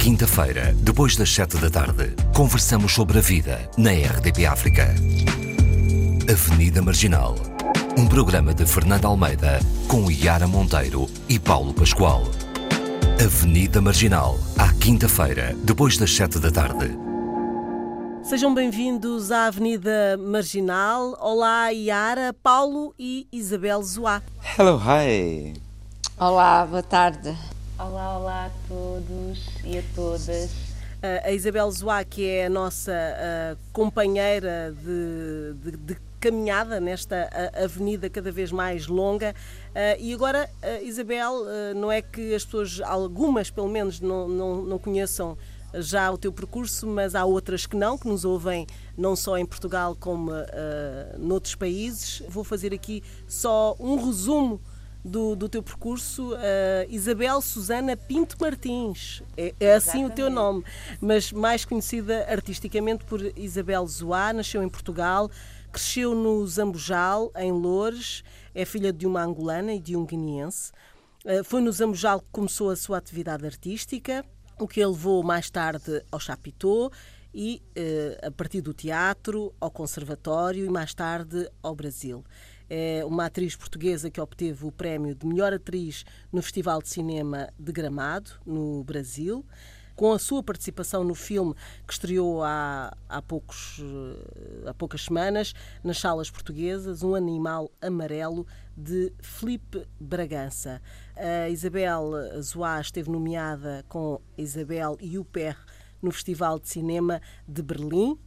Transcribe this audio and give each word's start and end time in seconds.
quinta-feira, 0.00 0.74
depois 0.78 1.14
das 1.14 1.30
sete 1.30 1.58
da 1.58 1.68
tarde, 1.68 2.16
conversamos 2.34 2.94
sobre 2.94 3.18
a 3.18 3.20
vida 3.20 3.70
na 3.76 3.90
RDP 3.90 4.46
África. 4.46 4.94
Avenida 6.26 6.80
Marginal. 6.80 7.34
Um 7.98 8.06
programa 8.06 8.54
de 8.54 8.64
Fernando 8.64 9.04
Almeida 9.04 9.60
com 9.86 10.10
Yara 10.10 10.46
Monteiro 10.46 11.06
e 11.28 11.38
Paulo 11.38 11.74
Pascoal. 11.74 12.22
Avenida 13.22 13.82
Marginal, 13.82 14.38
à 14.56 14.72
quinta-feira, 14.72 15.54
depois 15.64 15.98
das 15.98 16.16
sete 16.16 16.38
da 16.38 16.50
tarde. 16.50 16.96
Sejam 18.22 18.54
bem-vindos 18.54 19.30
à 19.30 19.48
Avenida 19.48 20.16
Marginal. 20.16 21.14
Olá, 21.20 21.68
Yara, 21.68 22.34
Paulo 22.42 22.94
e 22.98 23.28
Isabel 23.30 23.82
Zoá. 23.82 24.22
Hello, 24.58 24.80
hi. 24.80 25.52
Olá, 26.18 26.64
boa 26.64 26.82
tarde. 26.82 27.36
Olá, 27.82 28.18
olá 28.18 28.44
a 28.44 28.50
todos 28.68 29.46
e 29.64 29.78
a 29.78 29.82
todas. 29.94 30.50
A 31.24 31.32
Isabel 31.32 31.70
Zoá, 31.70 32.04
que 32.04 32.26
é 32.26 32.44
a 32.44 32.50
nossa 32.50 32.92
uh, 32.92 33.58
companheira 33.72 34.76
de, 34.84 35.54
de, 35.54 35.76
de, 35.78 35.96
caminhada 36.20 36.78
nesta 36.78 37.30
avenida 37.64 38.10
cada 38.10 38.30
vez 38.30 38.52
mais 38.52 38.86
longa. 38.86 39.34
E 39.98 40.12
agora, 40.12 40.50
Isabel, 40.82 41.46
não 41.74 41.90
é 41.90 42.02
que 42.02 42.34
as 42.34 42.44
pessoas, 42.44 42.82
algumas 42.82 43.48
pelo 43.48 43.70
menos, 43.70 43.98
não, 43.98 44.28
não, 44.28 44.62
não 44.62 44.78
conheçam 44.78 45.38
já 45.72 46.10
o 46.10 46.18
teu 46.18 46.30
percurso, 46.30 46.86
mas 46.86 47.14
há 47.14 47.24
outras 47.24 47.64
que 47.64 47.74
não, 47.74 47.96
que 47.96 48.06
nos 48.06 48.26
ouvem 48.26 48.66
não 48.98 49.16
só 49.16 49.38
em 49.38 49.46
Portugal 49.46 49.96
como 49.98 50.30
uh, 50.30 50.44
noutros 51.18 51.54
países. 51.54 52.22
Vou 52.28 52.44
fazer 52.44 52.74
aqui 52.74 53.02
só 53.26 53.74
um 53.80 53.96
resumo 54.04 54.60
do, 55.04 55.34
do 55.34 55.48
teu 55.48 55.62
percurso, 55.62 56.34
uh, 56.34 56.36
Isabel 56.88 57.40
Susana 57.40 57.96
Pinto 57.96 58.36
Martins. 58.40 59.22
É, 59.36 59.54
é 59.58 59.74
assim 59.74 60.04
o 60.04 60.10
teu 60.10 60.30
nome, 60.30 60.64
mas 61.00 61.32
mais 61.32 61.64
conhecida 61.64 62.26
artisticamente 62.28 63.04
por 63.04 63.20
Isabel 63.36 63.86
Zoá, 63.86 64.32
nasceu 64.32 64.62
em 64.62 64.68
Portugal, 64.68 65.30
cresceu 65.72 66.14
no 66.14 66.46
Zambujal, 66.46 67.32
em 67.36 67.52
Loures, 67.52 68.22
é 68.54 68.64
filha 68.64 68.92
de 68.92 69.06
uma 69.06 69.22
angolana 69.22 69.72
e 69.72 69.80
de 69.80 69.96
um 69.96 70.04
guineense. 70.04 70.72
Uh, 71.24 71.44
foi 71.44 71.60
no 71.60 71.72
Zambujal 71.72 72.20
que 72.20 72.28
começou 72.30 72.70
a 72.70 72.76
sua 72.76 72.98
atividade 72.98 73.44
artística, 73.46 74.24
o 74.58 74.68
que 74.68 74.82
a 74.82 74.88
levou 74.88 75.22
mais 75.22 75.48
tarde 75.50 76.02
ao 76.12 76.20
Chapitão 76.20 76.90
e, 77.32 77.62
uh, 77.76 78.26
a 78.26 78.30
partir 78.30 78.60
do 78.60 78.74
teatro, 78.74 79.54
ao 79.58 79.70
conservatório 79.70 80.66
e 80.66 80.68
mais 80.68 80.92
tarde 80.92 81.48
ao 81.62 81.74
Brasil 81.74 82.22
é 82.70 83.04
uma 83.04 83.26
atriz 83.26 83.56
portuguesa 83.56 84.08
que 84.08 84.20
obteve 84.20 84.64
o 84.64 84.70
prémio 84.70 85.12
de 85.12 85.26
melhor 85.26 85.52
atriz 85.52 86.04
no 86.32 86.40
Festival 86.40 86.80
de 86.80 86.88
Cinema 86.88 87.52
de 87.58 87.72
Gramado, 87.72 88.30
no 88.46 88.84
Brasil. 88.84 89.44
Com 89.96 90.12
a 90.12 90.18
sua 90.18 90.42
participação 90.42 91.02
no 91.04 91.14
filme 91.14 91.52
que 91.86 91.92
estreou 91.92 92.42
há, 92.42 92.96
há, 93.08 93.20
poucos, 93.20 93.82
há 94.64 94.72
poucas 94.72 95.02
semanas 95.02 95.52
nas 95.84 95.98
salas 95.98 96.30
portuguesas, 96.30 97.02
Um 97.02 97.14
Animal 97.14 97.70
Amarelo, 97.82 98.46
de 98.76 99.12
Felipe 99.20 99.84
Bragança. 99.98 100.80
A 101.16 101.50
Isabel 101.50 102.12
Zoá 102.40 102.80
esteve 102.80 103.10
nomeada 103.10 103.84
com 103.88 104.20
Isabel 104.38 104.96
e 105.00 105.18
o 105.18 105.24
Per 105.24 105.56
no 106.00 106.10
Festival 106.10 106.58
de 106.58 106.68
Cinema 106.68 107.20
de 107.46 107.60
Berlim 107.62 108.18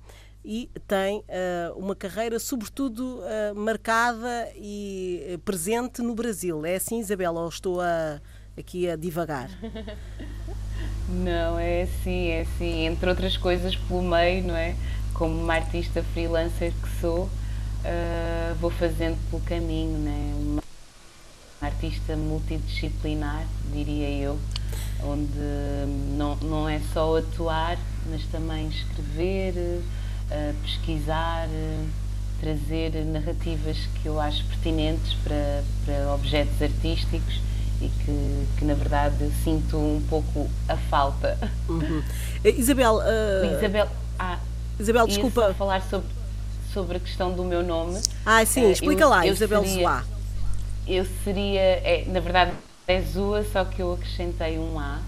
e 0.46 0.70
tem 0.88 1.20
uh, 1.20 1.78
uma 1.78 1.96
carreira, 1.96 2.38
sobretudo, 2.38 3.20
uh, 3.20 3.56
marcada 3.56 4.52
e 4.56 5.24
eh, 5.26 5.38
presente 5.38 6.02
no 6.02 6.14
Brasil. 6.14 6.66
É 6.66 6.76
assim, 6.76 7.00
Isabela, 7.00 7.40
ou 7.42 7.48
estou 7.48 7.80
a, 7.80 8.20
aqui 8.58 8.90
a 8.90 8.98
divagar? 8.98 9.50
Não, 11.08 11.58
é 11.58 11.84
assim, 11.84 12.28
é 12.28 12.42
assim. 12.42 12.86
Entre 12.86 13.10
outras 13.10 13.38
coisas, 13.38 13.76
pelo 13.76 14.02
meio, 14.02 14.44
não 14.46 14.56
é? 14.56 14.76
Como 15.14 15.34
uma 15.34 15.54
artista 15.54 16.02
freelancer 16.14 16.72
que 16.72 17.02
sou, 17.02 17.26
uh, 17.26 18.56
vou 18.60 18.72
fazendo 18.72 19.18
pelo 19.30 19.42
caminho, 19.44 19.98
né? 20.00 20.34
Uma 20.36 20.62
artista 21.62 22.16
multidisciplinar, 22.16 23.46
diria 23.72 24.10
eu, 24.10 24.40
onde 25.04 25.40
não, 26.18 26.36
não 26.38 26.68
é 26.68 26.82
só 26.94 27.18
atuar, 27.18 27.78
mas 28.10 28.26
também 28.26 28.68
escrever 28.70 29.82
pesquisar, 30.64 31.48
trazer 32.40 33.06
narrativas 33.06 33.78
que 33.96 34.08
eu 34.08 34.20
acho 34.20 34.44
pertinentes 34.46 35.14
para, 35.24 35.64
para 35.86 36.14
objetos 36.14 36.62
artísticos 36.62 37.40
e 37.82 37.88
que, 37.88 38.48
que, 38.58 38.66
na 38.66 38.74
verdade 38.74 39.32
sinto 39.44 39.78
um 39.78 40.02
pouco 40.10 40.50
a 40.68 40.76
falta. 40.76 41.38
Uhum. 41.70 42.04
Isabel, 42.44 42.96
uh... 42.96 43.58
Isabel, 43.58 43.88
ah, 44.20 44.40
Isabel, 44.80 45.08
desculpa. 45.08 45.54
falar 45.54 45.82
sobre, 45.84 46.08
sobre 46.74 46.98
a 46.98 47.00
questão 47.00 47.32
do 47.32 47.44
meu 47.44 47.64
nome. 47.64 48.02
Ah, 48.26 48.46
sim, 48.46 48.72
explica 48.72 49.04
eu, 49.04 49.10
lá, 49.10 49.26
eu 49.26 49.34
Isabel 49.34 49.64
seria, 49.64 49.82
Zoá. 49.82 50.04
Eu 50.88 51.06
seria, 51.24 51.62
é, 51.62 52.04
na 52.08 52.20
verdade 52.20 52.52
é 52.88 53.02
Zua, 53.02 53.46
só 53.52 53.64
que 53.64 53.82
eu 53.82 53.94
acrescentei 53.94 54.60
um 54.60 54.78
A 54.78 55.00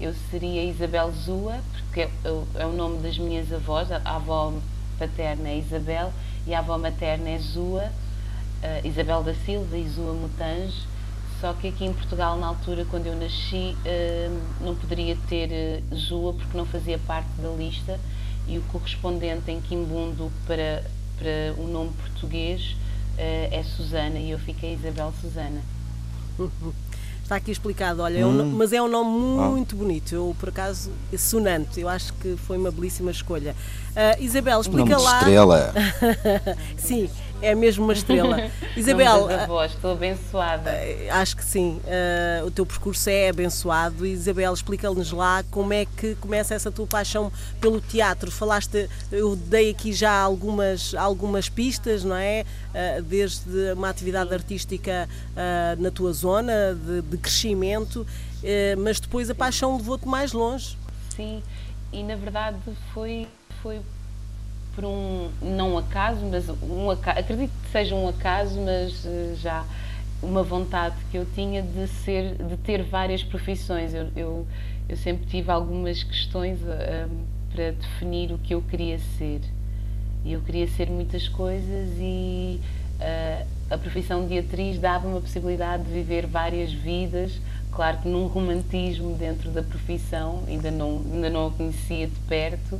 eu 0.00 0.14
seria 0.30 0.64
Isabel 0.64 1.12
Zua, 1.12 1.60
porque 1.82 2.02
é, 2.02 2.10
é, 2.54 2.66
o 2.66 2.72
nome 2.72 2.98
das 3.02 3.18
minhas 3.18 3.52
avós, 3.52 3.90
a 3.90 3.98
avó 4.04 4.52
paterna 4.98 5.48
é 5.48 5.58
Isabel 5.58 6.12
e 6.46 6.54
a 6.54 6.58
avó 6.58 6.76
materna 6.78 7.28
é 7.28 7.38
Zua, 7.38 7.84
uh, 7.84 8.86
Isabel 8.86 9.22
da 9.22 9.34
Silva 9.34 9.76
e 9.76 9.88
Zua 9.88 10.12
Mutange, 10.12 10.86
só 11.40 11.52
que 11.52 11.68
aqui 11.68 11.84
em 11.84 11.92
Portugal, 11.92 12.38
na 12.38 12.46
altura, 12.46 12.84
quando 12.84 13.06
eu 13.06 13.16
nasci, 13.16 13.76
uh, 13.84 14.64
não 14.64 14.74
poderia 14.74 15.16
ter 15.28 15.82
uh, 15.92 15.96
Zua 15.96 16.32
porque 16.32 16.56
não 16.56 16.66
fazia 16.66 16.98
parte 16.98 17.30
da 17.40 17.48
lista. 17.50 17.98
E 18.48 18.58
o 18.58 18.62
correspondente 18.62 19.52
em 19.52 19.60
Quimbundo 19.60 20.32
para, 20.48 20.84
para 21.16 21.62
o 21.62 21.68
nome 21.68 21.90
português 21.92 22.76
é 23.16 23.62
Susana 23.62 24.18
e 24.18 24.32
eu 24.32 24.38
fiquei 24.38 24.74
Isabel 24.74 25.12
Susana. 25.20 25.62
Está 27.32 27.38
aqui 27.38 27.50
explicado, 27.50 28.02
olha, 28.02 28.26
hum. 28.26 28.40
é 28.40 28.42
um, 28.42 28.46
hum. 28.46 28.54
mas 28.58 28.74
é 28.74 28.82
um 28.82 28.88
nome 28.88 29.10
muito 29.10 29.74
oh. 29.74 29.78
bonito. 29.78 30.14
Eu, 30.14 30.36
por 30.38 30.50
acaso, 30.50 30.90
sonante. 31.16 31.80
Eu 31.80 31.88
acho 31.88 32.12
que 32.14 32.36
foi 32.36 32.58
uma 32.58 32.70
belíssima 32.70 33.10
escolha. 33.10 33.56
Uh, 33.92 34.22
Isabel, 34.22 34.60
explica 34.60 34.98
um 34.98 35.02
lá. 35.02 35.18
estrela. 35.18 35.74
Sim, 36.76 37.08
é 37.42 37.54
mesmo 37.54 37.84
uma 37.84 37.92
estrela. 37.92 38.50
Isabel. 38.76 39.28
Avós, 39.28 39.72
estou 39.72 39.92
abençoada. 39.92 40.70
Uh, 40.70 41.12
acho 41.12 41.36
que 41.36 41.44
sim. 41.44 41.80
Uh, 41.84 42.46
o 42.46 42.50
teu 42.50 42.64
percurso 42.64 43.10
é 43.10 43.28
abençoado. 43.28 44.06
Isabel, 44.06 44.54
explica-nos 44.54 45.10
lá 45.12 45.44
como 45.50 45.72
é 45.72 45.84
que 45.84 46.14
começa 46.14 46.54
essa 46.54 46.70
tua 46.70 46.86
paixão 46.86 47.30
pelo 47.60 47.80
teatro. 47.80 48.30
Falaste, 48.30 48.88
eu 49.10 49.34
dei 49.34 49.70
aqui 49.70 49.92
já 49.92 50.12
algumas, 50.12 50.94
algumas 50.94 51.48
pistas, 51.48 52.04
não 52.04 52.16
é? 52.16 52.44
Uh, 52.70 53.02
desde 53.02 53.72
uma 53.72 53.88
atividade 53.88 54.32
artística 54.32 55.08
na 55.78 55.90
tua 55.90 56.12
zona, 56.12 56.74
de, 56.74 57.02
de 57.02 57.16
crescimento, 57.18 58.06
mas 58.78 59.00
depois 59.00 59.28
a 59.28 59.34
paixão 59.34 59.76
levou-te 59.76 60.06
mais 60.06 60.32
longe. 60.32 60.76
Sim, 61.16 61.42
e 61.92 62.02
na 62.02 62.14
verdade 62.14 62.56
foi, 62.92 63.26
foi 63.62 63.80
por 64.74 64.84
um 64.84 65.30
não 65.40 65.78
acaso, 65.78 66.24
mas 66.24 66.48
um 66.48 66.90
acaso, 66.90 67.18
acredito 67.18 67.52
que 67.64 67.70
seja 67.70 67.94
um 67.94 68.08
acaso, 68.08 68.60
mas 68.60 69.04
uh, 69.04 69.36
já 69.36 69.64
uma 70.22 70.42
vontade 70.42 70.94
que 71.10 71.18
eu 71.18 71.26
tinha 71.34 71.62
de 71.62 71.86
ser, 71.88 72.36
de 72.36 72.56
ter 72.58 72.82
várias 72.82 73.22
profissões. 73.22 73.92
Eu, 73.92 74.08
eu, 74.16 74.46
eu 74.88 74.96
sempre 74.96 75.26
tive 75.26 75.50
algumas 75.50 76.02
questões 76.02 76.58
uh, 76.60 77.10
para 77.52 77.72
definir 77.72 78.32
o 78.32 78.38
que 78.38 78.54
eu 78.54 78.62
queria 78.62 78.98
ser. 79.18 79.40
E 80.24 80.32
eu 80.32 80.40
queria 80.40 80.68
ser 80.68 80.88
muitas 80.88 81.28
coisas 81.28 81.88
e 81.98 82.60
uh, 83.00 83.46
a 83.68 83.76
profissão 83.76 84.26
de 84.26 84.38
atriz 84.38 84.78
dava-me 84.78 85.18
a 85.18 85.20
possibilidade 85.20 85.82
de 85.82 85.90
viver 85.90 86.26
várias 86.26 86.72
vidas. 86.72 87.40
Claro 87.72 87.98
que 87.98 88.08
num 88.08 88.26
romantismo 88.26 89.16
dentro 89.16 89.50
da 89.50 89.62
profissão, 89.62 90.44
ainda 90.46 90.70
não, 90.70 91.02
ainda 91.12 91.30
não 91.30 91.48
a 91.48 91.50
conhecia 91.50 92.06
de 92.06 92.18
perto, 92.28 92.78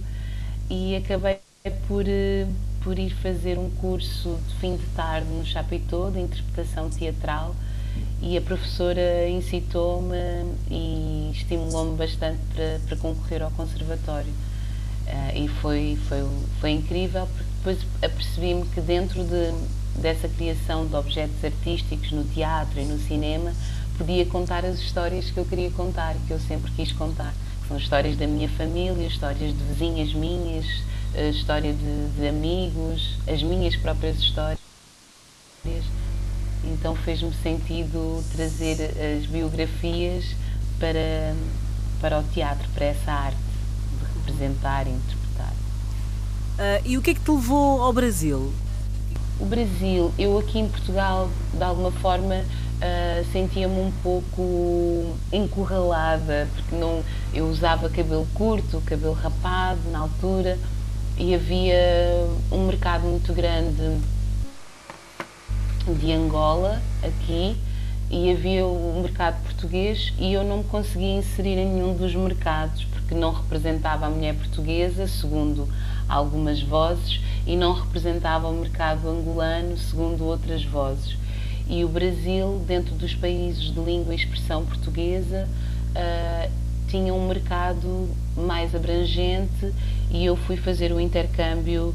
e 0.70 0.94
acabei 0.96 1.38
é 1.64 1.70
por, 1.70 2.04
eh, 2.08 2.44
por 2.82 2.98
ir 2.98 3.10
fazer 3.10 3.56
um 3.56 3.70
curso 3.70 4.36
de 4.48 4.54
fim 4.56 4.76
de 4.76 4.86
tarde 4.96 5.28
no 5.28 5.46
Chapitão 5.46 6.10
de 6.10 6.18
interpretação 6.18 6.90
teatral 6.90 7.54
e 8.20 8.36
a 8.36 8.40
professora 8.40 9.28
incitou-me 9.28 10.16
e 10.68 11.30
estimulou-me 11.32 11.96
bastante 11.96 12.40
para, 12.52 12.80
para 12.84 12.96
concorrer 12.96 13.42
ao 13.42 13.50
conservatório. 13.52 14.32
Uh, 15.06 15.36
e 15.36 15.48
foi, 15.60 15.98
foi, 16.08 16.28
foi 16.60 16.70
incrível, 16.70 17.26
porque 17.26 17.52
depois 17.58 17.78
apercebi-me 18.02 18.64
que 18.66 18.80
dentro 18.80 19.22
de, 19.22 20.00
dessa 20.00 20.28
criação 20.28 20.86
de 20.86 20.96
objetos 20.96 21.44
artísticos 21.44 22.10
no 22.12 22.24
teatro 22.24 22.80
e 22.80 22.84
no 22.84 22.98
cinema, 22.98 23.52
podia 23.98 24.24
contar 24.26 24.64
as 24.64 24.78
histórias 24.80 25.30
que 25.30 25.38
eu 25.38 25.44
queria 25.44 25.70
contar, 25.70 26.16
que 26.26 26.32
eu 26.32 26.40
sempre 26.40 26.72
quis 26.72 26.90
contar. 26.92 27.34
São 27.68 27.76
histórias 27.76 28.16
da 28.16 28.26
minha 28.26 28.48
família, 28.48 29.06
histórias 29.06 29.52
de 29.56 29.64
vizinhas 29.64 30.14
minhas, 30.14 30.66
a 31.14 31.28
história 31.28 31.72
de, 31.72 32.08
de 32.18 32.28
amigos, 32.28 33.16
as 33.26 33.42
minhas 33.42 33.76
próprias 33.76 34.18
histórias. 34.18 34.58
Então 36.64 36.94
fez-me 36.94 37.32
sentido 37.42 38.22
trazer 38.34 38.94
as 39.18 39.26
biografias 39.26 40.24
para, 40.78 41.34
para 42.00 42.20
o 42.20 42.22
teatro, 42.22 42.68
para 42.74 42.86
essa 42.86 43.12
arte 43.12 43.36
de 43.36 44.18
representar 44.18 44.86
e 44.86 44.90
interpretar. 44.90 45.52
Uh, 46.58 46.82
e 46.84 46.98
o 46.98 47.02
que 47.02 47.10
é 47.10 47.14
que 47.14 47.20
te 47.20 47.30
levou 47.30 47.82
ao 47.82 47.92
Brasil? 47.92 48.52
O 49.40 49.44
Brasil, 49.44 50.12
eu 50.18 50.38
aqui 50.38 50.58
em 50.58 50.68
Portugal, 50.68 51.30
de 51.52 51.62
alguma 51.62 51.90
forma, 51.90 52.36
uh, 52.36 53.32
sentia-me 53.32 53.80
um 53.80 53.92
pouco 54.02 55.16
encurralada, 55.32 56.48
porque 56.54 56.76
não, 56.76 57.02
eu 57.34 57.48
usava 57.48 57.88
cabelo 57.88 58.26
curto, 58.34 58.80
cabelo 58.86 59.14
rapado 59.14 59.80
na 59.90 60.00
altura, 60.00 60.58
e 61.22 61.36
havia 61.36 62.26
um 62.50 62.66
mercado 62.66 63.04
muito 63.04 63.32
grande 63.32 63.96
de 66.00 66.12
Angola 66.12 66.82
aqui 67.00 67.56
e 68.10 68.32
havia 68.32 68.66
o 68.66 69.00
mercado 69.00 69.40
português 69.44 70.12
e 70.18 70.32
eu 70.32 70.42
não 70.42 70.58
me 70.58 70.64
conseguia 70.64 71.14
inserir 71.14 71.58
em 71.58 71.74
nenhum 71.74 71.94
dos 71.94 72.12
mercados 72.12 72.84
porque 72.86 73.14
não 73.14 73.32
representava 73.32 74.06
a 74.06 74.10
mulher 74.10 74.34
portuguesa, 74.34 75.06
segundo 75.06 75.68
algumas 76.08 76.60
vozes, 76.60 77.20
e 77.46 77.54
não 77.54 77.72
representava 77.72 78.48
o 78.48 78.54
mercado 78.54 79.08
angolano, 79.08 79.78
segundo 79.78 80.24
outras 80.24 80.64
vozes. 80.64 81.16
E 81.68 81.84
o 81.84 81.88
Brasil, 81.88 82.60
dentro 82.66 82.96
dos 82.96 83.14
países 83.14 83.72
de 83.72 83.78
língua 83.78 84.12
e 84.12 84.16
expressão 84.16 84.66
portuguesa, 84.66 85.48
uh, 85.94 86.50
tinha 86.92 87.14
um 87.14 87.26
mercado 87.26 88.06
mais 88.36 88.74
abrangente 88.74 89.72
e 90.10 90.26
eu 90.26 90.36
fui 90.36 90.58
fazer 90.58 90.92
o 90.92 91.00
intercâmbio 91.00 91.94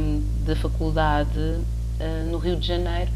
um, 0.00 0.22
da 0.44 0.56
faculdade 0.56 1.38
uh, 1.38 2.28
no 2.28 2.38
Rio 2.38 2.56
de 2.56 2.66
Janeiro 2.66 3.08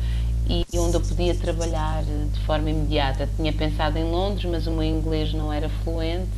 e 0.48 0.64
onde 0.78 0.94
eu 0.94 1.00
podia 1.00 1.34
trabalhar 1.34 2.04
de 2.04 2.40
forma 2.46 2.70
imediata. 2.70 3.28
Tinha 3.36 3.52
pensado 3.52 3.98
em 3.98 4.04
Londres, 4.04 4.44
mas 4.48 4.68
o 4.68 4.70
meu 4.70 4.84
inglês 4.84 5.32
não 5.34 5.52
era 5.52 5.68
fluente 5.82 6.30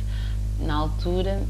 na 0.59 0.73
altura 0.73 1.43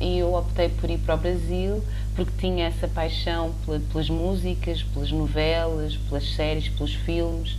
e 0.00 0.18
eu 0.18 0.32
optei 0.32 0.68
por 0.68 0.88
ir 0.88 0.98
para 0.98 1.16
o 1.16 1.18
Brasil 1.18 1.82
porque 2.14 2.30
tinha 2.38 2.66
essa 2.66 2.86
paixão 2.86 3.52
pelas 3.90 4.08
músicas, 4.08 4.84
pelas 4.84 5.10
novelas, 5.10 5.96
pelas 6.08 6.32
séries, 6.36 6.68
pelos 6.68 6.94
filmes 6.94 7.56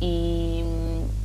e, 0.00 0.64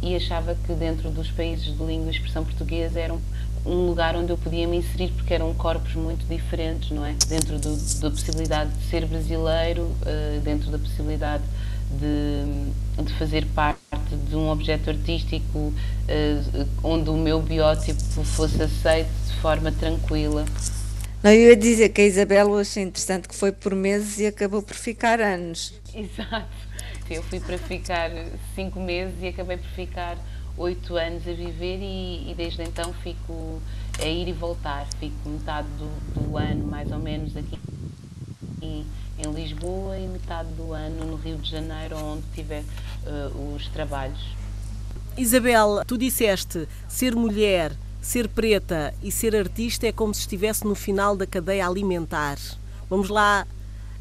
e, 0.01 0.15
achava 0.15 0.55
que 0.65 0.73
dentro 0.73 1.09
dos 1.09 1.29
países 1.29 1.65
de 1.65 1.83
língua 1.83 2.07
e 2.07 2.11
expressão 2.11 2.43
portuguesa 2.43 2.99
era 2.99 3.13
um, 3.13 3.21
um, 3.65 3.85
lugar 3.85 4.15
onde 4.15 4.31
eu 4.31 4.37
podia 4.37 4.67
me 4.67 4.77
inserir 4.77 5.11
porque 5.11 5.33
eram 5.33 5.53
corpos 5.53 5.93
muito 5.93 6.25
diferentes, 6.27 6.89
não 6.89 7.05
é? 7.05 7.13
Dentro 7.27 7.59
do, 7.59 7.75
da 7.99 8.09
possibilidade 8.09 8.71
de 8.71 8.83
ser 8.85 9.05
brasileiro, 9.05 9.83
uh, 9.83 10.39
dentro 10.41 10.71
da 10.71 10.79
possibilidade 10.79 11.43
de, 11.91 13.03
de 13.03 13.13
fazer 13.13 13.45
parte 13.53 13.79
de 14.27 14.35
um 14.35 14.49
objeto 14.49 14.89
artístico 14.89 15.59
uh, 15.59 16.67
onde 16.83 17.09
o 17.09 17.17
meu 17.17 17.41
biótipo 17.41 18.23
fosse 18.23 18.61
aceito 18.61 19.11
de 19.27 19.33
forma 19.35 19.71
tranquila. 19.71 20.45
Não, 21.21 21.31
eu 21.31 21.49
ia 21.49 21.55
dizer 21.55 21.89
que 21.89 22.01
a 22.01 22.05
Isabel 22.05 22.47
eu 22.49 22.57
achei 22.57 22.83
interessante 22.83 23.29
que 23.29 23.35
foi 23.35 23.51
por 23.51 23.73
meses 23.73 24.19
e 24.19 24.25
acabou 24.25 24.61
por 24.61 24.75
ficar 24.75 25.21
anos. 25.21 25.73
Exato. 25.95 26.72
Eu 27.09 27.23
fui 27.23 27.39
para 27.39 27.57
ficar 27.57 28.09
cinco 28.55 28.79
meses 28.79 29.15
e 29.21 29.27
acabei 29.27 29.57
por 29.57 29.69
ficar 29.69 30.17
oito 30.57 30.95
anos 30.95 31.27
a 31.27 31.33
viver 31.33 31.79
e, 31.79 32.31
e, 32.31 32.33
desde 32.35 32.63
então 32.63 32.93
fico 32.93 33.61
a 33.99 34.05
ir 34.05 34.27
e 34.27 34.33
voltar. 34.33 34.87
Fico 34.99 35.29
metade 35.29 35.67
do, 35.77 36.21
do 36.21 36.37
ano, 36.37 36.65
mais 36.65 36.91
ou 36.91 36.99
menos, 36.99 37.35
aqui 37.35 37.59
em 39.17 39.31
Lisboa 39.31 39.97
e 39.97 40.07
metade 40.07 40.49
do 40.53 40.73
ano 40.73 41.05
no 41.05 41.15
Rio 41.15 41.37
de 41.37 41.49
Janeiro, 41.49 41.97
onde 41.97 42.23
tiver 42.33 42.63
uh, 43.05 43.55
os 43.55 43.67
trabalhos. 43.67 44.19
Isabel, 45.17 45.83
tu 45.85 45.97
disseste 45.97 46.67
ser 46.87 47.15
mulher, 47.15 47.71
ser 48.01 48.27
preta 48.27 48.93
e 49.01 49.11
ser 49.11 49.35
artista 49.35 49.87
é 49.87 49.91
como 49.91 50.13
se 50.13 50.21
estivesse 50.21 50.65
no 50.65 50.75
final 50.75 51.15
da 51.15 51.27
cadeia 51.27 51.67
alimentar. 51.67 52.37
Vamos 52.89 53.09
lá 53.09 53.45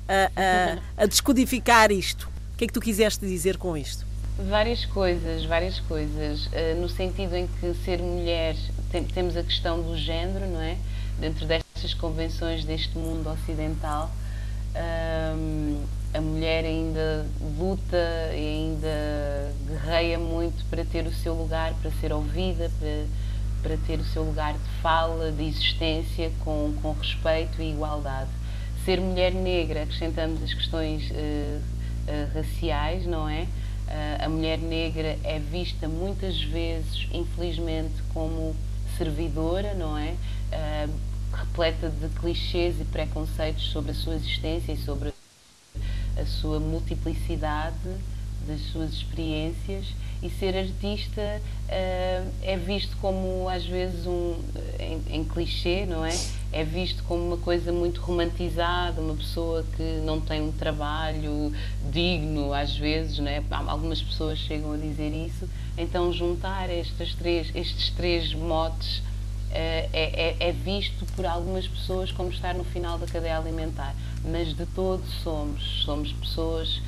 a, 0.09 1.01
a, 1.01 1.03
a 1.05 1.07
descodificar 1.07 1.93
isto. 1.93 2.32
O 2.55 2.57
que 2.57 2.65
é 2.65 2.67
que 2.67 2.73
tu 2.73 2.81
quiseste 2.81 3.27
dizer 3.27 3.57
com 3.57 3.77
isto? 3.77 4.05
Várias 4.49 4.85
coisas, 4.85 5.45
várias 5.45 5.81
coisas. 5.81 6.47
Uh, 6.47 6.81
no 6.81 6.89
sentido 6.89 7.35
em 7.37 7.47
que 7.47 7.75
ser 7.85 7.99
mulher, 7.99 8.57
tem, 8.91 9.05
temos 9.05 9.37
a 9.37 9.43
questão 9.43 9.83
do 9.83 9.97
género, 9.97 10.47
não 10.47 10.61
é? 10.61 10.77
Dentro 11.19 11.47
destas 11.47 11.95
convenções 11.95 12.65
deste 12.65 12.97
mundo 12.97 13.29
ocidental, 13.29 14.11
um, 15.37 15.85
a 16.15 16.21
mulher 16.21 16.65
ainda 16.65 17.27
luta 17.59 18.31
e 18.33 18.37
ainda 18.37 19.55
guerreia 19.67 20.19
muito 20.19 20.65
para 20.67 20.85
ter 20.85 21.07
o 21.07 21.13
seu 21.13 21.35
lugar, 21.35 21.75
para 21.81 21.91
ser 22.01 22.13
ouvida, 22.13 22.71
para, 22.79 23.07
para 23.63 23.77
ter 23.87 23.99
o 23.99 24.05
seu 24.05 24.23
lugar 24.23 24.55
de 24.55 24.83
fala, 24.83 25.31
de 25.31 25.45
existência 25.45 26.31
com, 26.41 26.75
com 26.81 26.93
respeito 26.93 27.61
e 27.61 27.73
igualdade. 27.73 28.31
Ser 28.85 29.01
mulher 29.01 29.33
negra, 29.33 29.83
acrescentamos 29.83 30.43
as 30.43 30.53
questões 30.53 31.11
uh, 31.11 31.61
raciais, 32.35 33.07
não 33.07 33.29
é? 33.29 33.43
Uh, 33.43 34.25
a 34.25 34.29
mulher 34.29 34.59
negra 34.59 35.19
é 35.25 35.39
vista 35.39 35.89
muitas 35.89 36.43
vezes, 36.43 37.09
infelizmente, 37.13 37.95
como 38.13 38.55
servidora, 38.97 39.75
não 39.75 39.97
é? 39.97 40.15
repleta 41.33 41.89
de 41.89 42.09
clichês 42.21 42.79
e 42.81 42.85
preconceitos 42.85 43.71
sobre 43.71 43.93
a 43.93 43.95
sua 43.95 44.15
existência 44.15 44.73
e 44.73 44.77
sobre 44.77 45.13
a 46.17 46.27
sua 46.27 46.61
multiplicidade 46.61 47.75
das 48.47 48.61
suas 48.73 48.93
experiências 48.93 49.87
e 50.23 50.31
ser 50.31 50.57
artista 50.57 51.21
uh, 51.69 52.33
é 52.43 52.57
visto 52.57 52.97
como 53.01 53.49
às 53.49 53.67
vezes 53.67 54.07
um 54.07 54.37
em, 54.79 55.03
em, 55.17 55.25
clichê 55.25 55.85
não 55.85 56.05
é? 56.05 56.17
É 56.53 56.63
visto 56.63 57.03
como 57.05 57.27
uma 57.27 57.37
coisa 57.37 57.73
muito 57.73 58.01
romantizada 58.01 59.01
uma 59.01 59.17
pessoa 59.17 59.65
que 59.77 59.83
não 60.05 60.21
tem 60.21 60.41
um 60.41 60.53
trabalho 60.53 61.53
digno 61.91 62.53
às 62.53 62.77
vezes 62.77 63.19
não 63.19 63.29
é? 63.29 63.43
Algumas 63.51 64.01
pessoas 64.01 64.39
chegam 64.39 64.73
a 64.73 64.77
dizer 64.77 65.11
isso. 65.11 65.49
Então 65.77 66.13
juntar 66.13 66.71
estas 66.71 67.15
três 67.15 67.51
estes 67.55 67.91
três 67.91 68.33
motes 68.33 69.03
é, 69.53 69.89
é, 69.93 70.49
é, 70.49 70.53
visto 70.53 71.05
por 71.15 71.27
algumas 71.27 71.69
pessoas 71.69 72.11
como 72.11 72.31
estar 72.31 72.55
no 72.55 72.65
final 72.65 72.99
da 72.99 73.07
cadeia 73.07 73.37
alimentar, 73.37 73.95
mas 74.25 74.55
de 74.55 74.65
todo 74.67 75.03
somos, 75.23 75.83
somos 75.85 76.11
pessoas 76.13 76.81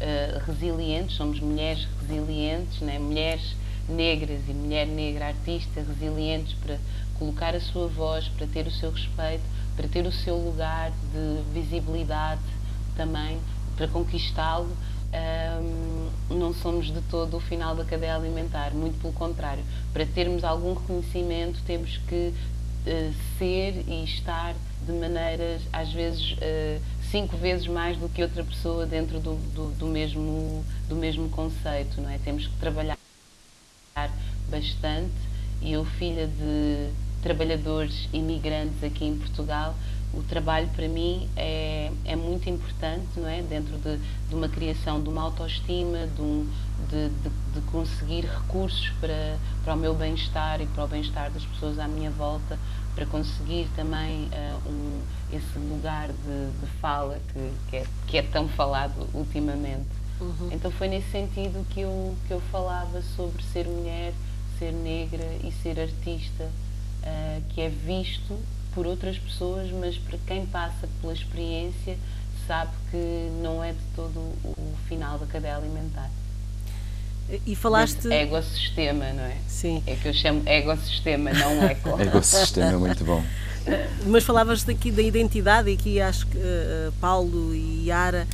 uh, 0.00 0.44
resilientes, 0.46 1.16
somos 1.16 1.40
mulheres 1.40 1.86
resilientes, 2.00 2.80
né? 2.80 2.98
mulheres 2.98 3.54
negras 3.88 4.40
e 4.48 4.52
mulher 4.52 4.86
negra 4.86 5.28
artista 5.28 5.82
resilientes 5.82 6.54
para 6.54 6.78
colocar 7.18 7.54
a 7.54 7.60
sua 7.60 7.86
voz, 7.88 8.28
para 8.28 8.46
ter 8.46 8.66
o 8.66 8.70
seu 8.70 8.90
respeito, 8.90 9.42
para 9.76 9.88
ter 9.88 10.06
o 10.06 10.12
seu 10.12 10.36
lugar 10.36 10.90
de 10.90 11.42
visibilidade 11.52 12.40
também, 12.96 13.38
para 13.76 13.88
conquistá-lo 13.88 14.70
um, 15.12 16.08
não 16.30 16.54
somos 16.54 16.86
de 16.86 17.00
todo 17.02 17.36
o 17.36 17.40
final 17.40 17.74
da 17.74 17.84
cadeia 17.84 18.14
alimentar, 18.14 18.72
muito 18.72 19.00
pelo 19.00 19.12
contrário. 19.12 19.64
Para 19.92 20.06
termos 20.06 20.44
algum 20.44 20.74
reconhecimento, 20.74 21.60
temos 21.66 21.98
que 22.08 22.32
uh, 22.32 23.14
ser 23.38 23.84
e 23.88 24.04
estar 24.04 24.54
de 24.86 24.92
maneiras, 24.92 25.62
às 25.72 25.92
vezes, 25.92 26.32
uh, 26.32 26.80
cinco 27.10 27.36
vezes 27.36 27.66
mais 27.66 27.96
do 27.96 28.08
que 28.08 28.22
outra 28.22 28.44
pessoa 28.44 28.86
dentro 28.86 29.18
do, 29.18 29.34
do, 29.54 29.70
do, 29.76 29.86
mesmo, 29.86 30.64
do 30.88 30.96
mesmo 30.96 31.28
conceito, 31.28 32.00
não 32.00 32.08
é? 32.08 32.18
Temos 32.18 32.46
que 32.46 32.56
trabalhar 32.56 32.96
bastante 34.48 35.12
e 35.60 35.72
eu, 35.72 35.84
filha 35.84 36.26
de 36.26 36.90
trabalhadores 37.22 38.08
imigrantes 38.12 38.82
aqui 38.82 39.04
em 39.04 39.16
Portugal, 39.16 39.74
o 40.12 40.22
trabalho 40.22 40.68
para 40.74 40.88
mim 40.88 41.28
é, 41.36 41.92
é 42.04 42.16
muito 42.16 42.48
importante, 42.48 43.08
não 43.16 43.28
é? 43.28 43.42
Dentro 43.42 43.76
de, 43.78 43.98
de 44.28 44.34
uma 44.34 44.48
criação 44.48 45.00
de 45.00 45.08
uma 45.08 45.22
autoestima, 45.22 46.06
de, 46.06 46.20
um, 46.20 46.48
de, 46.88 47.08
de, 47.08 47.30
de, 47.54 47.60
conseguir 47.70 48.24
recursos 48.24 48.90
para, 49.00 49.38
para 49.62 49.74
o 49.74 49.76
meu 49.76 49.94
bem-estar 49.94 50.60
e 50.60 50.66
para 50.66 50.84
o 50.84 50.88
bem-estar 50.88 51.30
das 51.30 51.44
pessoas 51.44 51.78
à 51.78 51.86
minha 51.86 52.10
volta, 52.10 52.58
para 52.94 53.06
conseguir 53.06 53.68
também 53.76 54.28
uh, 54.32 54.68
um, 54.68 55.00
esse 55.32 55.58
lugar 55.58 56.08
de, 56.08 56.66
fala 56.80 57.18
que, 57.32 57.52
que, 57.68 57.76
é, 57.76 57.86
que 58.06 58.18
é 58.18 58.22
tão 58.22 58.48
falado 58.48 59.08
ultimamente. 59.14 59.88
Uhum. 60.20 60.50
Então 60.52 60.70
foi 60.70 60.88
nesse 60.88 61.10
sentido 61.10 61.66
que 61.70 61.80
eu, 61.80 62.14
que 62.26 62.32
eu 62.32 62.40
falava 62.52 63.00
sobre 63.16 63.42
ser 63.42 63.66
mulher, 63.66 64.12
ser 64.58 64.72
negra 64.72 65.24
e 65.42 65.52
ser 65.62 65.80
artista, 65.80 66.44
uh, 66.44 67.42
que 67.48 67.60
é 67.60 67.68
visto 67.68 68.38
por 68.74 68.86
outras 68.86 69.18
pessoas, 69.18 69.70
mas 69.72 69.96
para 69.96 70.18
quem 70.26 70.46
passa 70.46 70.88
pela 71.00 71.12
experiência 71.12 71.96
sabe 72.46 72.72
que 72.90 73.30
não 73.42 73.62
é 73.62 73.72
de 73.72 73.84
todo 73.94 74.18
o 74.18 74.74
final 74.86 75.18
da 75.18 75.26
cadeia 75.26 75.56
alimentar. 75.56 76.10
E 77.46 77.54
falaste. 77.54 78.08
Mas 78.08 78.12
ecossistema, 78.12 79.12
não 79.12 79.24
é? 79.24 79.36
Sim. 79.46 79.82
É 79.86 79.94
que 79.94 80.08
eu 80.08 80.14
chamo 80.14 80.42
ecossistema, 80.46 81.32
não 81.32 81.62
eco. 81.64 82.00
ecossistema 82.00 82.72
é 82.72 82.76
muito 82.76 83.04
bom. 83.04 83.22
Mas 84.06 84.24
falavas 84.24 84.64
daqui 84.64 84.90
da 84.90 85.02
identidade, 85.02 85.70
e 85.70 85.74
aqui 85.74 86.00
acho 86.00 86.26
que 86.26 86.38
uh, 86.38 86.92
Paulo 87.00 87.54
e 87.54 87.86
Yara, 87.86 88.26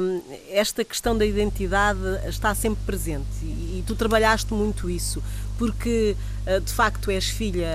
um, 0.00 0.22
esta 0.50 0.84
questão 0.84 1.16
da 1.16 1.26
identidade 1.26 1.98
está 2.26 2.54
sempre 2.54 2.80
presente 2.86 3.26
e, 3.42 3.78
e, 3.78 3.84
tu 3.86 3.94
trabalhaste 3.94 4.52
muito 4.54 4.88
isso. 4.88 5.22
porque 5.58 6.16
de 6.64 6.72
facto 6.72 7.10
és 7.10 7.26
filha 7.26 7.68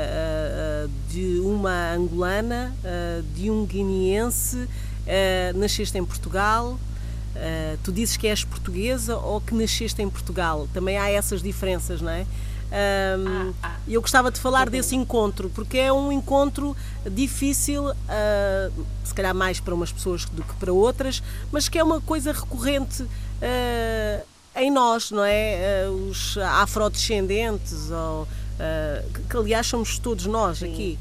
de 1.10 1.39
uma 1.41 1.93
angolana, 1.93 2.74
de 3.36 3.51
um 3.51 3.65
guineense, 3.65 4.67
nasceste 5.53 5.98
em 5.98 6.03
Portugal. 6.03 6.79
Tu 7.83 7.91
dizes 7.91 8.15
que 8.15 8.27
és 8.27 8.43
portuguesa 8.43 9.17
ou 9.17 9.41
que 9.41 9.53
nasceste 9.53 10.01
em 10.01 10.09
Portugal? 10.09 10.67
Também 10.73 10.97
há 10.97 11.09
essas 11.09 11.41
diferenças, 11.41 12.01
não 12.01 12.11
é? 12.11 12.25
Um, 12.73 13.53
ah, 13.61 13.69
ah. 13.69 13.75
Eu 13.87 14.01
gostava 14.01 14.31
de 14.31 14.39
falar 14.39 14.67
desse 14.67 14.95
encontro, 14.95 15.47
porque 15.51 15.77
é 15.77 15.93
um 15.93 16.11
encontro 16.11 16.75
difícil, 17.05 17.89
uh, 17.89 18.85
se 19.03 19.13
calhar 19.13 19.35
mais 19.35 19.59
para 19.59 19.75
umas 19.75 19.91
pessoas 19.91 20.25
do 20.25 20.43
que 20.43 20.55
para 20.55 20.73
outras, 20.73 21.21
mas 21.51 21.69
que 21.69 21.77
é 21.77 21.83
uma 21.83 22.01
coisa 22.01 22.31
recorrente 22.31 23.03
uh, 23.03 24.25
em 24.55 24.71
nós, 24.71 25.11
não 25.11 25.23
é? 25.23 25.85
Uh, 25.87 26.09
os 26.09 26.35
afrodescendentes, 26.37 27.91
ou, 27.91 28.27
que 29.29 29.37
aliás 29.37 29.67
somos 29.67 29.99
todos 29.99 30.25
nós 30.25 30.59
Sim. 30.59 30.73
aqui. 30.73 30.99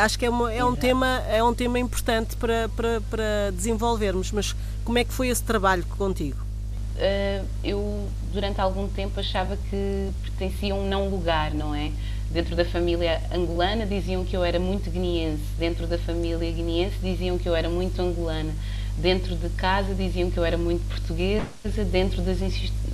Acho 0.00 0.18
que 0.18 0.26
é, 0.26 0.30
uma, 0.30 0.52
é, 0.52 0.64
um 0.64 0.76
tema, 0.76 1.22
é 1.28 1.42
um 1.42 1.54
tema 1.54 1.78
importante 1.78 2.36
para, 2.36 2.68
para, 2.70 3.00
para 3.10 3.50
desenvolvermos, 3.54 4.30
mas 4.32 4.54
como 4.84 4.98
é 4.98 5.04
que 5.04 5.12
foi 5.12 5.28
esse 5.28 5.42
trabalho 5.42 5.84
contigo? 5.96 6.52
uh, 6.96 7.46
eu 7.64 8.08
durante 8.32 8.60
algum 8.60 8.88
tempo 8.88 9.18
achava 9.20 9.56
que 9.56 10.10
pertencia 10.22 10.72
a 10.72 10.76
um 10.76 10.88
não 10.88 11.08
lugar, 11.08 11.52
não 11.52 11.74
é? 11.74 11.90
Dentro 12.30 12.56
da 12.56 12.64
família 12.64 13.20
angolana 13.30 13.84
diziam 13.84 14.24
que 14.24 14.34
eu 14.34 14.42
era 14.42 14.58
muito 14.58 14.90
guineense, 14.90 15.42
dentro 15.58 15.86
da 15.86 15.98
família 15.98 16.50
guineense 16.50 16.96
diziam 17.02 17.36
que 17.36 17.46
eu 17.46 17.54
era 17.54 17.68
muito 17.68 18.00
angolana, 18.00 18.52
dentro 18.96 19.36
de 19.36 19.50
casa 19.50 19.94
diziam 19.94 20.30
que 20.30 20.38
eu 20.38 20.44
era 20.44 20.56
muito 20.56 20.82
portuguesa, 20.88 21.44
dentro 21.90 22.22
das, 22.22 22.38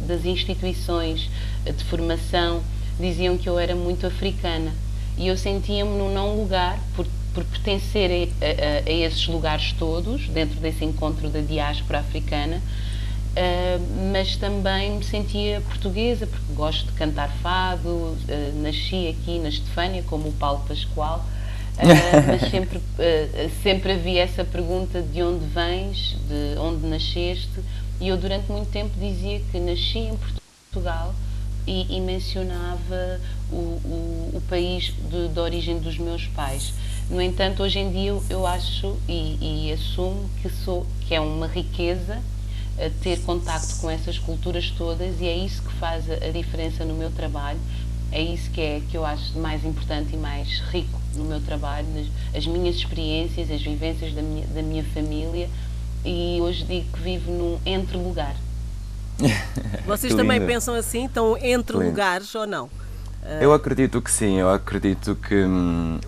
das 0.07 0.25
instituições 0.25 1.31
de 1.65 1.85
formação 1.85 2.63
diziam 2.99 3.39
que 3.39 3.49
eu 3.49 3.59
era 3.59 3.77
muito 3.77 4.07
africana. 4.07 4.73
E 5.19 5.27
eu 5.27 5.37
sentia-me 5.37 5.91
num 5.91 6.13
não 6.13 6.37
lugar, 6.37 6.79
por, 6.95 7.07
por 7.35 7.45
pertencer 7.45 8.11
a, 8.11 8.45
a, 8.45 8.89
a 8.89 8.93
esses 8.93 9.27
lugares 9.27 9.73
todos, 9.73 10.29
dentro 10.29 10.59
desse 10.61 10.85
encontro 10.85 11.29
da 11.29 11.41
diáspora 11.41 11.99
africana, 11.99 12.63
Uh, 13.39 14.11
mas 14.13 14.37
também 14.37 14.97
me 14.97 15.05
sentia 15.05 15.61
portuguesa, 15.61 16.27
porque 16.27 16.53
gosto 16.55 16.87
de 16.87 16.93
cantar 16.95 17.31
fado, 17.41 17.89
uh, 17.89 18.17
nasci 18.63 19.07
aqui 19.07 19.39
na 19.39 19.49
Estefânia, 19.49 20.03
como 20.03 20.31
o 20.31 20.33
Paulo 20.33 20.65
Pascoal, 20.67 21.25
uh, 21.77 21.83
mas 22.27 22.51
sempre, 22.51 22.81
sempre 23.63 23.93
havia 23.93 24.23
essa 24.23 24.45
pergunta 24.45 25.01
de 25.01 25.23
onde 25.23 25.45
vens, 25.45 26.17
de 26.29 26.59
onde 26.59 26.85
nasceste, 26.89 27.61
e 28.01 28.09
eu 28.09 28.17
durante 28.17 28.51
muito 28.51 28.71
tempo 28.71 28.91
dizia 28.99 29.41
que 29.53 29.61
nasci 29.61 29.99
em 29.99 30.17
Portugal 30.17 31.15
e, 31.69 31.87
e 31.97 32.01
mencionava 32.01 33.21
o, 33.53 33.55
o, 33.55 34.31
o 34.37 34.43
país 34.49 34.95
de, 35.11 35.29
de, 35.29 35.39
origem 35.39 35.79
dos 35.79 35.99
meus 35.99 36.27
pais. 36.29 36.73
No 37.11 37.21
entanto, 37.21 37.63
hoje 37.63 37.79
em 37.79 37.93
dia 37.93 38.19
eu, 38.31 38.47
acho 38.47 38.97
e, 39.07 39.69
e 39.69 39.73
assumo 39.73 40.29
que, 40.41 40.49
sou, 40.49 40.87
que 41.07 41.15
é 41.15 41.21
uma 41.21 41.47
riqueza 41.47 42.21
ter 43.03 43.21
contacto 43.23 43.77
com 43.81 43.91
essas 43.91 44.19
culturas 44.19 44.71
todas 44.71 45.21
e 45.21 45.27
é 45.27 45.37
isso 45.37 45.61
que 45.63 45.73
faz 45.75 46.09
a 46.11 46.31
diferença 46.31 46.85
no 46.85 46.95
meu 46.95 47.11
trabalho. 47.11 47.59
É 48.11 48.23
isso 48.23 48.51
que 48.51 48.61
é 48.61 48.81
que 48.91 48.97
eu 48.97 49.05
acho 49.05 49.39
mais 49.39 49.63
importante 49.65 50.15
e 50.15 50.17
mais 50.17 50.61
rico 50.71 50.99
no 51.15 51.25
meu 51.25 51.41
trabalho, 51.41 51.87
as 52.35 52.47
minhas 52.47 52.77
experiências, 52.77 53.51
as 53.51 53.61
vivências 53.61 54.15
da 54.15 54.23
minha, 54.23 54.47
da 54.47 54.63
minha 54.63 54.85
família 54.85 55.51
e 56.05 56.39
hoje 56.41 56.65
digo 56.65 56.87
que 56.93 57.01
vivo 57.01 57.31
num 57.31 57.59
entre 57.67 57.99
lugar. 57.99 58.35
Vocês 59.87 60.15
também 60.15 60.45
pensam 60.45 60.75
assim? 60.75 61.07
Estão 61.07 61.37
entre 61.39 61.77
lugares 61.77 62.35
ou 62.35 62.47
não? 62.47 62.69
Eu 63.41 63.53
acredito 63.53 64.01
que 64.01 64.11
sim, 64.11 64.39
eu 64.39 64.51
acredito 64.51 65.15
que 65.17 65.35
hum, 65.35 65.99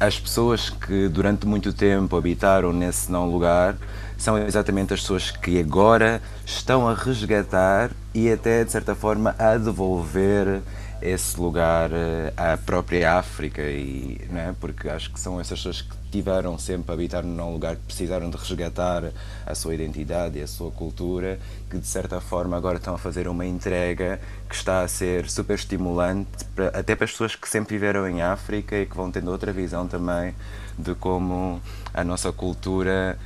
as 0.00 0.18
pessoas 0.18 0.68
que 0.68 1.08
durante 1.08 1.46
muito 1.46 1.72
tempo 1.72 2.16
habitaram 2.16 2.72
nesse 2.72 3.10
não 3.10 3.30
lugar 3.30 3.76
são 4.18 4.38
exatamente 4.38 4.94
as 4.94 5.00
pessoas 5.00 5.30
que 5.30 5.60
agora 5.60 6.20
estão 6.44 6.88
a 6.88 6.94
resgatar 6.94 7.90
e 8.14 8.30
até 8.30 8.64
de 8.64 8.72
certa 8.72 8.94
forma 8.94 9.34
a 9.38 9.56
devolver 9.56 10.62
esse 11.06 11.40
lugar 11.40 11.90
eh, 11.92 12.32
à 12.36 12.56
própria 12.56 13.14
África 13.14 13.62
e 13.62 14.20
não 14.30 14.40
é? 14.40 14.54
porque 14.60 14.88
acho 14.88 15.12
que 15.12 15.20
são 15.20 15.40
essas 15.40 15.58
pessoas 15.58 15.82
que 15.82 15.94
tiveram 16.10 16.58
sempre 16.58 16.90
a 16.90 16.94
habitar 16.94 17.22
num 17.22 17.52
lugar 17.52 17.76
que 17.76 17.82
precisaram 17.82 18.28
de 18.30 18.36
resgatar 18.36 19.12
a 19.46 19.54
sua 19.54 19.74
identidade 19.74 20.38
e 20.38 20.42
a 20.42 20.46
sua 20.46 20.70
cultura 20.70 21.38
que 21.70 21.78
de 21.78 21.86
certa 21.86 22.20
forma 22.20 22.56
agora 22.56 22.78
estão 22.78 22.94
a 22.94 22.98
fazer 22.98 23.28
uma 23.28 23.46
entrega 23.46 24.20
que 24.48 24.54
está 24.54 24.82
a 24.82 24.88
ser 24.88 25.28
super 25.28 25.54
estimulante 25.54 26.44
para, 26.54 26.68
até 26.68 26.94
para 26.94 27.04
as 27.04 27.12
pessoas 27.12 27.34
que 27.36 27.48
sempre 27.48 27.76
viveram 27.76 28.08
em 28.08 28.22
África 28.22 28.76
e 28.76 28.86
que 28.86 28.96
vão 28.96 29.10
tendo 29.10 29.30
outra 29.30 29.52
visão 29.52 29.86
também 29.86 30.34
de 30.78 30.94
como 30.94 31.60
a 31.94 32.04
nossa 32.04 32.32
cultura 32.32 33.18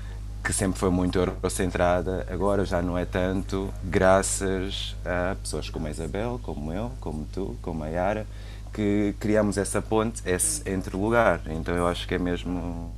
que 0.43 0.53
sempre 0.53 0.79
foi 0.79 0.91
muito 0.91 1.19
eurocentrada, 1.19 2.27
agora 2.31 2.65
já 2.65 2.81
não 2.81 2.97
é 2.97 3.05
tanto, 3.05 3.73
graças 3.85 4.97
a 5.05 5.35
pessoas 5.37 5.69
como 5.69 5.87
a 5.87 5.91
Isabel, 5.91 6.41
como 6.43 6.73
eu, 6.73 6.91
como 7.01 7.27
tu, 7.33 7.57
como 7.61 7.85
a 7.85 7.89
Yara, 7.89 8.27
que 8.73 9.15
criamos 9.21 9.59
essa 9.59 9.83
ponte, 9.83 10.23
esse 10.25 10.69
entre-lugar. 10.71 11.43
Então 11.47 11.75
eu 11.75 11.87
acho 11.87 12.07
que 12.09 12.15
é 12.15 12.19
mesmo. 12.19 12.93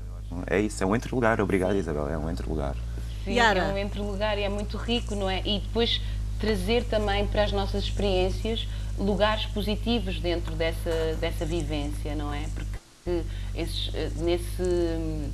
É 0.47 0.61
isso, 0.61 0.83
é 0.83 0.87
um 0.87 0.95
entre-lugar. 0.95 1.41
Obrigado, 1.41 1.75
Isabel, 1.77 2.09
é 2.09 2.17
um 2.17 2.31
entre-lugar. 2.31 2.77
Sim, 3.25 3.35
Yara. 3.35 3.61
é 3.61 3.73
um 3.73 3.79
entre-lugar 3.79 4.39
e 4.39 4.43
é 4.43 4.49
muito 4.49 4.77
rico, 4.77 5.15
não 5.15 5.29
é? 5.29 5.43
E 5.45 5.61
depois 5.61 6.01
trazer 6.41 6.85
também 6.85 7.27
para 7.27 7.45
as 7.45 7.53
nossas 7.53 7.85
experiências 7.85 8.67
lugares 8.99 9.47
positivos 9.47 10.21
dentro 10.21 10.55
dessa, 10.55 11.17
dessa 11.21 11.45
vivência, 11.45 12.15
não 12.15 12.33
é? 12.33 12.47
Porque 12.55 13.23
esses, 13.55 13.91
eh, 13.95 14.11
nesse 14.17 15.31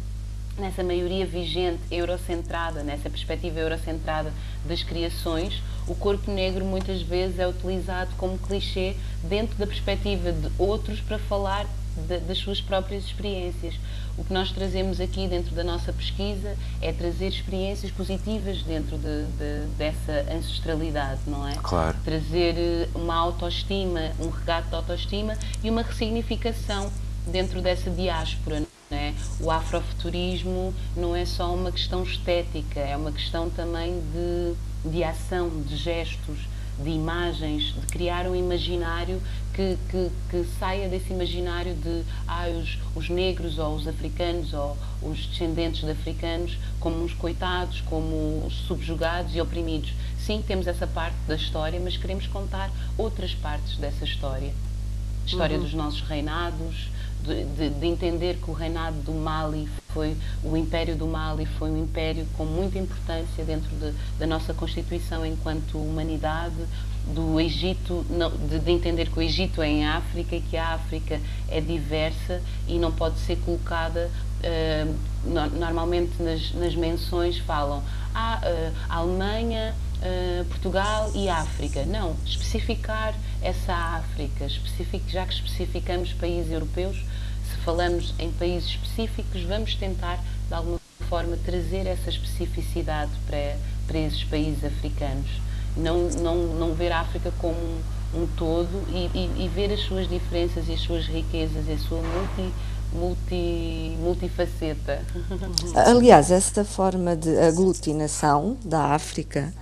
nessa 0.61 0.83
maioria 0.83 1.25
vigente 1.27 1.81
eurocentrada, 1.91 2.83
nessa 2.83 3.09
perspectiva 3.09 3.61
eurocentrada 3.61 4.33
das 4.65 4.83
criações, 4.83 5.63
o 5.87 5.95
corpo 5.95 6.31
negro 6.31 6.65
muitas 6.65 7.03
vezes 7.03 7.39
é 7.39 7.47
utilizado 7.47 8.11
como 8.17 8.39
clichê 8.39 8.95
dentro 9.23 9.57
da 9.57 9.67
perspectiva 9.67 10.33
de 10.33 10.51
outros 10.59 11.01
para 11.01 11.19
falar 11.19 11.67
de, 12.07 12.19
das 12.21 12.39
suas 12.39 12.61
próprias 12.61 13.05
experiências. 13.05 13.75
O 14.17 14.25
que 14.25 14.33
nós 14.33 14.51
trazemos 14.51 15.01
aqui 15.01 15.29
dentro 15.29 15.55
da 15.55 15.63
nossa 15.65 15.93
pesquisa 15.93 16.57
é 16.81 16.93
trazer 16.93 17.29
experiências 17.29 17.91
positivas 17.91 18.63
dentro 18.63 18.99
de, 18.99 19.25
de, 19.25 19.67
dessa 19.77 20.27
ancestralidade, 20.33 21.21
não 21.27 21.47
é? 21.47 21.55
Claro. 21.63 21.97
Trazer 22.05 22.55
eh, 22.57 22.89
uma 22.95 23.15
autoestima, 23.15 24.13
um 24.21 24.29
regato 24.29 24.69
de 24.69 24.75
autoestima 24.75 25.37
e 25.63 25.71
uma 25.71 25.83
ressignificação 25.83 26.91
dentro 27.27 27.63
dessa 27.63 27.91
diáspora. 27.91 28.63
Né? 28.91 29.15
O 29.41 29.51
afrofuturismo 29.51 30.75
não 30.97 31.15
é 31.15 31.27
só 31.27 31.55
uma 31.55 31.71
questão 31.71 32.03
estética, 32.03 32.81
é 32.81 32.97
uma 32.97 33.13
questão 33.13 33.51
também 33.51 34.01
de, 34.13 34.91
de 34.91 35.05
ação, 35.05 35.51
de 35.63 35.77
gestos, 35.77 36.39
de 36.83 36.91
imagens, 36.91 37.75
de 37.75 37.87
criar 37.87 38.27
um 38.27 38.35
imaginário 38.35 39.21
que, 39.53 39.77
que, 39.91 40.11
que 40.31 40.45
saia 40.59 40.89
desse 40.89 41.13
imaginário 41.13 41.75
de 41.75 42.05
ah, 42.27 42.47
os, 42.49 42.79
os, 42.95 43.09
negros 43.11 43.59
ou 43.59 43.75
os 43.75 43.89
africanos 43.89 44.55
ou 44.55 44.77
os 45.03 45.27
descendentes 45.27 45.81
de 45.81 45.91
africanos 45.91 46.57
como 46.79 47.03
uns 47.03 47.13
coitados, 47.13 47.81
como 47.83 48.45
os 48.47 48.55
subjugados 48.67 49.35
e 49.35 49.41
oprimidos. 49.41 49.93
Sim, 50.19 50.43
temos 50.47 50.67
essa 50.67 50.87
parte 50.87 51.17
da 51.27 51.35
história, 51.35 51.81
mas 51.81 51.97
queremos 51.97 52.27
contar 52.29 52.71
outras 52.97 53.35
partes 53.35 53.77
dessa 53.77 54.05
história. 54.05 54.53
História 55.27 55.57
uhum. 55.57 55.65
dos 55.65 55.75
nossos 55.75 56.01
reinados, 56.03 56.89
de, 57.35 57.71
de, 57.71 57.87
entender 57.87 58.37
que 58.37 58.51
o 58.51 58.55
reinado 58.55 58.97
do 59.03 59.13
Mali 59.13 59.69
foi 59.89 60.17
o 60.43 60.57
império 60.57 60.97
do 60.97 61.07
Mali 61.07 61.47
foi 61.47 61.71
um 61.71 61.83
império 61.83 62.27
com 62.37 62.45
muita 62.45 62.79
importância 62.79 63.45
dentro 63.45 63.69
de, 63.77 63.93
da 64.19 64.27
nossa 64.27 64.55
constituição 64.55 65.25
enquanto 65.25 65.79
humanidade 65.79 66.57
do 67.15 67.41
Egito 67.41 68.05
de, 68.49 68.59
de, 68.59 68.71
entender 68.71 69.09
que 69.09 69.19
o 69.19 69.23
Egito 69.23 69.63
é 69.63 69.69
em 69.69 69.87
África 69.87 70.37
e 70.37 70.41
que 70.41 70.57
a 70.57 70.75
África 70.75 71.21
é 71.49 71.61
diversa 71.61 72.43
e 72.67 72.79
não 72.79 72.93
pode 72.93 73.19
ser 73.21 73.37
colocada 73.39 74.11
uh, 74.41 74.95
no, 75.25 75.59
normalmente 75.59 76.23
nas, 76.23 76.53
nas 76.53 76.75
menções 76.75 77.39
falam 77.39 77.83
ah, 78.15 78.41
uh, 78.43 78.75
Alemanha 78.89 79.75
Uh, 79.99 80.45
Portugal 80.45 81.11
e 81.13 81.29
África. 81.29 81.85
Não, 81.85 82.15
especificar 82.25 83.13
essa 83.43 83.75
África, 83.75 84.45
especific, 84.45 85.11
já 85.11 85.27
que 85.27 85.35
especificamos 85.35 86.13
países 86.13 86.53
europeus, 86.53 87.03
falamos 87.69 88.15
em 88.19 88.33
países 88.33 88.71
específicos, 88.71 89.43
vamos 89.43 89.75
tentar, 89.75 90.19
de 90.49 90.55
alguma 90.55 90.81
forma, 91.07 91.37
trazer 91.37 91.87
essa 91.87 92.09
especificidade 92.09 93.11
para, 93.27 93.59
para 93.87 93.99
esses 93.99 94.25
países 94.25 94.65
africanos. 94.65 95.29
Não, 95.77 96.09
não, 96.09 96.37
não 96.55 96.73
ver 96.73 96.91
a 96.93 97.01
África 97.01 97.31
como 97.39 97.59
um, 97.59 98.23
um 98.23 98.27
todo 98.39 98.71
e, 98.89 99.11
e, 99.15 99.45
e, 99.45 99.49
ver 99.49 99.71
as 99.71 99.81
suas 99.81 100.09
diferenças 100.09 100.67
e 100.67 100.73
as 100.73 100.81
suas 100.81 101.05
riquezas 101.05 101.69
e 101.69 101.73
a 101.73 101.79
sua 101.79 102.01
multi, 102.01 102.55
multi, 102.91 103.99
multifaceta. 104.01 105.03
Aliás, 105.77 106.31
essa 106.31 106.65
forma 106.65 107.15
de 107.15 107.39
aglutinação 107.39 108.57
da 108.65 108.95
África 108.95 109.53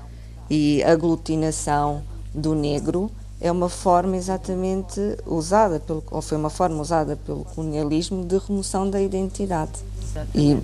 e 0.49 0.81
aglutinação 0.85 2.05
do 2.33 2.55
negro 2.55 3.11
é 3.41 3.53
uma 3.53 3.69
forma 3.69 4.17
exatamente 4.17 5.01
usada, 5.27 5.79
pelo, 5.79 6.03
ou 6.11 6.23
foi 6.23 6.39
uma 6.39 6.51
forma 6.51 6.81
usada 6.81 7.17
pelo 7.17 7.45
colonialismo 7.45 8.25
de 8.25 8.39
remoção 8.39 8.89
da 8.89 9.01
identidade. 9.01 9.73
E, 10.35 10.59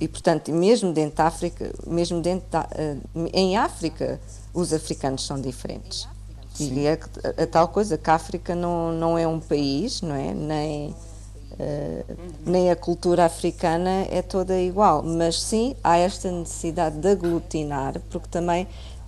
e, 0.00 0.08
portanto, 0.08 0.52
mesmo 0.52 0.92
dentro 0.92 1.16
da 1.16 1.26
África, 1.26 1.70
mesmo 1.86 2.20
dentro 2.20 2.46
da, 2.50 2.68
eh, 2.72 2.96
em 3.32 3.56
África, 3.56 4.20
os 4.52 4.72
africanos 4.72 5.24
são 5.24 5.40
diferentes. 5.40 6.08
Sim. 6.54 6.74
E 6.74 6.86
é 6.86 6.98
a, 7.38 7.42
a, 7.42 7.46
tal 7.46 7.68
coisa 7.68 7.96
que 7.96 8.10
a 8.10 8.14
África 8.14 8.54
não, 8.54 8.90
não 8.92 9.18
é 9.18 9.28
um 9.28 9.38
país, 9.38 10.00
não 10.00 10.14
é? 10.14 10.32
Nem, 10.32 10.88
uh, 10.88 12.16
nem 12.44 12.70
a 12.70 12.76
cultura 12.76 13.26
africana 13.26 14.06
é 14.10 14.22
toda 14.22 14.58
igual, 14.58 15.02
mas 15.02 15.40
sim 15.40 15.76
há 15.84 15.98
esta 15.98 16.30
necessidade 16.32 16.96
de 16.96 17.08
aglutinar, 17.08 18.00
porque 18.10 18.28
também 18.28 18.66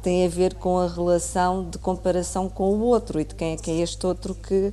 tem 0.08 0.24
a 0.24 0.28
ver 0.30 0.54
com 0.54 0.78
a 0.78 0.88
relação 0.88 1.68
de 1.68 1.76
comparação 1.76 2.48
com 2.48 2.70
o 2.70 2.80
outro 2.80 3.20
e 3.20 3.24
de 3.26 3.34
quem 3.34 3.52
é 3.52 3.56
que 3.58 3.70
é 3.70 3.74
este 3.74 4.06
outro 4.06 4.34
que, 4.34 4.72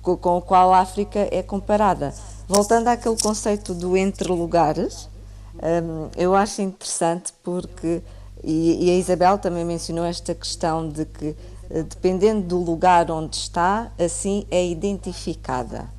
com 0.00 0.36
o 0.36 0.40
qual 0.40 0.72
a 0.72 0.78
África 0.78 1.28
é 1.32 1.42
comparada. 1.42 2.14
Voltando 2.46 2.86
àquele 2.86 3.16
conceito 3.20 3.74
do 3.74 3.96
entre 3.96 4.28
lugares, 4.28 5.08
um, 5.56 6.08
eu 6.16 6.36
acho 6.36 6.62
interessante 6.62 7.32
porque, 7.42 8.00
e, 8.44 8.86
e, 8.86 8.90
a 8.90 8.94
Isabel 8.94 9.38
também 9.38 9.64
mencionou 9.64 10.04
esta 10.04 10.36
questão 10.36 10.88
de 10.88 11.04
que, 11.04 11.34
eh, 11.68 11.82
dependendo 11.82 12.46
do 12.46 12.58
lugar 12.58 13.10
onde 13.10 13.34
está, 13.34 13.90
assim 13.98 14.46
é 14.52 14.64
identificada. 14.64 15.90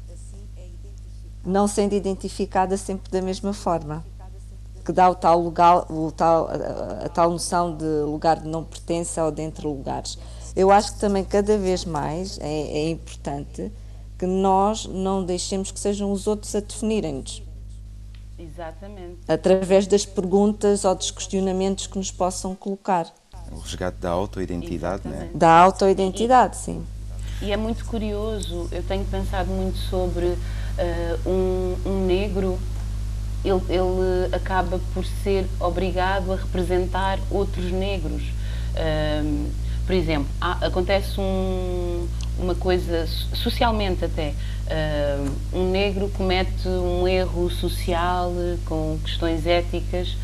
Não 1.45 1.67
sendo 1.67 1.93
identificada 1.93 2.77
sempre 2.77 3.11
da 3.11 3.21
mesma 3.21 3.51
forma 3.51 4.01
que 4.81 4.91
dá 4.91 5.09
o 5.09 5.15
tal 5.15 5.39
lugar, 5.39 5.91
o 5.91 6.11
tal, 6.11 6.47
a, 6.47 7.05
a, 7.05 7.09
tal 7.09 7.31
noção 7.31 7.75
de 7.75 7.85
lugar 8.03 8.39
de 8.39 8.47
não 8.47 8.63
pertença 8.63 9.23
ou 9.23 9.31
de 9.31 9.41
entre 9.41 9.65
lugares. 9.65 10.17
Eu 10.55 10.71
acho 10.71 10.93
que 10.93 10.99
também 10.99 11.23
cada 11.23 11.57
vez 11.57 11.85
mais 11.85 12.37
é, 12.39 12.45
é 12.45 12.89
importante 12.89 13.71
que 14.17 14.25
nós 14.25 14.85
não 14.85 15.23
deixemos 15.23 15.71
que 15.71 15.79
sejam 15.79 16.11
os 16.11 16.27
outros 16.27 16.53
a 16.55 16.59
definirem-nos. 16.59 17.41
Exatamente. 18.37 19.19
Através 19.27 19.87
das 19.87 20.05
perguntas 20.05 20.83
ou 20.83 20.95
dos 20.95 21.11
questionamentos 21.11 21.87
que 21.87 21.97
nos 21.97 22.11
possam 22.11 22.55
colocar. 22.55 23.07
O 23.51 23.59
resgate 23.59 23.97
da 23.99 24.09
autoidentidade, 24.09 25.07
né? 25.07 25.29
Da 25.33 25.49
autoidentidade, 25.49 26.57
sim. 26.57 26.83
E 27.41 27.51
é 27.51 27.57
muito 27.57 27.85
curioso, 27.85 28.67
eu 28.71 28.83
tenho 28.83 29.03
pensado 29.05 29.49
muito 29.49 29.77
sobre 29.77 30.25
uh, 30.27 30.37
um, 31.29 31.75
um 31.89 32.05
negro 32.05 32.59
ele, 33.43 33.61
ele 33.69 34.35
acaba 34.35 34.79
por 34.93 35.05
ser 35.23 35.45
obrigado 35.59 36.31
a 36.31 36.35
representar 36.35 37.19
outros 37.29 37.71
negros. 37.71 38.23
Um, 39.23 39.49
por 39.85 39.95
exemplo, 39.95 40.27
há, 40.39 40.67
acontece 40.67 41.19
um, 41.19 42.07
uma 42.39 42.55
coisa, 42.55 43.07
socialmente 43.33 44.05
até, 44.05 44.33
um 45.53 45.69
negro 45.69 46.09
comete 46.09 46.67
um 46.67 47.07
erro 47.07 47.49
social 47.49 48.31
com 48.65 48.97
questões 49.03 49.45
éticas 49.45 50.15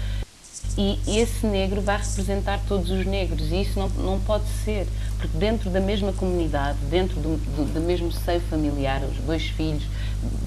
e 0.77 1.19
esse 1.19 1.45
negro 1.47 1.81
vai 1.81 1.97
representar 1.97 2.61
todos 2.67 2.91
os 2.91 3.03
negros 3.05 3.51
e 3.51 3.61
isso 3.61 3.79
não, 3.79 3.89
não 3.89 4.19
pode 4.19 4.45
ser, 4.63 4.87
porque 5.17 5.35
dentro 5.35 5.71
da 5.71 5.79
mesma 5.79 6.13
comunidade, 6.13 6.77
dentro 6.89 7.19
do, 7.19 7.37
do, 7.37 7.73
do 7.73 7.81
mesmo 7.81 8.11
seio 8.11 8.41
familiar, 8.41 9.01
os 9.03 9.17
dois 9.25 9.47
filhos, 9.47 9.83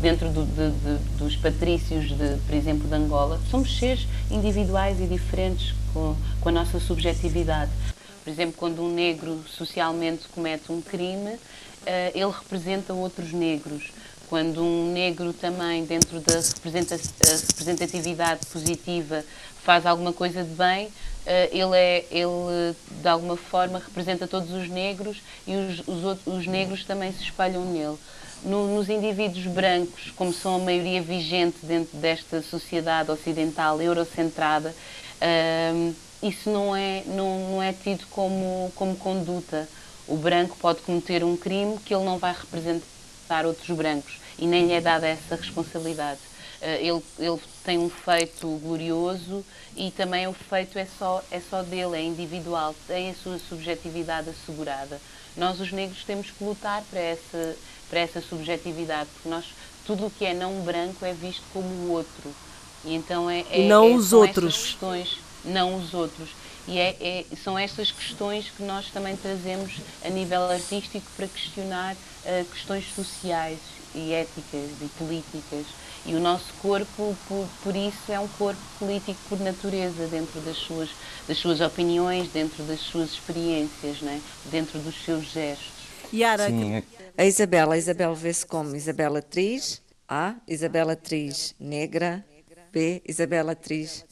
dentro 0.01 0.31
do, 0.31 0.45
de, 0.45 0.71
de, 0.71 0.99
dos 1.19 1.35
patrícios, 1.35 2.11
de, 2.11 2.37
por 2.47 2.55
exemplo, 2.55 2.89
de 2.89 2.95
Angola, 2.95 3.41
somos 3.51 3.77
seres 3.77 4.07
individuais 4.31 5.01
e 5.01 5.07
diferentes 5.07 5.75
com, 5.93 6.15
com 6.41 6.49
a 6.49 6.53
nossa 6.53 6.79
subjetividade. 6.79 7.73
Por 8.23 8.31
exemplo, 8.31 8.55
quando 8.57 8.83
um 8.83 8.95
negro 8.95 9.43
socialmente 9.49 10.29
comete 10.29 10.71
um 10.71 10.81
crime, 10.81 11.31
uh, 11.31 11.41
ele 12.15 12.31
representa 12.31 12.95
outros 12.95 13.33
negros. 13.33 13.91
Quando 14.29 14.63
um 14.63 14.93
negro 14.93 15.33
também, 15.33 15.85
dentro 15.85 16.21
da 16.21 16.35
representatividade 16.35 18.47
positiva, 18.47 19.25
faz 19.65 19.87
alguma 19.87 20.13
coisa 20.13 20.43
de 20.43 20.55
bem, 20.55 20.87
uh, 20.87 20.93
ele, 21.51 21.77
é, 21.77 22.05
ele, 22.11 22.75
de 22.91 23.09
alguma 23.09 23.37
forma, 23.37 23.79
representa 23.79 24.27
todos 24.27 24.51
os 24.53 24.69
negros 24.69 25.19
e 25.47 25.55
os, 25.55 25.89
os, 25.89 26.27
os 26.27 26.47
negros 26.47 26.85
também 26.85 27.13
se 27.13 27.23
espalham 27.23 27.65
nele 27.65 27.99
no, 28.45 28.75
nos 28.75 28.89
indivíduos 28.89 29.47
brancos, 29.47 30.13
como 30.17 30.33
são 30.33 30.57
a 30.57 30.59
maioria 30.59 31.03
vigente 31.03 31.59
dentro 31.63 31.97
desta 31.99 32.43
sociedade 32.43 33.11
ocidental 33.11 33.81
eurocentrada, 33.81 34.75
uh, 35.21 35.95
isso 36.23 36.51
não 36.51 36.75
é, 36.75 37.03
não, 37.07 37.51
não 37.51 37.63
é 37.63 37.73
tido 37.73 38.07
como, 38.11 38.71
como 38.75 38.97
conduta. 38.97 39.69
O 40.07 40.17
branco 40.17 40.57
pode 40.61 40.81
cometer 40.81 41.23
um 41.25 41.37
crime 41.37 41.79
que 41.79 41.95
ele 41.95 42.05
não 42.05 42.19
vai 42.19 42.33
representar 42.33 43.47
outros 43.47 43.75
brancos 43.77 44.19
e 44.39 44.47
nem 44.47 44.67
lhe 44.67 44.73
é 44.73 44.81
dada 44.81 45.07
essa 45.07 45.37
responsabilidade. 45.37 46.21
Uh, 46.61 46.67
ele, 46.81 47.03
ele 47.19 47.41
tem 47.65 47.79
um 47.79 47.91
feito 47.91 48.47
glorioso 48.63 49.45
e 49.77 49.91
também 49.91 50.27
o 50.27 50.33
feito 50.33 50.79
é 50.79 50.87
só, 50.99 51.23
é 51.31 51.41
só 51.41 51.63
dele, 51.63 51.97
é 51.97 52.03
individual, 52.03 52.75
tem 52.87 53.11
a 53.11 53.15
sua 53.15 53.39
subjetividade 53.39 54.31
assegurada. 54.31 55.01
Nós, 55.37 55.61
os 55.61 55.71
negros, 55.71 56.03
temos 56.05 56.31
que 56.31 56.43
lutar 56.43 56.83
para 56.91 57.01
essa, 57.01 57.57
para 57.89 58.01
essa 58.01 58.21
subjetividade, 58.21 59.09
porque 59.15 59.29
nós, 59.29 59.45
tudo 59.87 60.07
o 60.07 60.11
que 60.11 60.25
é 60.25 60.35
não 60.35 60.61
branco 60.63 61.05
é 61.05 61.13
visto 61.13 61.43
como 61.53 61.69
o 61.69 61.91
outro. 61.93 62.35
E 62.85 62.95
então 62.95 63.31
é, 63.31 63.45
é, 63.51 63.69
não 63.69 63.85
é, 63.85 63.95
os 63.95 64.13
outros. 64.13 64.63
questões, 64.63 65.19
não 65.45 65.77
os 65.77 65.95
outros. 65.95 66.31
E 66.67 66.79
é, 66.79 66.97
é, 67.01 67.37
são 67.43 67.59
estas 67.59 67.91
questões 67.91 68.51
que 68.51 68.63
nós 68.63 68.87
também 68.91 69.17
trazemos 69.17 69.73
a 70.05 70.09
nível 70.09 70.43
artístico 70.51 71.07
para 71.17 71.27
questionar 71.27 71.95
uh, 71.95 72.45
questões 72.47 72.85
sociais 72.95 73.59
e 73.95 74.13
éticas 74.13 74.71
e 74.81 74.89
políticas. 74.99 75.67
E 76.07 76.15
o 76.15 76.21
nosso 76.21 76.53
corpo, 76.63 77.17
por, 77.29 77.47
por, 77.63 77.77
isso, 77.77 78.11
é 78.11 78.19
um 78.19 78.29
corpo 78.29 78.61
político 78.79 79.19
por 79.29 79.39
natureza, 79.41 80.07
dentro 80.07 80.41
das 80.41 80.57
suas, 80.57 80.91
das 81.29 81.37
suas 81.37 81.61
opiniões, 81.61 82.29
dentro 82.31 82.63
das 82.65 82.81
suas 82.81 83.11
experiências, 83.11 84.01
né? 84.01 84.21
dentro 84.47 84.79
dos 84.79 85.05
seus 85.05 85.25
gestos. 85.31 85.69
Yara, 86.13 86.49
Sim, 86.49 86.75
é 86.75 86.83
a 87.17 87.27
Isabela, 87.27 87.75
a 87.75 87.79
Isabela 87.79 88.15
vê-se 88.15 88.47
como 88.47 88.75
Isabela 88.75 89.19
atriz, 89.19 89.83
A, 90.09 90.35
Isabela 90.49 90.93
atriz 90.93 91.55
negra, 91.61 92.25
B, 92.73 93.03
Isabela 93.07 93.53
atriz 93.53 94.05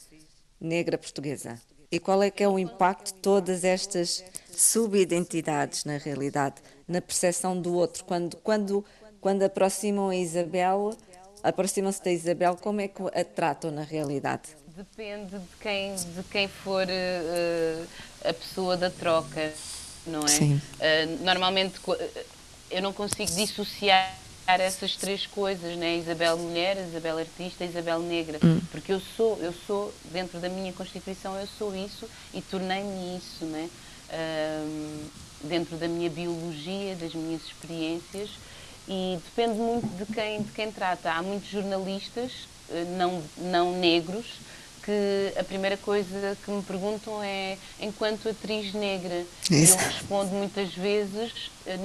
negra 0.61 0.97
portuguesa. 0.97 1.59
E 1.91 1.99
qual 1.99 2.21
é 2.21 2.29
que 2.29 2.43
é 2.43 2.47
o 2.47 2.59
impacto 2.59 3.15
de 3.15 3.19
todas 3.19 3.63
estas 3.63 4.23
subidentidades 4.51 5.85
na 5.85 5.97
realidade, 5.97 6.61
na 6.87 7.01
percepção 7.01 7.59
do 7.59 7.73
outro? 7.73 8.03
Quando, 8.05 8.37
quando, 8.37 8.85
quando 9.21 9.43
aproximam 9.43 10.09
a 10.09 10.15
Isabel, 10.15 10.95
aproximam-se 11.43 12.03
da 12.03 12.11
Isabel, 12.11 12.57
como 12.57 12.81
é 12.81 12.87
que 12.87 13.01
a 13.01 13.23
tratam 13.23 13.71
na 13.71 13.83
realidade? 13.83 14.49
Depende 14.75 15.37
de 15.37 15.55
quem, 15.59 15.95
de 15.95 16.23
quem 16.31 16.47
for 16.47 16.85
uh, 16.87 17.87
a 18.23 18.33
pessoa 18.33 18.77
da 18.77 18.89
troca, 18.89 19.51
não 20.07 20.21
é? 20.21 20.27
Sim. 20.27 20.55
Uh, 20.55 21.23
normalmente 21.23 21.79
eu 22.71 22.81
não 22.81 22.93
consigo 22.93 23.29
dissociar 23.31 24.15
essas 24.47 24.95
três 24.95 25.27
coisas, 25.27 25.75
né? 25.77 25.97
Isabel 25.97 26.37
mulher, 26.37 26.77
Isabel 26.77 27.19
artista, 27.19 27.65
Isabel 27.65 27.99
negra, 27.99 28.39
hum. 28.43 28.59
porque 28.71 28.91
eu 28.91 28.99
sou, 28.99 29.37
eu 29.41 29.53
sou 29.53 29.93
dentro 30.05 30.39
da 30.39 30.49
minha 30.49 30.73
constituição 30.73 31.35
eu 31.35 31.45
sou 31.45 31.75
isso 31.75 32.09
e 32.33 32.41
tornei-me 32.41 33.17
isso, 33.17 33.45
né? 33.45 33.69
Um, 34.11 35.07
dentro 35.43 35.77
da 35.77 35.87
minha 35.87 36.09
biologia, 36.09 36.95
das 36.95 37.13
minhas 37.13 37.43
experiências 37.43 38.31
e 38.89 39.19
depende 39.23 39.59
muito 39.59 39.87
de 39.97 40.11
quem 40.11 40.41
de 40.41 40.51
quem 40.51 40.71
trata. 40.71 41.11
Há 41.11 41.21
muitos 41.21 41.49
jornalistas 41.49 42.31
eh, 42.69 42.83
não 42.97 43.21
não 43.37 43.77
negros 43.77 44.25
que 44.89 45.39
a 45.39 45.43
primeira 45.43 45.77
coisa 45.77 46.35
que 46.43 46.49
me 46.49 46.63
perguntam 46.63 47.21
é 47.21 47.57
enquanto 47.79 48.27
atriz 48.27 48.73
negra. 48.73 49.23
Isso. 49.51 49.73
Eu 49.73 49.77
respondo 49.77 50.31
muitas 50.31 50.73
vezes, 50.73 51.31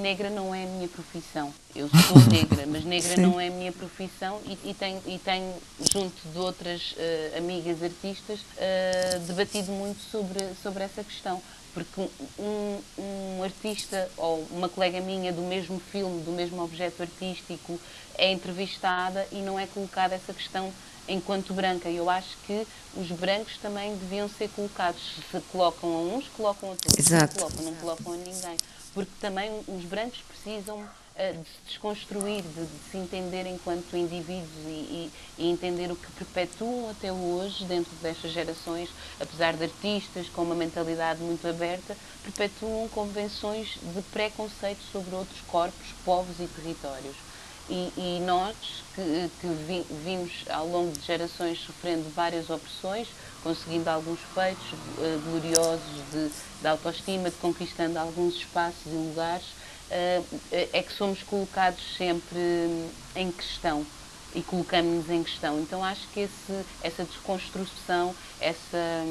negra 0.01 0.31
não 0.31 0.55
é 0.55 0.63
a 0.63 0.67
minha 0.67 0.87
profissão. 0.87 1.53
Eu 1.75 1.87
sou 1.87 2.17
negra, 2.31 2.65
mas 2.65 2.83
negra 2.83 3.13
Sim. 3.13 3.21
não 3.21 3.39
é 3.39 3.47
a 3.47 3.51
minha 3.51 3.71
profissão 3.71 4.41
e, 4.45 4.69
e, 4.69 4.73
tenho, 4.73 5.01
e 5.05 5.19
tenho, 5.19 5.53
junto 5.93 6.15
de 6.27 6.39
outras 6.39 6.93
uh, 6.93 7.37
amigas 7.37 7.83
artistas, 7.83 8.39
uh, 8.39 9.19
debatido 9.27 9.71
muito 9.71 9.99
sobre, 10.09 10.39
sobre 10.63 10.83
essa 10.83 11.03
questão. 11.03 11.41
Porque 11.75 12.09
um, 12.39 12.81
um 12.97 13.43
artista 13.43 14.09
ou 14.15 14.47
uma 14.49 14.69
colega 14.69 15.01
minha 15.01 15.33
do 15.33 15.41
mesmo 15.41 15.77
filme, 15.77 16.23
do 16.23 16.31
mesmo 16.31 16.63
objeto 16.63 17.03
artístico, 17.03 17.77
é 18.17 18.31
entrevistada 18.31 19.27
e 19.29 19.41
não 19.41 19.59
é 19.59 19.67
colocada 19.67 20.15
essa 20.15 20.33
questão 20.33 20.71
enquanto 21.05 21.53
branca. 21.53 21.89
Eu 21.89 22.09
acho 22.09 22.37
que 22.47 22.65
os 22.95 23.11
brancos 23.11 23.57
também 23.57 23.93
deviam 23.97 24.29
ser 24.29 24.49
colocados. 24.55 25.01
Se 25.29 25.41
colocam 25.51 25.93
a 25.93 25.99
uns, 26.15 26.29
colocam 26.29 26.71
a 26.71 26.75
todos. 26.75 26.97
Exato. 26.97 27.35
Não 27.35 27.49
colocam, 27.49 27.65
não 27.65 27.75
colocam 27.75 28.13
a 28.13 28.17
ninguém. 28.17 28.57
Porque 28.93 29.11
também 29.19 29.51
os 29.67 29.83
brancos 29.83 30.19
precisam 30.29 30.81
de 31.15 31.43
se 31.45 31.59
desconstruir, 31.67 32.41
de, 32.41 32.65
de, 32.65 32.91
se 32.91 32.97
entender 32.97 33.47
enquanto 33.47 33.95
indivíduos 33.95 34.65
e, 34.65 34.69
e, 34.69 35.11
e, 35.37 35.49
entender 35.49 35.89
o 35.89 35.95
que 35.95 36.11
perpetuam 36.13 36.89
até 36.89 37.11
hoje 37.11 37.63
dentro 37.65 37.91
destas 38.01 38.31
gerações, 38.31 38.89
apesar 39.19 39.55
de 39.55 39.63
artistas 39.63 40.27
com 40.27 40.41
uma 40.41 40.55
mentalidade 40.55 41.21
muito 41.21 41.47
aberta, 41.47 41.95
perpetuam 42.21 42.89
convenções 42.89 43.77
de 43.81 44.01
preconceito 44.11 44.81
sobre 44.91 45.15
outros 45.15 45.39
corpos, 45.47 45.87
povos 46.03 46.35
e 46.39 46.47
territórios. 46.47 47.15
E, 47.69 47.91
e 47.97 48.19
nós, 48.25 48.55
que, 48.93 49.31
que 49.41 49.47
vi, 49.47 49.85
vimos 50.03 50.43
ao 50.49 50.67
longo 50.67 50.91
de 50.91 51.03
gerações 51.03 51.59
sofrendo 51.65 52.07
várias 52.13 52.49
opressões, 52.49 53.07
conseguindo 53.41 53.89
alguns 53.89 54.19
feitos 54.35 54.73
uh, 54.73 55.19
gloriosos 55.23 56.11
de, 56.11 56.29
de 56.61 56.67
autoestima, 56.67 57.29
de 57.29 57.37
conquistando 57.37 57.97
alguns 57.97 58.35
espaços 58.35 58.85
e 58.85 58.89
lugares, 58.89 59.45
é 59.89 60.83
que 60.83 60.93
somos 60.93 61.21
colocados 61.23 61.81
sempre 61.97 62.39
em 63.15 63.31
questão 63.31 63.85
e 64.35 64.41
colocamos-nos 64.41 65.09
em 65.09 65.23
questão. 65.23 65.59
Então 65.59 65.83
acho 65.83 66.07
que 66.13 66.21
esse, 66.21 66.65
essa 66.81 67.03
desconstrução, 67.03 68.13
essa, 68.39 69.05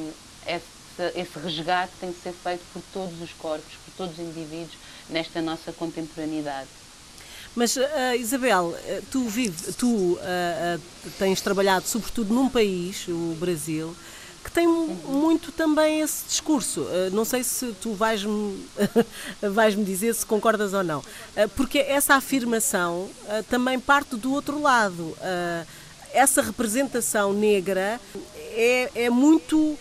essa, 0.46 1.12
esse 1.14 1.38
resgate 1.38 1.92
tem 1.98 2.12
que 2.12 2.20
ser 2.20 2.32
feito 2.32 2.62
por 2.72 2.82
todos 2.92 3.20
os 3.20 3.32
corpos, 3.32 3.72
por 3.84 3.94
todos 3.96 4.18
os 4.18 4.24
indivíduos 4.24 4.76
nesta 5.08 5.40
nossa 5.40 5.72
contemporaneidade. 5.72 6.68
Mas, 7.54 7.76
uh, 7.76 7.82
Isabel, 8.18 8.76
tu, 9.12 9.28
vive, 9.28 9.72
tu 9.74 9.86
uh, 9.86 10.16
uh, 10.16 11.10
tens 11.18 11.40
trabalhado 11.40 11.86
sobretudo 11.86 12.34
num 12.34 12.48
país, 12.48 13.06
o 13.06 13.36
Brasil, 13.38 13.94
que 14.44 14.50
tem 14.50 14.68
muito 14.68 15.50
também 15.50 16.00
esse 16.00 16.26
discurso. 16.26 16.86
não 17.12 17.24
sei 17.24 17.42
se 17.42 17.72
tu 17.80 17.94
vais-me 17.94 18.64
vais 19.40 19.74
-me 19.74 19.84
dizer 19.84 20.14
se 20.14 20.26
concordas 20.26 20.74
ou 20.74 20.84
não. 20.84 21.02
porque 21.56 21.78
essa 21.78 22.14
afirmação 22.14 23.08
também 23.48 23.80
parte 23.80 24.16
do 24.16 24.32
outro 24.32 24.60
lado. 24.60 25.16
essa 26.12 26.42
representação 26.42 27.32
negra 27.32 28.00
é, 28.54 28.90
é 28.94 29.10
muito 29.10 29.78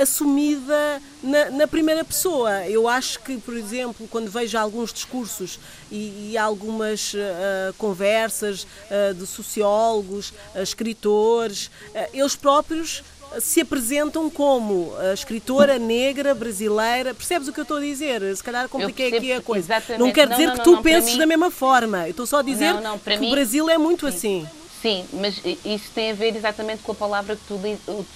assumida 0.00 1.00
na, 1.22 1.50
na, 1.50 1.66
primeira 1.66 2.04
pessoa. 2.04 2.66
Eu 2.66 2.88
acho 2.88 3.20
que, 3.20 3.38
por 3.38 3.56
exemplo, 3.56 4.06
quando 4.08 4.30
vejo 4.30 4.58
alguns 4.58 4.92
discursos 4.92 5.58
e, 5.90 6.32
e 6.32 6.38
algumas 6.38 7.14
uh, 7.14 7.72
conversas 7.78 8.64
uh, 8.64 9.14
de 9.14 9.26
sociólogos, 9.26 10.32
escritores, 10.54 11.70
eles 12.12 12.36
próprios 12.36 13.02
se 13.40 13.60
apresentam 13.60 14.30
como 14.30 14.92
escritora 15.12 15.78
negra 15.78 16.34
brasileira. 16.34 17.14
Percebes 17.14 17.48
o 17.48 17.52
que 17.52 17.60
eu 17.60 17.62
estou 17.62 17.76
a 17.78 17.80
dizer? 17.80 18.36
Se 18.36 18.42
calhar 18.42 18.68
compliquei 18.68 19.16
aqui 19.16 19.32
a 19.32 19.42
coisa. 19.42 19.66
Exatamente. 19.66 20.00
Não 20.00 20.12
quer 20.12 20.28
dizer 20.28 20.46
não, 20.46 20.56
não, 20.56 20.64
que 20.64 20.70
tu 20.70 20.82
penses 20.82 21.12
mim... 21.12 21.18
da 21.18 21.26
mesma 21.26 21.50
forma. 21.50 22.06
Eu 22.06 22.10
estou 22.10 22.26
só 22.26 22.38
a 22.38 22.42
dizer 22.42 22.74
que 23.04 23.16
mim... 23.18 23.28
o 23.28 23.30
Brasil 23.30 23.68
é 23.70 23.78
muito 23.78 24.10
Sim. 24.10 24.16
assim. 24.16 24.48
Sim, 24.82 25.04
mas 25.14 25.40
isso 25.64 25.90
tem 25.94 26.10
a 26.10 26.14
ver 26.14 26.36
exatamente 26.36 26.82
com 26.82 26.92
a 26.92 26.94
palavra 26.94 27.34
que 27.34 27.42
tu 27.46 27.58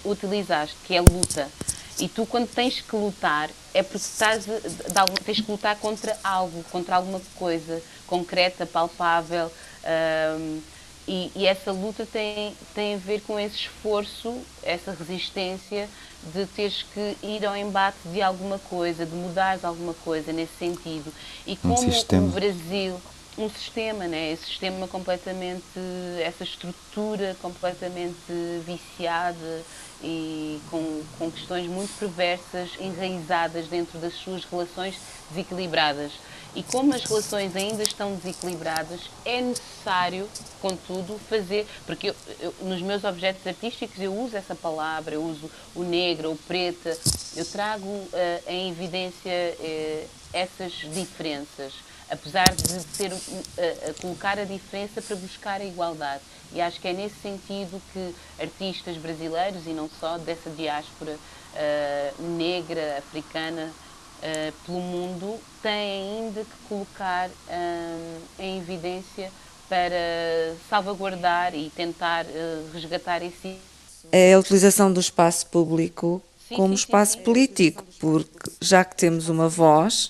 utilizaste, 0.05 0.77
que 0.85 0.95
é 0.95 1.01
luta. 1.01 1.49
E 1.99 2.09
tu, 2.09 2.25
quando 2.25 2.49
tens 2.49 2.81
que 2.81 2.97
lutar, 2.97 3.51
é 3.75 3.83
porque 3.83 3.99
estás, 3.99 4.45
tens 5.25 5.41
que 5.41 5.51
lutar 5.51 5.77
contra 5.77 6.17
algo, 6.23 6.65
contra 6.71 6.97
alguma 6.97 7.21
coisa 7.35 7.83
concreta, 8.07 8.67
palpável. 8.67 9.51
Um, 10.39 10.61
e, 11.13 11.33
e, 11.35 11.45
essa 11.45 11.73
luta 11.73 12.07
tem, 12.07 12.55
tem 12.73 12.95
a 12.95 12.99
ver 12.99 13.21
com 13.23 13.37
esse 13.37 13.57
esforço, 13.57 14.33
essa 14.63 14.93
resistência 14.93 15.89
de 16.33 16.47
teres 16.47 16.85
que 16.85 17.17
ir 17.21 17.45
ao 17.45 17.57
embate 17.57 17.99
de 18.05 18.23
alguma 18.23 18.61
coisa, 18.61 19.05
de 19.05 19.17
mudares 19.17 19.65
alguma 19.65 19.93
coisa 19.93 20.33
nesse 20.33 20.53
sentido. 20.57 21.13
E 21.45 21.57
como 21.57 21.75
um 21.83 22.29
o 22.29 22.29
Brasil 22.29 23.01
um 23.45 23.51
sistema, 23.51 24.07
né? 24.07 24.33
esse 24.33 24.45
sistema 24.47 24.87
completamente, 24.87 25.63
essa 26.23 26.45
estrutura 26.45 27.37
completamente 27.41 28.17
viciada 28.65 29.63
e 30.03 30.61
com, 30.71 31.03
com 31.19 31.31
questões 31.31 31.67
muito 31.67 31.93
perversas 31.99 32.71
enraizadas 32.79 33.67
dentro 33.69 33.99
das 33.99 34.15
suas 34.15 34.45
relações 34.45 34.99
desequilibradas. 35.31 36.13
E 36.55 36.63
como 36.65 36.93
as 36.95 37.05
relações 37.05 37.55
ainda 37.55 37.83
estão 37.83 38.15
desequilibradas, 38.17 39.03
é 39.25 39.41
necessário, 39.41 40.29
contudo, 40.61 41.19
fazer. 41.29 41.67
Porque 41.87 42.11
eu, 42.11 42.15
eu, 42.41 42.55
nos 42.63 42.83
meus 42.83 43.05
objetos 43.05 43.47
artísticos 43.47 44.01
eu 44.01 44.13
uso 44.13 44.37
essa 44.37 44.55
palavra, 44.55 45.15
eu 45.15 45.23
uso 45.23 45.51
o 45.75 45.83
negro, 45.83 46.33
o 46.33 46.37
preto, 46.37 46.89
eu 47.37 47.45
trago 47.45 47.87
uh, 47.87 48.11
em 48.49 48.71
evidência 48.71 49.57
uh, 49.61 50.09
essas 50.33 50.73
diferenças 50.73 51.73
apesar 52.11 52.53
de 52.55 52.83
ser, 52.97 53.13
uh, 53.13 53.21
colocar 54.01 54.39
a 54.39 54.45
diferença 54.45 55.01
para 55.01 55.17
buscar 55.17 55.61
a 55.61 55.65
igualdade. 55.65 56.23
E 56.53 56.61
acho 56.61 56.81
que 56.81 56.89
é 56.89 56.93
nesse 56.93 57.15
sentido 57.23 57.81
que 57.93 58.15
artistas 58.43 58.97
brasileiros, 58.97 59.67
e 59.67 59.71
não 59.71 59.89
só, 60.01 60.19
dessa 60.19 60.51
diáspora 60.51 61.13
uh, 61.13 62.23
negra, 62.37 62.99
africana, 62.99 63.71
uh, 63.71 64.53
pelo 64.67 64.81
mundo, 64.81 65.39
têm 65.63 66.25
ainda 66.25 66.41
que 66.41 66.69
colocar 66.69 67.31
em 68.39 68.59
evidência 68.59 69.31
para 69.69 70.57
salvaguardar 70.69 71.55
e 71.55 71.71
tentar 71.71 72.25
resgatar 72.73 73.23
esse. 73.23 73.57
É 74.11 74.35
a 74.35 74.39
utilização 74.39 74.93
do 74.93 74.99
espaço 74.99 75.47
público 75.47 76.21
sim, 76.49 76.57
como 76.57 76.69
sim, 76.69 76.83
espaço 76.83 77.19
sim, 77.19 77.23
político, 77.23 77.85
porque 78.01 78.51
já 78.61 78.85
que 78.85 78.97
temos 78.97 79.29
uma 79.29 79.49
voz 79.49 80.09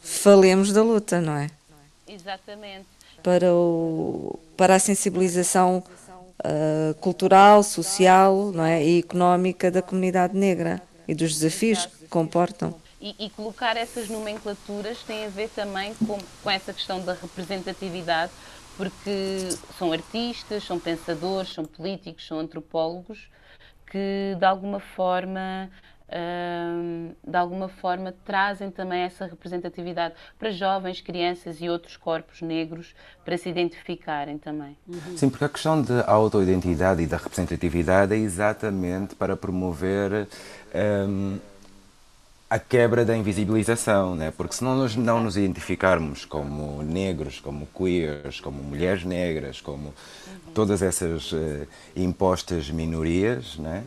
falemos 0.00 0.72
da 0.72 0.82
luta, 0.82 1.20
não 1.20 1.36
é? 1.36 1.48
Exatamente. 2.06 2.86
Para, 3.22 3.52
o, 3.52 4.38
para 4.56 4.76
a 4.76 4.78
sensibilização 4.78 5.82
uh, 6.38 6.94
cultural, 6.94 7.62
social 7.62 8.52
não 8.52 8.64
é? 8.64 8.84
e 8.84 9.00
económica 9.00 9.70
da 9.70 9.82
comunidade 9.82 10.36
negra 10.36 10.80
e 11.06 11.14
dos 11.14 11.34
desafios 11.34 11.86
que 11.86 12.06
comportam. 12.06 12.74
E, 13.00 13.14
e, 13.18 13.30
colocar 13.30 13.76
essas 13.76 14.08
nomenclaturas 14.08 14.98
tem 15.06 15.26
a 15.26 15.28
ver 15.28 15.48
também 15.50 15.94
com, 15.94 16.18
com 16.42 16.50
essa 16.50 16.72
questão 16.72 17.00
da 17.00 17.12
representatividade, 17.12 18.32
porque 18.76 19.48
são 19.78 19.92
artistas, 19.92 20.64
são 20.64 20.80
pensadores, 20.80 21.52
são 21.52 21.64
políticos, 21.64 22.26
são 22.26 22.40
antropólogos 22.40 23.28
que 23.90 24.36
de 24.38 24.44
alguma 24.44 24.80
forma 24.80 25.70
de 27.26 27.36
alguma 27.36 27.68
forma 27.68 28.14
trazem 28.24 28.70
também 28.70 29.02
essa 29.02 29.26
representatividade 29.26 30.14
para 30.38 30.50
jovens, 30.50 31.00
crianças 31.00 31.60
e 31.60 31.68
outros 31.68 31.96
corpos 31.96 32.40
negros 32.40 32.94
para 33.24 33.36
se 33.36 33.48
identificarem 33.48 34.38
também. 34.38 34.76
Sim, 35.16 35.28
porque 35.28 35.44
a 35.44 35.48
questão 35.48 35.82
da 35.82 36.06
autoidentidade 36.06 37.02
e 37.02 37.06
da 37.06 37.18
representatividade 37.18 38.14
é 38.14 38.16
exatamente 38.16 39.14
para 39.14 39.36
promover 39.36 40.26
um, 41.06 41.38
a 42.48 42.58
quebra 42.58 43.04
da 43.04 43.14
invisibilização, 43.14 44.14
né? 44.14 44.32
porque 44.34 44.54
se 44.54 44.64
nós 44.64 44.96
não 44.96 45.22
nos 45.22 45.36
identificarmos 45.36 46.24
como 46.24 46.82
negros, 46.82 47.38
como 47.38 47.66
queers, 47.66 48.40
como 48.40 48.62
mulheres 48.62 49.04
negras, 49.04 49.60
como 49.60 49.92
todas 50.54 50.80
essas 50.80 51.32
uh, 51.32 51.66
impostas 51.94 52.70
minorias, 52.70 53.58
né? 53.58 53.84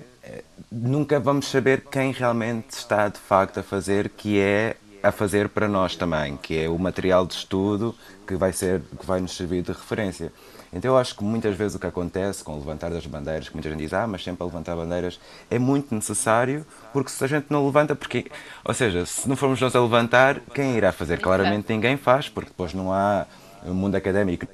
Nunca 0.72 1.20
vamos 1.20 1.48
saber 1.48 1.86
quem 1.92 2.12
realmente 2.12 2.72
está 2.72 3.08
de 3.08 3.20
facto 3.20 3.60
a 3.60 3.64
fazer, 3.64 4.10
que 4.10 4.40
é 4.40 4.76
a 5.04 5.12
fazer 5.12 5.50
para 5.50 5.68
nós 5.68 5.96
também, 5.96 6.38
que 6.38 6.58
é 6.58 6.70
o 6.70 6.78
material 6.78 7.26
de 7.26 7.34
estudo 7.34 7.96
que 8.28 8.36
vai 8.36 8.54
ser 8.54 8.82
que 9.00 9.06
vai 9.06 9.20
nos 9.20 9.36
servir 9.36 9.64
de 9.64 9.72
referência. 9.72 10.32
Então 10.72 10.92
eu 10.92 10.98
acho 10.98 11.16
que 11.16 11.24
muitas 11.24 11.56
vezes 11.58 11.76
o 11.76 11.80
que 11.80 11.88
acontece 11.88 12.44
com 12.44 12.54
o 12.54 12.60
levantar 12.60 12.90
das 12.90 13.06
bandeiras, 13.06 13.50
que 13.50 13.56
muita 13.56 13.70
gente 13.70 13.80
diz, 13.80 13.94
ah, 13.94 14.08
mas 14.08 14.24
sempre 14.24 14.44
a 14.44 14.46
levantar 14.46 14.76
bandeiras, 14.76 15.20
é 15.50 15.60
muito 15.60 15.94
necessário, 15.94 16.66
porque 16.94 17.10
se 17.10 17.22
a 17.24 17.28
gente 17.28 17.48
não 17.50 17.66
levanta, 17.66 17.94
porque, 17.94 18.32
ou 18.64 18.74
seja, 18.74 19.06
se 19.06 19.28
não 19.28 19.36
formos 19.36 19.60
nós 19.60 19.76
a 19.76 19.82
levantar, 19.82 20.40
quem 20.54 20.78
irá 20.78 20.94
fazer? 20.94 21.20
Claramente 21.20 21.74
ninguém 21.74 21.98
faz, 21.98 22.30
porque 22.30 22.52
depois 22.52 22.74
não 22.74 22.94
há 22.94 23.26
um 23.66 23.74
mundo 23.74 23.96
académico, 23.96 24.48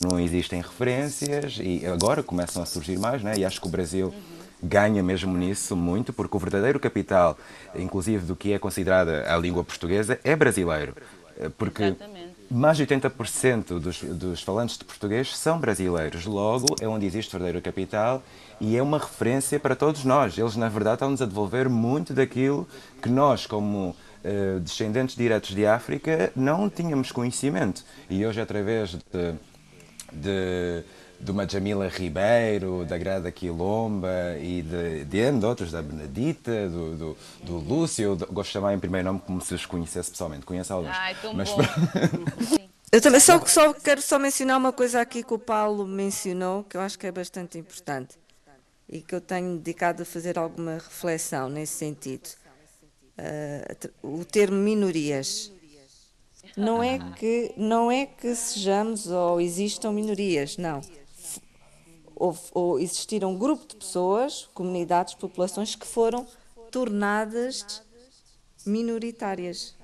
não 0.00 0.20
existem 0.20 0.60
referências 0.60 1.58
e 1.60 1.84
agora 1.86 2.22
começam 2.22 2.62
a 2.62 2.66
surgir 2.66 2.98
mais, 2.98 3.22
né? 3.22 3.36
E 3.36 3.44
acho 3.44 3.60
que 3.60 3.66
o 3.66 3.70
Brasil 3.70 4.14
ganha 4.64 5.02
mesmo 5.02 5.36
nisso 5.36 5.76
muito, 5.76 6.12
porque 6.12 6.36
o 6.36 6.40
verdadeiro 6.40 6.80
capital, 6.80 7.36
inclusive 7.74 8.24
do 8.24 8.34
que 8.34 8.52
é 8.52 8.58
considerada 8.58 9.32
a 9.32 9.36
língua 9.36 9.62
portuguesa, 9.62 10.18
é 10.24 10.34
brasileiro. 10.34 10.94
Eh, 11.38 11.50
porque 11.56 11.84
Exatamente. 11.84 12.34
mais 12.50 12.76
de 12.76 12.86
80% 12.86 13.78
dos, 13.78 14.02
dos 14.02 14.42
falantes 14.42 14.78
de 14.78 14.84
português 14.84 15.36
são 15.36 15.58
brasileiros. 15.58 16.24
Logo, 16.24 16.66
é 16.80 16.88
onde 16.88 17.06
existe 17.06 17.28
o 17.28 17.32
verdadeiro 17.32 17.62
capital 17.62 18.22
e 18.60 18.76
é 18.76 18.82
uma 18.82 18.98
referência 18.98 19.58
para 19.58 19.76
todos 19.76 20.04
nós. 20.04 20.38
Eles, 20.38 20.56
na 20.56 20.68
verdade, 20.68 20.96
estão-nos 20.96 21.22
a 21.22 21.26
devolver 21.26 21.68
muito 21.68 22.12
daquilo 22.12 22.66
que 23.02 23.08
nós, 23.08 23.46
como 23.46 23.90
uh, 24.24 24.60
descendentes 24.60 25.16
diretos 25.16 25.54
de 25.54 25.66
África, 25.66 26.32
não 26.34 26.70
tínhamos 26.70 27.10
conhecimento. 27.10 27.84
E 28.08 28.24
hoje, 28.24 28.40
através 28.40 28.90
de, 28.90 29.34
de 30.12 30.84
de 31.24 31.30
uma 31.30 31.48
Jamila 31.48 31.88
Ribeiro, 31.88 32.84
da 32.84 32.98
Grada 32.98 33.32
Quilomba 33.32 34.36
e 34.38 34.60
de, 34.60 35.04
de 35.06 35.46
outros, 35.46 35.72
da 35.72 35.80
Benedita, 35.80 36.68
do, 36.68 36.94
do, 36.96 37.18
do 37.42 37.56
Lúcio. 37.56 38.04
Eu 38.04 38.16
gosto 38.16 38.48
de 38.48 38.52
chamar 38.52 38.74
em 38.74 38.78
primeiro 38.78 39.06
nome 39.06 39.20
como 39.20 39.40
se 39.40 39.54
os 39.54 39.64
conhecesse 39.64 40.10
pessoalmente. 40.10 40.44
Conheço 40.44 40.74
alguns. 40.74 40.94
Ai, 40.94 41.16
tão 41.22 41.32
Mas, 41.32 41.48
bom. 41.48 41.62
Eu 42.92 43.00
também 43.00 43.20
só, 43.20 43.44
só 43.46 43.72
quero 43.72 44.02
só 44.02 44.18
mencionar 44.18 44.58
uma 44.58 44.70
coisa 44.70 45.00
aqui 45.00 45.22
que 45.22 45.32
o 45.32 45.38
Paulo 45.38 45.86
mencionou, 45.86 46.62
que 46.62 46.76
eu 46.76 46.80
acho 46.82 46.98
que 46.98 47.06
é 47.06 47.10
bastante 47.10 47.56
importante 47.56 48.18
e 48.86 49.00
que 49.00 49.14
eu 49.14 49.20
tenho 49.20 49.56
dedicado 49.56 50.02
a 50.02 50.06
fazer 50.06 50.38
alguma 50.38 50.74
reflexão 50.74 51.48
nesse 51.48 51.72
sentido. 51.72 52.28
Uh, 53.18 54.20
o 54.20 54.24
termo 54.26 54.58
minorias. 54.58 55.50
Não 56.54 56.82
é 56.82 56.98
que 57.16 57.52
não 57.56 57.90
é 57.90 58.04
que 58.04 58.34
sejamos 58.34 59.06
ou 59.06 59.40
existam 59.40 59.90
minorias, 59.90 60.58
não. 60.58 60.82
Ou, 62.16 62.36
ou 62.52 62.78
existiram 62.78 63.32
um 63.32 63.38
grupo 63.38 63.66
de 63.66 63.76
pessoas, 63.76 64.48
comunidades, 64.54 65.14
populações 65.14 65.74
que 65.74 65.86
foram 65.86 66.26
tornadas 66.70 67.82
minoritárias. 68.66 69.74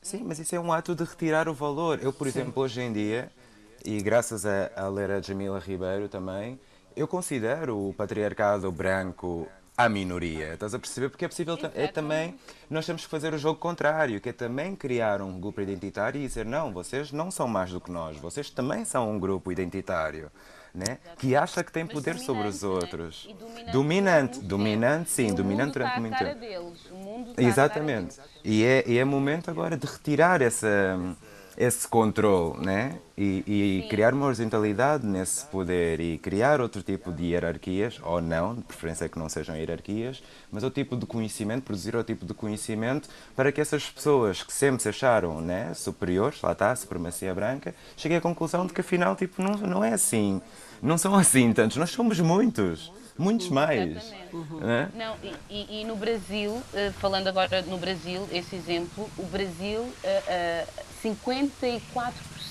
Sim, 0.00 0.24
mas 0.24 0.38
isso 0.38 0.54
é 0.54 0.60
um 0.60 0.72
ato 0.72 0.94
de 0.94 1.04
retirar 1.04 1.48
o 1.48 1.54
valor. 1.54 2.00
Eu, 2.02 2.12
por 2.12 2.28
Sim. 2.30 2.40
exemplo, 2.40 2.62
hoje 2.62 2.80
em 2.80 2.92
dia, 2.92 3.30
e 3.84 4.00
graças 4.02 4.44
a, 4.44 4.70
a 4.74 4.88
ler 4.88 5.10
a 5.10 5.20
Jamila 5.20 5.58
Ribeiro 5.58 6.08
também, 6.08 6.58
eu 6.96 7.06
considero 7.06 7.88
o 7.88 7.94
patriarcado 7.94 8.70
branco 8.70 9.48
a 9.76 9.88
minoria. 9.88 10.54
Estás 10.54 10.74
a 10.74 10.78
perceber? 10.78 11.08
Porque 11.08 11.24
é 11.24 11.28
possível 11.28 11.58
é 11.74 11.86
também. 11.86 12.38
Nós 12.68 12.84
temos 12.84 13.04
que 13.04 13.10
fazer 13.10 13.32
o 13.32 13.38
jogo 13.38 13.58
contrário, 13.58 14.20
que 14.20 14.28
é 14.28 14.32
também 14.32 14.76
criar 14.76 15.22
um 15.22 15.40
grupo 15.40 15.60
identitário 15.60 16.20
e 16.20 16.26
dizer: 16.26 16.44
não, 16.44 16.72
vocês 16.72 17.10
não 17.12 17.30
são 17.30 17.48
mais 17.48 17.70
do 17.70 17.80
que 17.80 17.90
nós, 17.90 18.16
vocês 18.18 18.50
também 18.50 18.84
são 18.84 19.10
um 19.10 19.18
grupo 19.18 19.50
identitário. 19.50 20.30
Né? 20.74 20.96
que 21.18 21.36
acha 21.36 21.62
que 21.62 21.70
tem 21.70 21.86
poder 21.86 22.18
sobre 22.18 22.48
os 22.48 22.62
né? 22.62 22.68
outros. 22.68 23.28
Né? 23.28 23.70
Dominante, 23.70 24.40
dominante, 24.40 24.40
dominante, 24.40 25.10
sim, 25.10 25.34
dominante 25.34 25.72
durante 25.74 26.00
muito 26.00 27.34
tempo. 27.34 27.40
Exatamente. 27.42 28.18
E 28.42 28.64
é, 28.64 28.82
e 28.86 28.96
é 28.96 29.04
momento 29.04 29.50
agora 29.50 29.76
de 29.76 29.86
retirar 29.86 30.40
essa 30.40 30.96
esse 31.56 31.86
controle, 31.86 32.64
né? 32.64 32.98
E, 33.16 33.82
e 33.84 33.88
criar 33.88 34.14
uma 34.14 34.26
horizontalidade 34.26 35.06
nesse 35.06 35.44
poder 35.46 36.00
e 36.00 36.18
criar 36.18 36.60
outro 36.60 36.82
tipo 36.82 37.12
de 37.12 37.26
hierarquias, 37.26 38.00
ou 38.02 38.20
não, 38.20 38.54
de 38.54 38.62
preferência 38.62 39.08
que 39.08 39.18
não 39.18 39.28
sejam 39.28 39.54
hierarquias, 39.56 40.22
mas 40.50 40.64
outro 40.64 40.82
tipo 40.82 40.96
de 40.96 41.06
conhecimento, 41.06 41.62
produzir 41.62 41.94
outro 41.94 42.14
tipo 42.14 42.26
de 42.26 42.34
conhecimento 42.34 43.08
para 43.36 43.52
que 43.52 43.60
essas 43.60 43.88
pessoas 43.88 44.42
que 44.42 44.52
sempre 44.52 44.82
se 44.82 44.88
acharam 44.88 45.40
né, 45.40 45.72
superiores, 45.74 46.40
lá 46.42 46.52
está, 46.52 46.70
a 46.70 46.76
supremacia 46.76 47.34
branca, 47.34 47.74
cheguem 47.96 48.18
à 48.18 48.20
conclusão 48.20 48.66
de 48.66 48.72
que 48.72 48.80
afinal 48.80 49.14
tipo, 49.14 49.42
não, 49.42 49.52
não 49.52 49.84
é 49.84 49.92
assim. 49.92 50.40
Não 50.80 50.98
são 50.98 51.14
assim 51.14 51.52
tantos, 51.52 51.76
nós 51.76 51.90
somos 51.90 52.18
muitos 52.18 52.90
muitos 53.18 53.48
mais. 53.48 54.12
Uhum. 54.32 54.58
Né? 54.60 54.88
Não, 54.94 55.16
e, 55.50 55.80
e, 55.80 55.84
no 55.84 55.96
Brasil, 55.96 56.62
eh, 56.74 56.92
falando 56.98 57.28
agora 57.28 57.62
no 57.62 57.78
Brasil, 57.78 58.28
esse 58.32 58.56
exemplo, 58.56 59.08
o 59.18 59.24
Brasil, 59.24 59.86
54% 61.02 61.72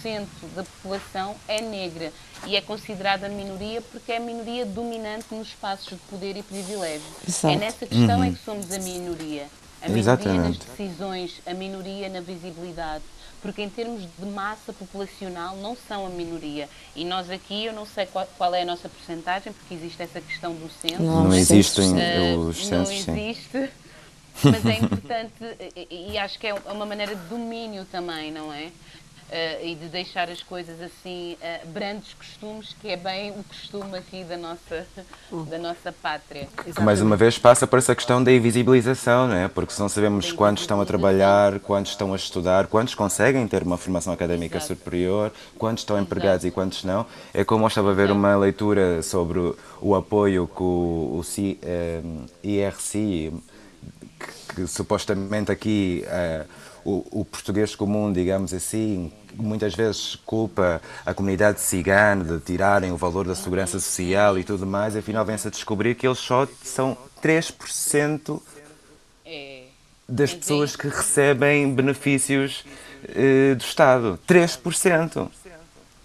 eh, 0.05 0.25
da 0.55 0.63
população 0.63 1.35
é 1.47 1.61
negra 1.61 2.11
e 2.45 2.55
é 2.55 2.61
considerada 2.61 3.27
minoria 3.29 3.81
porque 3.81 4.11
é 4.11 4.17
a 4.17 4.19
minoria 4.19 4.65
dominante 4.65 5.25
nos 5.31 5.47
espaços 5.47 5.89
de 5.89 5.95
poder 6.09 6.37
e 6.37 6.43
privilégio. 6.43 7.07
Exato. 7.27 7.53
É 7.53 7.57
nessa 7.57 7.85
questão 7.85 8.19
uhum. 8.19 8.23
é 8.23 8.31
que 8.31 8.39
somos 8.43 8.71
a 8.71 8.79
minoria. 8.79 9.47
A 9.81 9.85
minoria 9.85 10.01
Exatamente. 10.01 10.59
nas 10.59 10.77
decisões, 10.77 11.41
a 11.45 11.53
minoria 11.53 12.09
na 12.09 12.21
visibilidade 12.21 13.03
porque 13.41 13.61
em 13.61 13.69
termos 13.69 14.03
de 14.17 14.25
massa 14.25 14.71
populacional 14.71 15.57
não 15.57 15.75
são 15.75 16.05
a 16.05 16.09
minoria. 16.09 16.69
E 16.95 17.03
nós 17.03 17.29
aqui, 17.29 17.65
eu 17.65 17.73
não 17.73 17.85
sei 17.85 18.05
qual, 18.05 18.27
qual 18.37 18.53
é 18.53 18.61
a 18.61 18.65
nossa 18.65 18.87
porcentagem, 18.87 19.51
porque 19.51 19.73
existe 19.73 20.01
essa 20.01 20.21
questão 20.21 20.53
do 20.53 20.69
censo. 20.69 21.01
Não, 21.01 21.25
não 21.25 21.33
existem 21.33 21.91
uh, 21.91 22.39
os 22.39 22.57
censos, 22.65 23.07
Não 23.07 23.15
existe, 23.17 23.69
mas 24.43 24.65
é 24.65 24.77
importante, 24.77 25.33
e, 25.75 26.11
e 26.11 26.17
acho 26.17 26.39
que 26.39 26.47
é 26.47 26.53
uma 26.53 26.85
maneira 26.85 27.15
de 27.15 27.23
domínio 27.25 27.85
também, 27.85 28.31
não 28.31 28.53
é? 28.53 28.71
Uh, 29.31 29.65
e 29.65 29.75
de 29.75 29.87
deixar 29.87 30.29
as 30.29 30.43
coisas 30.43 30.81
assim, 30.81 31.37
uh, 31.41 31.67
brandos 31.67 32.13
costumes, 32.13 32.75
que 32.79 32.89
é 32.89 32.97
bem 32.97 33.31
o 33.31 33.43
costume 33.43 33.97
aqui 33.97 34.23
da 34.23 34.37
nossa, 34.37 34.85
da 35.49 35.57
nossa 35.57 35.91
pátria. 35.91 36.47
Que 36.63 36.81
mais 36.81 37.01
uma 37.01 37.15
vez 37.15 37.37
passa 37.37 37.65
por 37.65 37.79
essa 37.79 37.95
questão 37.95 38.23
da 38.23 38.31
invisibilização, 38.31 39.27
não 39.27 39.35
é? 39.35 39.47
porque 39.47 39.73
se 39.73 39.79
não 39.79 39.89
sabemos 39.89 40.31
quantos 40.31 40.63
estão 40.63 40.81
a 40.81 40.85
trabalhar, 40.85 41.59
quantos 41.59 41.93
estão 41.93 42.13
a 42.13 42.15
estudar, 42.15 42.67
quantos 42.67 42.93
conseguem 42.93 43.47
ter 43.47 43.63
uma 43.63 43.77
formação 43.77 44.13
académica 44.13 44.57
Exato. 44.57 44.75
superior, 44.75 45.31
quantos 45.57 45.81
estão 45.83 45.99
empregados 45.99 46.43
Exato. 46.43 46.47
e 46.47 46.51
quantos 46.51 46.83
não. 46.83 47.05
É 47.33 47.43
como 47.43 47.63
eu 47.63 47.67
estava 47.67 47.91
a 47.91 47.93
ver 47.93 48.11
uma 48.11 48.35
leitura 48.35 49.01
sobre 49.01 49.39
o, 49.39 49.57
o 49.79 49.95
apoio 49.95 50.47
que 50.47 50.61
o, 50.61 51.17
o 51.19 51.23
C, 51.23 51.57
um, 52.03 52.25
eh, 52.43 52.67
IRC, 52.67 53.33
que, 54.19 54.55
que, 54.55 54.67
supostamente 54.67 55.51
aqui 55.51 56.03
uh, 56.05 56.47
o, 56.83 57.21
o 57.21 57.25
português 57.25 57.75
comum, 57.75 58.11
digamos 58.11 58.53
assim, 58.53 59.11
muitas 59.35 59.73
vezes 59.73 60.15
culpa 60.25 60.81
a 61.05 61.13
comunidade 61.13 61.59
cigana 61.59 62.23
de 62.23 62.39
tirarem 62.39 62.91
o 62.91 62.97
valor 62.97 63.27
da 63.27 63.35
segurança 63.35 63.79
social 63.79 64.37
e 64.37 64.43
tudo 64.43 64.65
mais, 64.65 64.95
afinal 64.95 65.25
vem-se 65.25 65.47
a 65.47 65.51
descobrir 65.51 65.95
que 65.95 66.07
eles 66.07 66.19
só 66.19 66.47
são 66.63 66.97
3% 67.23 68.41
é. 69.25 69.63
das 70.07 70.33
pessoas 70.33 70.75
que 70.75 70.87
recebem 70.87 71.73
benefícios 71.73 72.65
eh, 73.07 73.55
do 73.55 73.63
Estado. 73.63 74.19
3% 74.27 75.29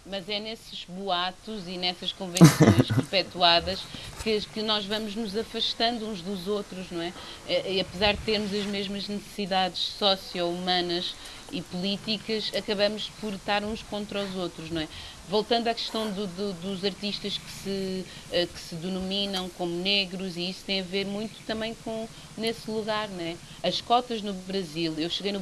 mas 0.08 0.28
é 0.28 0.38
nesses 0.38 0.84
boatos 0.84 1.66
e 1.66 1.76
nessas 1.76 2.12
convenções 2.12 2.86
perpetuadas 3.10 3.82
que, 4.22 4.40
que 4.52 4.62
nós 4.62 4.84
vamos 4.84 5.16
nos 5.16 5.36
afastando 5.36 6.06
uns 6.06 6.20
dos 6.20 6.46
outros, 6.46 6.90
não 6.90 7.02
é? 7.02 7.12
E, 7.48 7.80
apesar 7.80 8.14
de 8.14 8.20
termos 8.20 8.54
as 8.54 8.64
mesmas 8.66 9.08
necessidades 9.08 9.80
socio-humanas 9.98 11.14
e 11.52 11.62
políticas, 11.62 12.50
acabamos 12.54 13.10
por 13.20 13.34
estar 13.34 13.64
uns 13.64 13.82
contra 13.82 14.22
os 14.24 14.34
outros, 14.36 14.70
não 14.70 14.80
é? 14.80 14.88
Voltando 15.28 15.68
à 15.68 15.74
questão 15.74 16.10
do, 16.10 16.26
do, 16.26 16.52
dos 16.54 16.84
artistas 16.84 17.38
que 17.38 17.50
se, 17.50 18.04
eh, 18.30 18.46
que 18.46 18.58
se 18.60 18.74
denominam 18.76 19.48
como 19.50 19.72
negros, 19.82 20.36
e 20.36 20.48
isso 20.48 20.64
tem 20.64 20.80
a 20.80 20.84
ver 20.84 21.06
muito 21.06 21.40
também 21.46 21.74
com 21.84 22.08
nesse 22.36 22.70
lugar, 22.70 23.08
não 23.08 23.20
é? 23.20 23.36
As 23.62 23.80
cotas 23.80 24.22
no 24.22 24.32
Brasil, 24.32 24.94
eu 24.98 25.08
cheguei 25.08 25.32
no 25.32 25.40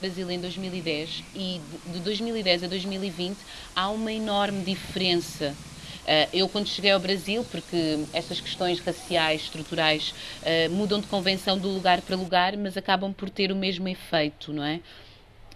Brasil 0.00 0.30
em 0.30 0.40
2010 0.40 1.24
e 1.34 1.60
de 1.86 2.00
2010 2.00 2.64
a 2.64 2.66
2020 2.68 3.38
há 3.74 3.90
uma 3.90 4.12
enorme 4.12 4.62
diferença. 4.64 5.54
Eh, 6.06 6.28
eu, 6.32 6.48
quando 6.48 6.68
cheguei 6.68 6.90
ao 6.90 7.00
Brasil, 7.00 7.44
porque 7.44 8.06
essas 8.12 8.40
questões 8.40 8.80
raciais, 8.80 9.42
estruturais, 9.42 10.14
eh, 10.42 10.68
mudam 10.68 11.00
de 11.00 11.06
convenção 11.06 11.58
de 11.58 11.66
lugar 11.66 12.00
para 12.02 12.16
lugar, 12.16 12.56
mas 12.56 12.76
acabam 12.76 13.12
por 13.12 13.28
ter 13.28 13.52
o 13.52 13.56
mesmo 13.56 13.88
efeito, 13.88 14.52
não 14.52 14.64
é? 14.64 14.80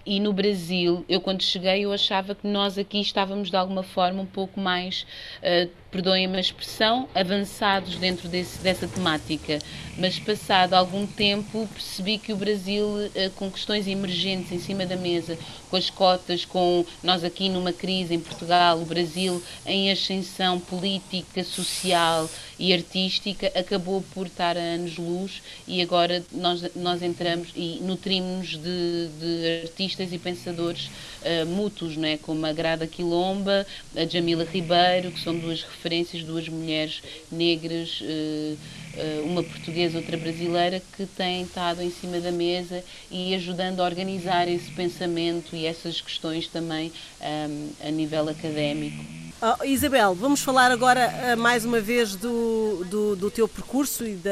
E 0.05 0.19
no 0.19 0.33
Brasil, 0.33 1.05
eu 1.09 1.21
quando 1.21 1.43
cheguei, 1.43 1.85
eu 1.85 1.93
achava 1.93 2.35
que 2.35 2.47
nós 2.47 2.77
aqui 2.77 3.01
estávamos 3.01 3.51
de 3.51 3.57
alguma 3.57 3.85
forma 3.85 4.21
um 4.21 4.27
pouco 4.27 4.59
mais 4.59 5.07
uh, 5.39 5.71
perdoem-me 5.93 6.39
a 6.39 6.41
expressão, 6.41 7.07
avançados 7.15 7.97
dentro 7.97 8.27
desse, 8.27 8.59
dessa 8.59 8.89
temática. 8.89 9.59
Mas 9.99 10.19
passado 10.19 10.73
algum 10.73 11.07
tempo 11.07 11.69
percebi 11.71 12.17
que 12.17 12.33
o 12.33 12.37
Brasil, 12.37 13.11
eh, 13.15 13.31
com 13.37 13.51
questões 13.51 13.87
emergentes 13.87 14.51
em 14.51 14.59
cima 14.59 14.87
da 14.87 14.97
mesa, 14.97 15.39
com 15.69 15.77
as 15.77 15.91
cotas, 15.91 16.47
com 16.47 16.85
nós 17.03 17.23
aqui 17.23 17.51
numa 17.51 17.75
crise 17.75 18.15
em 18.15 18.21
Portugal, 18.21 18.81
o 18.81 18.87
Brasil 18.87 19.43
em 19.67 19.91
ascensão 19.91 20.59
política, 20.59 21.45
social 21.45 22.29
e 22.59 22.73
artística, 22.73 23.53
acabou 23.55 24.03
por 24.15 24.29
estar 24.29 24.57
a 24.57 24.61
anos-luz 24.61 25.43
e 25.69 25.83
agora 25.83 26.25
nós, 26.33 26.75
nós 26.75 27.03
entramos 27.03 27.49
e 27.55 27.81
nutrimos-nos 27.83 28.57
de, 28.57 29.09
de, 29.21 29.63
artistas 29.65 30.13
e 30.13 30.19
pensadores 30.19 30.87
uh, 30.87 31.47
mútuos, 31.47 31.97
não 31.99 32.09
é? 32.09 32.17
como 32.17 32.47
a 32.47 32.53
Grada 32.53 32.87
Quilomba, 32.87 33.67
a 33.95 34.05
Jamila 34.07 34.45
Ribeiro, 34.45 35.11
que 35.11 35.21
são 35.21 35.37
duas 35.37 35.63
referências 35.63 35.82
referências, 35.83 36.23
duas 36.23 36.49
mulheres 36.49 37.03
negras, 37.31 38.01
eh, 38.03 38.55
eh, 38.97 39.23
uma 39.25 39.43
portuguesa, 39.43 39.99
outra 39.99 40.17
brasileira, 40.17 40.81
que 40.97 41.05
têm 41.05 41.43
estado 41.43 41.83
em 41.83 41.91
cima 41.91 42.21
da 42.21 42.31
mesa 42.31 42.85
e 43.11 43.35
ajudando 43.35 43.81
a 43.81 43.85
organizar 43.85 44.49
esse 44.49 44.71
pensamento 44.71 45.57
e 45.57 45.67
essas 45.67 46.01
questões 46.01 46.47
também 46.47 46.93
um, 47.21 47.71
a 47.85 47.91
nível 47.91 48.29
académico. 48.29 49.05
Oh, 49.41 49.65
Isabel, 49.65 50.15
vamos 50.15 50.41
falar 50.41 50.71
agora 50.71 51.35
uh, 51.35 51.37
mais 51.37 51.65
uma 51.65 51.81
vez 51.81 52.15
do, 52.15 52.85
do, 52.89 53.17
do, 53.17 53.31
teu 53.31 53.49
percurso 53.49 54.07
e 54.07 54.15
da, 54.15 54.31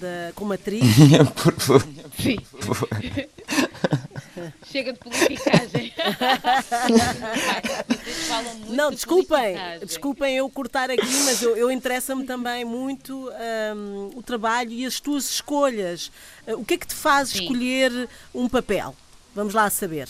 da 0.00 0.32
como 0.36 0.52
atriz. 0.52 0.84
Por 1.34 1.52
favor. 1.54 1.88
Sim. 2.16 2.38
Chega 4.70 4.92
de 4.92 4.98
politicagem. 4.98 5.94
Não, 8.68 8.90
desculpem, 8.90 9.56
de 9.80 9.86
desculpem 9.86 10.36
eu 10.36 10.48
cortar 10.50 10.90
aqui, 10.90 11.14
mas 11.24 11.42
eu, 11.42 11.56
eu 11.56 11.70
interessa-me 11.70 12.24
também 12.24 12.64
muito 12.64 13.30
um, 13.76 14.10
o 14.14 14.22
trabalho 14.22 14.72
e 14.72 14.84
as 14.84 15.00
tuas 15.00 15.30
escolhas. 15.30 16.10
Uh, 16.46 16.60
o 16.60 16.64
que 16.64 16.74
é 16.74 16.78
que 16.78 16.86
te 16.86 16.94
faz 16.94 17.30
Sim. 17.30 17.42
escolher 17.42 18.08
um 18.34 18.48
papel? 18.48 18.94
Vamos 19.34 19.54
lá 19.54 19.68
saber. 19.70 20.08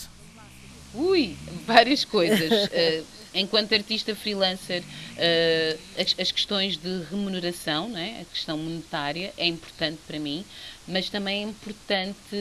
Ui, 0.94 1.36
várias 1.66 2.04
coisas. 2.04 2.50
Uh, 2.74 3.04
enquanto 3.34 3.74
artista 3.74 4.14
freelancer, 4.14 4.82
uh, 4.82 6.00
as, 6.00 6.14
as, 6.18 6.30
questões 6.30 6.76
de 6.76 7.02
remuneração, 7.10 7.88
né, 7.88 8.20
a 8.22 8.24
questão 8.26 8.56
monetária, 8.56 9.32
é 9.36 9.46
importante 9.46 9.98
para 10.06 10.18
mim, 10.18 10.44
mas 10.86 11.10
também 11.10 11.44
é 11.44 11.48
importante, 11.48 12.36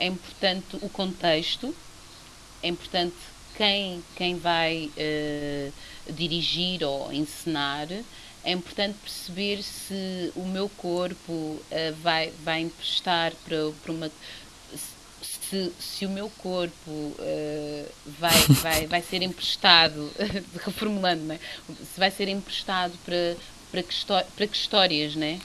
é 0.00 0.06
importante 0.06 0.76
o 0.82 0.88
contexto 0.88 1.72
é 2.62 2.68
importante 2.68 3.14
quem, 3.56 4.02
quem 4.16 4.38
vai 4.38 4.90
uh, 4.96 6.12
dirigir 6.12 6.82
ou 6.82 7.12
encenar, 7.12 7.88
é 8.42 8.52
importante 8.52 8.96
perceber 9.02 9.62
se 9.62 10.32
o 10.34 10.46
meu 10.46 10.68
corpo 10.68 11.32
uh, 11.32 11.60
vai, 12.02 12.32
vai 12.42 12.62
emprestar 12.62 13.32
para, 13.44 13.56
para 13.82 13.92
uma. 13.92 14.10
Se, 15.22 15.72
se 15.78 16.06
o 16.06 16.10
meu 16.10 16.30
corpo 16.38 16.90
uh, 16.90 17.86
vai, 18.18 18.40
vai, 18.62 18.86
vai 18.86 19.02
ser 19.02 19.20
emprestado, 19.20 20.10
reformulando, 20.64 21.24
né? 21.24 21.38
se 21.68 21.98
vai 21.98 22.10
ser 22.10 22.28
emprestado 22.28 22.94
para, 23.04 23.36
para, 23.70 23.82
que, 23.82 23.94
para 24.36 24.46
que 24.46 24.56
histórias, 24.56 25.14
né? 25.14 25.40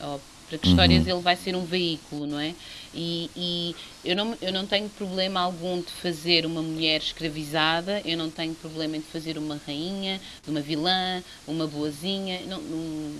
Ou 0.00 0.20
para 0.50 0.58
que 0.58 0.68
histórias 0.68 1.06
uhum. 1.06 1.12
ele 1.12 1.22
vai 1.22 1.36
ser 1.36 1.54
um 1.54 1.64
veículo, 1.64 2.26
não 2.26 2.40
é? 2.40 2.54
E, 2.92 3.30
e, 3.36 3.76
eu, 4.04 4.16
não, 4.16 4.36
eu 4.42 4.52
não 4.52 4.66
tenho 4.66 4.88
problema 4.88 5.40
algum 5.40 5.80
de 5.80 5.92
fazer 5.92 6.44
uma 6.44 6.60
mulher 6.60 7.00
escravizada, 7.00 8.02
eu 8.04 8.18
não 8.18 8.28
tenho 8.28 8.52
problema 8.56 8.96
em 8.96 9.00
fazer 9.00 9.38
uma 9.38 9.60
rainha, 9.64 10.20
uma 10.48 10.60
vilã, 10.60 11.22
uma 11.46 11.68
boazinha, 11.68 12.40
não, 12.46 12.58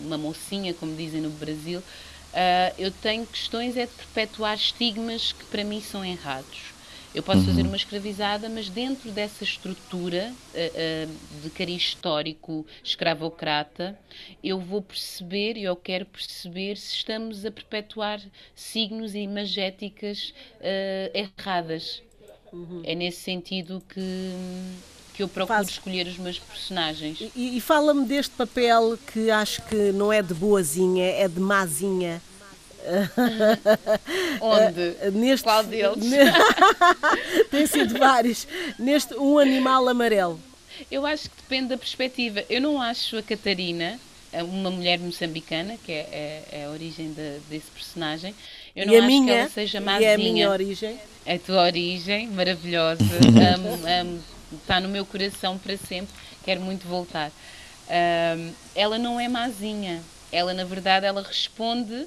uma 0.04 0.18
mocinha, 0.18 0.74
como 0.74 0.96
dizem 0.96 1.20
no 1.20 1.30
Brasil. 1.30 1.78
Uh, 1.78 2.74
eu 2.78 2.90
tenho 2.90 3.24
questões 3.26 3.76
é 3.76 3.86
de 3.86 3.92
perpetuar 3.92 4.56
estigmas 4.56 5.32
que 5.32 5.44
para 5.44 5.62
mim 5.62 5.80
são 5.80 6.04
errados. 6.04 6.79
Eu 7.12 7.22
posso 7.22 7.40
uhum. 7.40 7.46
fazer 7.46 7.62
uma 7.62 7.76
escravizada, 7.76 8.48
mas 8.48 8.68
dentro 8.68 9.10
dessa 9.10 9.42
estrutura 9.42 10.32
uh, 10.32 10.58
uh, 10.58 11.42
de 11.42 11.50
cariz 11.50 11.82
histórico 11.82 12.64
escravocrata, 12.84 13.98
eu 14.44 14.60
vou 14.60 14.80
perceber, 14.80 15.56
e 15.56 15.64
eu 15.64 15.74
quero 15.74 16.06
perceber 16.06 16.76
se 16.76 16.94
estamos 16.94 17.44
a 17.44 17.50
perpetuar 17.50 18.20
signos 18.54 19.14
e 19.14 19.18
imagéticas 19.18 20.32
uh, 20.60 21.10
erradas. 21.12 22.00
Uhum. 22.52 22.82
É 22.84 22.94
nesse 22.94 23.22
sentido 23.22 23.82
que, 23.88 24.32
que 25.14 25.22
eu 25.22 25.28
procuro 25.28 25.58
Faz. 25.58 25.68
escolher 25.68 26.06
os 26.06 26.18
meus 26.18 26.38
personagens. 26.38 27.20
E, 27.34 27.56
e 27.56 27.60
fala-me 27.60 28.06
deste 28.06 28.34
papel 28.36 28.96
que 29.12 29.30
acho 29.30 29.62
que 29.66 29.92
não 29.92 30.12
é 30.12 30.22
de 30.22 30.34
boazinha, 30.34 31.06
é 31.06 31.26
de 31.26 31.40
mazinha. 31.40 32.22
Onde? 34.40 35.10
Neste, 35.12 35.44
Qual 35.44 35.64
deles? 35.64 36.04
tem 37.50 37.66
sido 37.66 37.98
vários. 37.98 38.46
Neste, 38.78 39.14
um 39.14 39.38
animal 39.38 39.88
amarelo. 39.88 40.40
Eu 40.90 41.04
acho 41.04 41.28
que 41.28 41.36
depende 41.42 41.68
da 41.68 41.76
perspectiva. 41.76 42.44
Eu 42.48 42.60
não 42.60 42.80
acho 42.80 43.18
a 43.18 43.22
Catarina 43.22 43.98
uma 44.38 44.70
mulher 44.70 44.98
moçambicana, 44.98 45.76
que 45.84 45.90
é, 45.90 46.06
é, 46.12 46.44
é 46.52 46.64
a 46.66 46.70
origem 46.70 47.12
de, 47.12 47.40
desse 47.48 47.70
personagem. 47.70 48.34
Eu 48.76 48.86
não 48.86 48.94
e 48.94 48.98
acho 48.98 49.06
minha, 49.06 49.24
que 49.24 49.40
ela 49.40 49.48
seja 49.48 49.80
mazinha. 49.80 50.10
E 50.10 50.14
a 50.14 50.18
minha 50.18 50.50
origem? 50.50 50.98
A 51.26 51.38
tua 51.38 51.62
origem, 51.64 52.28
maravilhosa. 52.28 53.02
amo, 53.54 53.80
amo, 53.86 54.20
está 54.54 54.78
no 54.80 54.88
meu 54.88 55.04
coração 55.04 55.58
para 55.58 55.76
sempre. 55.76 56.14
Quero 56.44 56.60
muito 56.60 56.86
voltar. 56.86 57.32
Um, 57.88 58.52
ela 58.74 58.98
não 58.98 59.18
é 59.18 59.28
mazinha. 59.28 60.00
Ela, 60.30 60.54
na 60.54 60.64
verdade, 60.64 61.06
ela 61.06 61.22
responde 61.22 62.06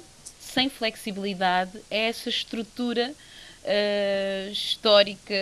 sem 0.54 0.68
flexibilidade 0.68 1.76
a 1.90 1.94
essa 1.96 2.28
estrutura 2.28 3.10
uh, 3.10 4.52
histórica 4.52 5.34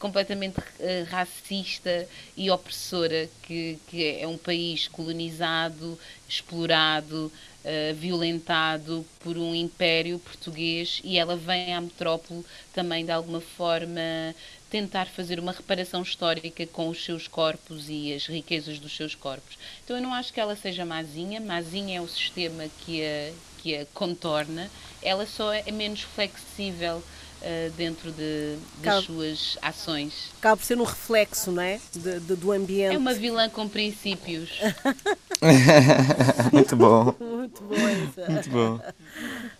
completamente 0.00 0.58
uh, 0.58 1.04
racista 1.08 2.08
e 2.36 2.50
opressora 2.50 3.28
que, 3.42 3.78
que 3.86 4.18
é 4.20 4.26
um 4.26 4.36
país 4.36 4.88
colonizado, 4.88 5.96
explorado, 6.28 7.32
uh, 7.64 7.94
violentado 7.94 9.06
por 9.20 9.38
um 9.38 9.54
império 9.54 10.18
português 10.18 11.00
e 11.04 11.18
ela 11.18 11.36
vem 11.36 11.72
à 11.72 11.80
metrópole 11.80 12.44
também 12.72 13.04
de 13.04 13.12
alguma 13.12 13.40
forma 13.40 14.34
tentar 14.68 15.06
fazer 15.06 15.38
uma 15.38 15.52
reparação 15.52 16.02
histórica 16.02 16.66
com 16.66 16.88
os 16.88 17.04
seus 17.04 17.28
corpos 17.28 17.88
e 17.88 18.12
as 18.12 18.26
riquezas 18.26 18.80
dos 18.80 18.94
seus 18.94 19.14
corpos. 19.14 19.56
Então 19.84 19.96
eu 19.96 20.02
não 20.02 20.12
acho 20.12 20.32
que 20.32 20.40
ela 20.40 20.56
seja 20.56 20.84
mazinha, 20.84 21.40
mazinha 21.40 21.98
é 21.98 22.00
o 22.00 22.08
sistema 22.08 22.64
que 22.84 23.02
a, 23.02 23.32
que 23.68 23.76
a 23.76 23.86
contorna, 23.92 24.70
ela 25.02 25.26
só 25.26 25.52
é 25.52 25.70
menos 25.70 26.00
flexível 26.00 26.96
uh, 26.96 27.70
dentro 27.76 28.10
de, 28.10 28.56
das 28.78 29.04
suas 29.04 29.58
ações. 29.60 30.30
Acaba 30.38 30.56
por 30.56 30.64
ser 30.64 30.80
um 30.80 30.84
reflexo, 30.84 31.52
não 31.52 31.62
é? 31.62 31.78
De, 31.92 32.18
de, 32.18 32.34
do 32.34 32.50
ambiente. 32.50 32.94
É 32.94 32.98
uma 32.98 33.12
vilã 33.12 33.50
com 33.50 33.68
princípios. 33.68 34.58
Muito 36.50 36.74
bom. 36.76 37.14
Muito 37.20 37.62
bom. 37.62 38.32
Muito 38.32 38.50
bom. 38.50 38.78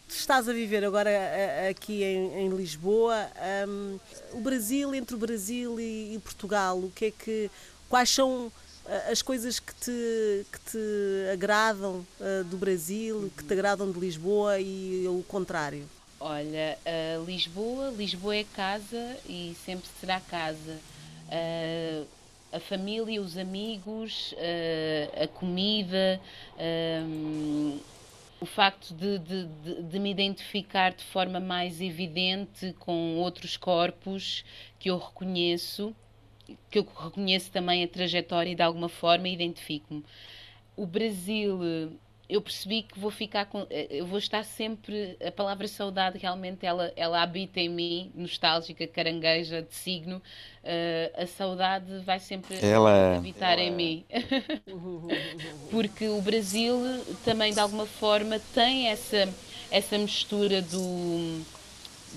Tu 0.09 0.15
estás 0.15 0.49
a 0.49 0.53
viver 0.55 0.83
agora 0.87 1.11
aqui 1.69 2.03
em, 2.03 2.47
em 2.47 2.49
Lisboa. 2.49 3.29
Um, 3.69 3.99
o 4.33 4.41
Brasil, 4.41 4.95
entre 4.95 5.15
o 5.15 5.19
Brasil 5.19 5.79
e, 5.79 6.15
e 6.15 6.19
Portugal, 6.19 6.79
o 6.79 6.91
que 6.95 7.05
é 7.07 7.11
que. 7.11 7.51
Quais 7.91 8.09
são 8.09 8.51
as 9.11 9.21
coisas 9.23 9.61
que 9.61 9.75
te, 9.75 10.47
que 10.51 10.61
te 10.71 11.31
agradam 11.33 12.07
uh, 12.21 12.45
do 12.45 12.57
Brasil, 12.57 13.31
que 13.37 13.45
te 13.45 13.53
agradam 13.53 13.91
de 13.91 13.99
Lisboa 13.99 14.59
e 14.59 15.07
o 15.07 15.23
contrário? 15.29 15.87
Olha, 16.19 16.79
uh, 16.85 17.25
Lisboa, 17.25 17.91
Lisboa 17.91 18.37
é 18.37 18.45
casa 18.45 19.17
e 19.29 19.55
sempre 19.65 19.89
será 20.01 20.21
casa. 20.21 20.79
Uh, 21.29 22.07
a 22.51 22.61
família, 22.61 23.21
os 23.21 23.37
amigos, 23.37 24.35
a 25.23 25.29
comida, 25.29 26.19
um, 27.05 27.79
o 28.41 28.47
facto 28.47 28.95
de, 28.95 29.19
de, 29.19 29.45
de, 29.45 29.83
de, 29.83 29.99
me 29.99 30.11
identificar 30.11 30.93
de 30.93 31.05
forma 31.05 31.41
mais 31.41 31.79
evidente 31.83 32.75
com 32.79 33.17
outros 33.17 33.59
corpos 33.59 34.47
que 34.79 34.89
eu 34.89 34.97
reconheço 34.97 35.95
que 36.71 36.79
eu 36.79 36.87
reconheço 36.99 37.51
também 37.51 37.85
a 37.85 37.89
trajetória 37.89 38.51
e 38.51 38.55
de 38.55 38.63
alguma 38.63 38.89
forma 38.89 39.29
identifico-me. 39.29 40.05
O 40.77 40.87
Brasil, 40.87 41.61
eu 42.29 42.43
percebi 42.43 42.83
que 42.83 42.99
vou 42.99 43.11
ficar 43.11 43.47
com, 43.47 43.67
eu 43.71 44.07
vou 44.07 44.19
estar 44.19 44.45
sempre, 44.45 45.17
a 45.25 45.33
palavra 45.33 45.67
saudade 45.67 46.19
realmente 46.19 46.65
ela, 46.67 46.93
ela 46.95 47.23
habita 47.23 47.59
em 47.59 47.69
mim, 47.69 48.13
nostálgica, 48.15 48.87
carangueja, 48.87 49.63
de 49.63 49.75
signo, 49.75 50.19
uh, 50.19 51.23
a 51.23 51.27
saudade 51.27 51.99
vai 52.05 52.21
sempre 52.21 52.59
ela... 52.65 53.17
habitar 53.17 53.59
em 53.59 53.73
mim. 53.73 54.05
Porque 55.71 56.07
o 56.09 56.21
Brasil 56.21 56.77
também 57.25 57.53
de 57.53 57.61
alguma 57.61 57.87
forma 57.87 58.39
tem 58.55 58.89
essa, 58.89 59.29
essa 59.71 59.97
mistura 59.97 60.61
do 60.61 61.43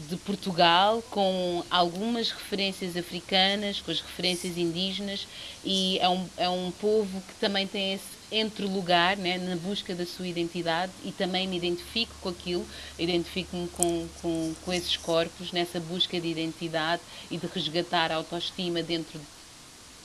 de 0.10 0.16
Portugal 0.18 1.02
com 1.10 1.64
algumas 1.70 2.32
referências 2.32 2.96
africanas, 2.96 3.82
com 3.82 3.92
as 3.92 4.00
referências 4.00 4.58
indígenas 4.58 5.28
e 5.64 6.00
é 6.00 6.10
um, 6.10 6.26
é 6.38 6.50
um 6.50 6.72
povo 6.72 7.22
que 7.22 7.34
também 7.36 7.68
tem 7.68 7.94
esse 7.94 8.22
entre 8.32 8.66
lugar 8.66 9.18
né, 9.18 9.38
na 9.38 9.58
busca 9.58 9.94
da 9.94 10.06
sua 10.06 10.26
identidade 10.26 10.92
e 11.04 11.12
também 11.12 11.48
me 11.48 11.58
identifico 11.58 12.14
com 12.22 12.30
aquilo, 12.30 12.66
identifico-me 12.98 13.68
com, 13.68 14.08
com, 14.22 14.56
com 14.64 14.74
esses 14.74 14.96
corpos 14.96 15.52
nessa 15.52 15.80
busca 15.82 16.20
de 16.20 16.30
identidade 16.30 17.02
e 17.30 17.38
de 17.38 17.46
resgatar 17.48 18.12
a 18.12 18.16
autoestima 18.16 18.82
dentro 18.82 19.20
de 19.20 19.26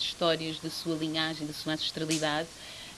histórias 0.04 0.58
da 0.58 0.68
sua 0.68 0.96
linhagem, 0.96 1.46
da 1.46 1.52
sua 1.52 1.74
ancestralidade 1.74 2.48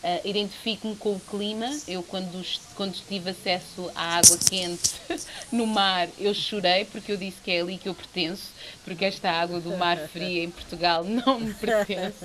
Uh, 0.03 0.29
Identifico-me 0.29 0.95
com 0.95 1.15
o 1.15 1.21
clima. 1.21 1.69
Eu, 1.89 2.05
quando, 2.05 2.45
quando 2.77 2.95
tive 3.09 3.31
acesso 3.31 3.91
à 3.97 4.19
água 4.19 4.39
quente 4.49 4.93
no 5.51 5.67
mar, 5.67 6.09
eu 6.19 6.33
chorei 6.33 6.85
porque 6.85 7.11
eu 7.11 7.17
disse 7.17 7.39
que 7.43 7.51
é 7.51 7.61
ali 7.61 7.77
que 7.79 7.89
eu 7.89 7.95
pertenço, 7.95 8.53
porque 8.85 9.05
esta 9.05 9.29
água 9.29 9.59
do 9.61 9.77
mar 9.77 9.99
fria 10.09 10.45
em 10.45 10.51
Portugal 10.51 11.03
não 11.05 11.41
me 11.41 11.53
pertence. 11.53 12.25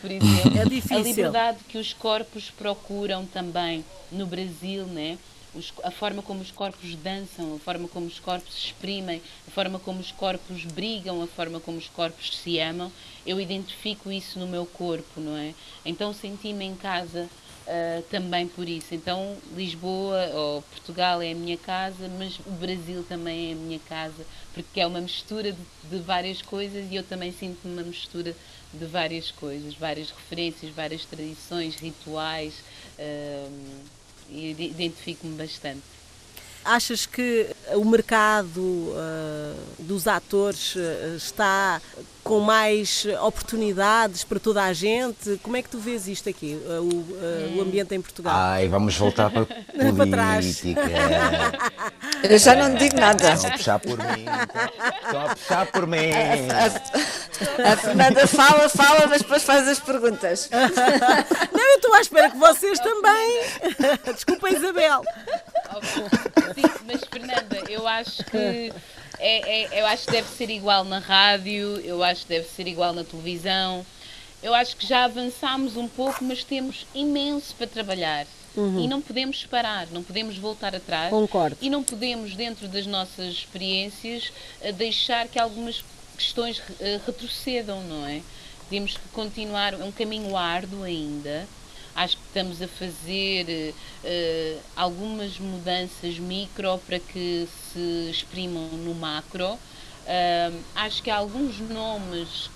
Por 0.00 0.08
exemplo, 0.10 0.60
é 0.60 0.64
difícil. 0.64 0.96
a 0.96 1.00
liberdade 1.00 1.58
que 1.68 1.78
os 1.78 1.92
corpos 1.92 2.50
procuram 2.50 3.26
também 3.26 3.84
no 4.12 4.26
Brasil, 4.26 4.84
né? 4.86 5.18
Os, 5.52 5.72
a 5.82 5.90
forma 5.90 6.22
como 6.22 6.40
os 6.40 6.52
corpos 6.52 6.94
dançam, 6.96 7.56
a 7.56 7.58
forma 7.58 7.88
como 7.88 8.06
os 8.06 8.20
corpos 8.20 8.54
se 8.54 8.66
exprimem, 8.66 9.20
a 9.48 9.50
forma 9.50 9.80
como 9.80 9.98
os 9.98 10.12
corpos 10.12 10.64
brigam, 10.64 11.20
a 11.22 11.26
forma 11.26 11.58
como 11.58 11.76
os 11.76 11.88
corpos 11.88 12.38
se 12.38 12.58
amam, 12.60 12.90
eu 13.26 13.40
identifico 13.40 14.12
isso 14.12 14.38
no 14.38 14.46
meu 14.46 14.64
corpo, 14.64 15.20
não 15.20 15.36
é? 15.36 15.52
Então 15.84 16.12
senti-me 16.12 16.64
em 16.64 16.76
casa 16.76 17.28
uh, 17.66 18.02
também 18.10 18.46
por 18.46 18.68
isso. 18.68 18.94
Então 18.94 19.36
Lisboa 19.56 20.30
ou 20.34 20.62
Portugal 20.62 21.20
é 21.20 21.32
a 21.32 21.34
minha 21.34 21.56
casa, 21.56 22.08
mas 22.16 22.38
o 22.46 22.50
Brasil 22.52 23.04
também 23.08 23.50
é 23.50 23.52
a 23.52 23.56
minha 23.56 23.80
casa, 23.80 24.24
porque 24.54 24.80
é 24.80 24.86
uma 24.86 25.00
mistura 25.00 25.50
de, 25.50 25.58
de 25.90 25.98
várias 25.98 26.40
coisas 26.40 26.86
e 26.92 26.94
eu 26.94 27.02
também 27.02 27.32
sinto-me 27.32 27.74
uma 27.74 27.82
mistura 27.82 28.36
de 28.72 28.84
várias 28.86 29.32
coisas, 29.32 29.74
várias 29.74 30.10
referências, 30.10 30.72
várias 30.72 31.04
tradições, 31.04 31.74
rituais. 31.74 32.54
Uh, 32.96 33.99
e 34.30 34.50
identifico-me 34.50 35.36
bastante. 35.36 35.82
Achas 36.62 37.06
que 37.06 37.46
o 37.74 37.84
mercado 37.86 38.60
uh, 38.60 39.56
dos 39.78 40.06
atores 40.06 40.74
uh, 40.76 41.16
está 41.16 41.80
com 42.22 42.40
mais 42.40 43.06
oportunidades 43.22 44.24
para 44.24 44.38
toda 44.38 44.62
a 44.64 44.72
gente? 44.74 45.40
Como 45.42 45.56
é 45.56 45.62
que 45.62 45.70
tu 45.70 45.78
vês 45.78 46.06
isto 46.06 46.28
aqui, 46.28 46.60
uh, 46.66 46.82
o, 46.82 47.58
o, 47.58 47.62
ambiente 47.62 47.94
em 47.94 48.02
Portugal? 48.02 48.34
Ai, 48.36 48.68
vamos 48.68 48.94
voltar 48.94 49.30
para 49.30 49.42
a 49.48 50.36
política. 50.36 50.82
Eu 52.22 52.38
já 52.38 52.54
não 52.54 52.74
digo 52.74 52.94
nada. 52.94 53.32
Estão 53.32 53.50
a 53.50 53.52
puxar 53.56 53.78
por 53.78 53.98
mim. 53.98 54.26
Estão 55.02 55.26
a 55.26 55.34
puxar 55.34 55.66
por 55.66 55.86
mim. 55.86 56.10
A 57.40 57.76
Fernanda 57.76 58.26
fala, 58.26 58.68
fala, 58.68 59.06
mas 59.06 59.22
depois 59.22 59.42
faz 59.42 59.66
as 59.68 59.80
perguntas. 59.80 60.48
Não, 61.52 61.60
eu 61.60 61.76
estou 61.76 61.94
à 61.94 62.00
espera 62.00 62.30
que 62.30 62.36
vocês 62.36 62.78
também. 62.78 63.40
Desculpa, 64.14 64.50
Isabel. 64.50 65.02
Sim, 66.54 66.62
mas 66.86 67.04
Fernanda, 67.04 67.62
eu 67.68 67.86
acho 67.86 68.24
que 68.24 68.72
é, 69.18 69.64
é, 69.64 69.80
eu 69.80 69.86
acho 69.86 70.06
que 70.06 70.12
deve 70.12 70.28
ser 70.28 70.50
igual 70.50 70.84
na 70.84 70.98
rádio, 70.98 71.78
eu 71.80 72.02
acho 72.02 72.22
que 72.22 72.28
deve 72.28 72.48
ser 72.48 72.66
igual 72.66 72.92
na 72.92 73.04
televisão. 73.04 73.84
Eu 74.42 74.54
acho 74.54 74.76
que 74.76 74.86
já 74.86 75.04
avançámos 75.04 75.76
um 75.76 75.86
pouco, 75.86 76.24
mas 76.24 76.42
temos 76.42 76.86
imenso 76.94 77.54
para 77.56 77.66
trabalhar. 77.66 78.26
Uhum. 78.56 78.80
E 78.80 78.88
não 78.88 79.00
podemos 79.00 79.44
parar, 79.46 79.86
não 79.92 80.02
podemos 80.02 80.36
voltar 80.36 80.74
atrás. 80.74 81.10
Concordo. 81.10 81.56
E 81.60 81.70
não 81.70 81.84
podemos, 81.84 82.34
dentro 82.34 82.66
das 82.66 82.86
nossas 82.86 83.34
experiências, 83.34 84.32
eh, 84.60 84.72
deixar 84.72 85.28
que 85.28 85.38
algumas 85.38 85.84
questões 86.20 86.62
eh, 86.80 87.00
retrocedam, 87.06 87.82
não 87.82 88.06
é? 88.06 88.20
Temos 88.68 88.96
que 88.96 89.08
continuar, 89.12 89.74
é 89.74 89.84
um 89.84 89.90
caminho 89.90 90.36
árduo 90.36 90.84
ainda. 90.84 91.48
Acho 91.94 92.16
que 92.16 92.22
estamos 92.26 92.62
a 92.62 92.68
fazer 92.68 93.74
uh, 94.04 94.60
algumas 94.76 95.38
mudanças 95.40 96.18
micro 96.20 96.78
para 96.86 97.00
que 97.00 97.48
se 97.72 98.08
exprimam 98.08 98.68
no 98.68 98.94
macro. 98.94 99.54
Uh, 99.54 100.60
acho 100.76 101.02
que 101.02 101.10
há 101.10 101.16
alguns 101.16 101.58
nomes 101.58 102.48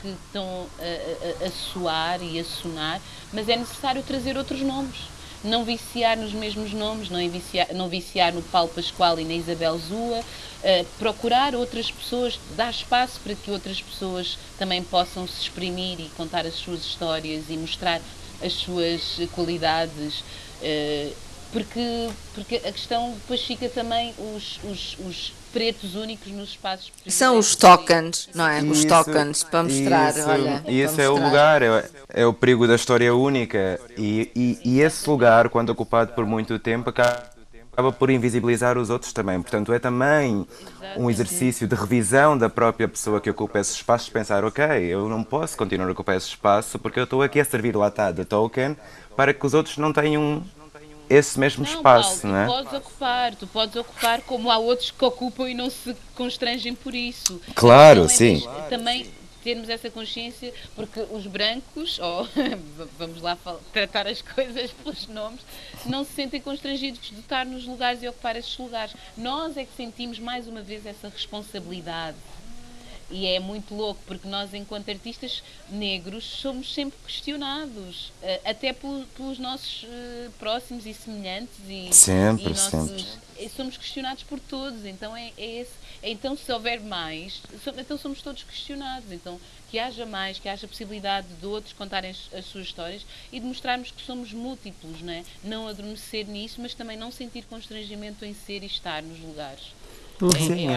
que 0.00 0.08
estão 0.08 0.68
a, 0.78 1.44
a, 1.44 1.46
a 1.48 1.50
soar 1.50 2.22
e 2.22 2.38
a 2.38 2.44
sonar, 2.44 3.00
mas 3.32 3.48
é 3.48 3.56
necessário 3.56 4.02
trazer 4.04 4.36
outros 4.36 4.60
nomes. 4.60 5.13
Não 5.44 5.62
viciar 5.62 6.16
nos 6.16 6.32
mesmos 6.32 6.72
nomes, 6.72 7.10
não 7.10 7.28
viciar, 7.28 7.68
não 7.74 7.88
viciar 7.88 8.32
no 8.32 8.42
Paulo 8.42 8.70
Pascoal 8.70 9.20
e 9.20 9.24
na 9.24 9.34
Isabel 9.34 9.78
Zua, 9.78 10.20
uh, 10.20 10.86
procurar 10.98 11.54
outras 11.54 11.90
pessoas, 11.90 12.40
dar 12.56 12.70
espaço 12.70 13.20
para 13.22 13.34
que 13.34 13.50
outras 13.50 13.80
pessoas 13.82 14.38
também 14.58 14.82
possam 14.82 15.28
se 15.28 15.42
exprimir 15.42 16.00
e 16.00 16.10
contar 16.16 16.46
as 16.46 16.54
suas 16.54 16.80
histórias 16.80 17.44
e 17.50 17.58
mostrar 17.58 18.00
as 18.42 18.54
suas 18.54 19.20
qualidades. 19.34 20.20
Uh, 20.62 21.23
porque, 21.54 22.10
porque 22.34 22.56
a 22.56 22.72
questão 22.72 23.12
depois 23.12 23.40
fica 23.40 23.68
também 23.68 24.12
os, 24.18 24.58
os, 24.64 24.98
os 24.98 25.32
pretos 25.52 25.94
únicos 25.94 26.32
nos 26.32 26.48
espaços 26.48 26.92
São 27.06 27.38
os 27.38 27.54
tokens, 27.54 28.28
não 28.34 28.44
é? 28.44 28.58
Isso, 28.58 28.72
os 28.72 28.84
tokens 28.84 29.44
para 29.44 29.62
mostrar, 29.62 30.10
isso, 30.10 30.28
olha. 30.28 30.64
E 30.66 30.80
esse 30.80 31.00
é 31.00 31.08
o 31.08 31.14
lugar, 31.14 31.62
é, 31.62 31.88
é, 32.08 32.26
o 32.26 32.34
perigo 32.34 32.66
da 32.66 32.74
história 32.74 33.14
única. 33.14 33.80
E, 33.96 34.32
e, 34.34 34.58
e, 34.64 34.80
esse 34.80 35.08
lugar, 35.08 35.48
quando 35.48 35.70
ocupado 35.70 36.12
por 36.12 36.26
muito 36.26 36.58
tempo, 36.58 36.90
acaba 36.90 37.92
por 37.96 38.10
invisibilizar 38.10 38.76
os 38.76 38.90
outros 38.90 39.12
também. 39.12 39.40
Portanto, 39.40 39.72
é 39.72 39.78
também 39.78 40.44
um 40.96 41.08
exercício 41.08 41.68
de 41.68 41.76
revisão 41.76 42.36
da 42.36 42.48
própria 42.48 42.88
pessoa 42.88 43.20
que 43.20 43.30
ocupa 43.30 43.60
esse 43.60 43.74
espaço, 43.74 44.06
de 44.06 44.10
pensar, 44.10 44.44
ok, 44.44 44.64
eu 44.82 45.08
não 45.08 45.22
posso 45.22 45.56
continuar 45.56 45.88
a 45.88 45.92
ocupar 45.92 46.16
esse 46.16 46.26
espaço 46.26 46.80
porque 46.80 46.98
eu 46.98 47.04
estou 47.04 47.22
aqui 47.22 47.38
a 47.38 47.44
servir 47.44 47.76
lá 47.76 47.86
está 47.86 48.10
de 48.10 48.24
token 48.24 48.76
para 49.16 49.32
que 49.32 49.46
os 49.46 49.54
outros 49.54 49.78
não 49.78 49.92
tenham 49.92 50.42
esse 51.08 51.38
mesmo 51.38 51.64
não, 51.64 51.72
espaço, 51.72 52.22
Paulo, 52.22 52.36
não 52.36 52.42
é? 52.42 52.46
Tu 52.46 52.52
podes 52.52 52.72
ocupar, 52.72 53.34
tu 53.34 53.46
podes 53.46 53.76
ocupar 53.76 54.22
como 54.22 54.50
há 54.50 54.58
outros 54.58 54.90
que 54.90 55.04
ocupam 55.04 55.48
e 55.48 55.54
não 55.54 55.70
se 55.70 55.94
constrangem 56.14 56.74
por 56.74 56.94
isso. 56.94 57.40
Claro, 57.54 58.08
sim. 58.08 58.40
Claro. 58.40 58.68
Também 58.68 59.10
termos 59.44 59.68
essa 59.68 59.90
consciência, 59.90 60.52
porque 60.74 61.04
os 61.10 61.26
brancos, 61.26 61.98
ou 62.00 62.26
vamos 62.98 63.20
lá 63.20 63.36
tratar 63.72 64.06
as 64.06 64.22
coisas 64.22 64.70
pelos 64.70 65.06
nomes, 65.06 65.40
não 65.84 66.02
se 66.04 66.12
sentem 66.12 66.40
constrangidos 66.40 67.00
de 67.10 67.20
estar 67.20 67.44
nos 67.44 67.66
lugares 67.66 68.02
e 68.02 68.08
ocupar 68.08 68.36
esses 68.36 68.56
lugares. 68.56 68.94
Nós 69.16 69.56
é 69.58 69.64
que 69.64 69.76
sentimos 69.76 70.18
mais 70.18 70.48
uma 70.48 70.62
vez 70.62 70.86
essa 70.86 71.08
responsabilidade 71.08 72.16
e 73.14 73.26
é 73.28 73.38
muito 73.38 73.76
louco 73.76 74.00
porque 74.08 74.26
nós, 74.26 74.52
enquanto 74.52 74.88
artistas 74.88 75.40
negros, 75.70 76.24
somos 76.24 76.74
sempre 76.74 76.98
questionados, 77.06 78.12
eh, 78.20 78.40
até 78.44 78.72
pelos 78.72 79.38
nossos 79.38 79.86
eh, 79.88 80.30
próximos 80.36 80.84
e 80.84 80.92
semelhantes. 80.92 81.54
E, 81.68 81.92
sempre, 81.92 82.46
e 82.46 82.48
nossos, 82.48 82.70
sempre. 82.72 83.48
Somos 83.54 83.76
questionados 83.76 84.24
por 84.24 84.40
todos, 84.40 84.84
então 84.84 85.16
é, 85.16 85.32
é 85.38 85.60
esse. 85.60 85.70
Então, 86.02 86.36
se 86.36 86.50
houver 86.52 86.80
mais, 86.80 87.40
então 87.78 87.96
somos 87.96 88.20
todos 88.20 88.42
questionados. 88.42 89.12
Então, 89.12 89.40
que 89.70 89.78
haja 89.78 90.04
mais, 90.04 90.40
que 90.40 90.48
haja 90.48 90.66
possibilidade 90.66 91.28
de 91.40 91.46
outros 91.46 91.72
contarem 91.72 92.10
as, 92.10 92.28
as 92.32 92.44
suas 92.46 92.66
histórias 92.66 93.06
e 93.32 93.38
de 93.38 93.46
mostrarmos 93.46 93.92
que 93.92 94.02
somos 94.02 94.32
múltiplos, 94.32 95.00
né? 95.02 95.24
não 95.42 95.68
adormecer 95.68 96.26
nisso, 96.26 96.60
mas 96.60 96.74
também 96.74 96.96
não 96.96 97.12
sentir 97.12 97.44
constrangimento 97.44 98.24
em 98.24 98.34
ser 98.34 98.64
e 98.64 98.66
estar 98.66 99.02
nos 99.02 99.20
lugares. 99.20 99.72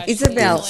É, 0.05 0.11
Isabel, 0.11 0.63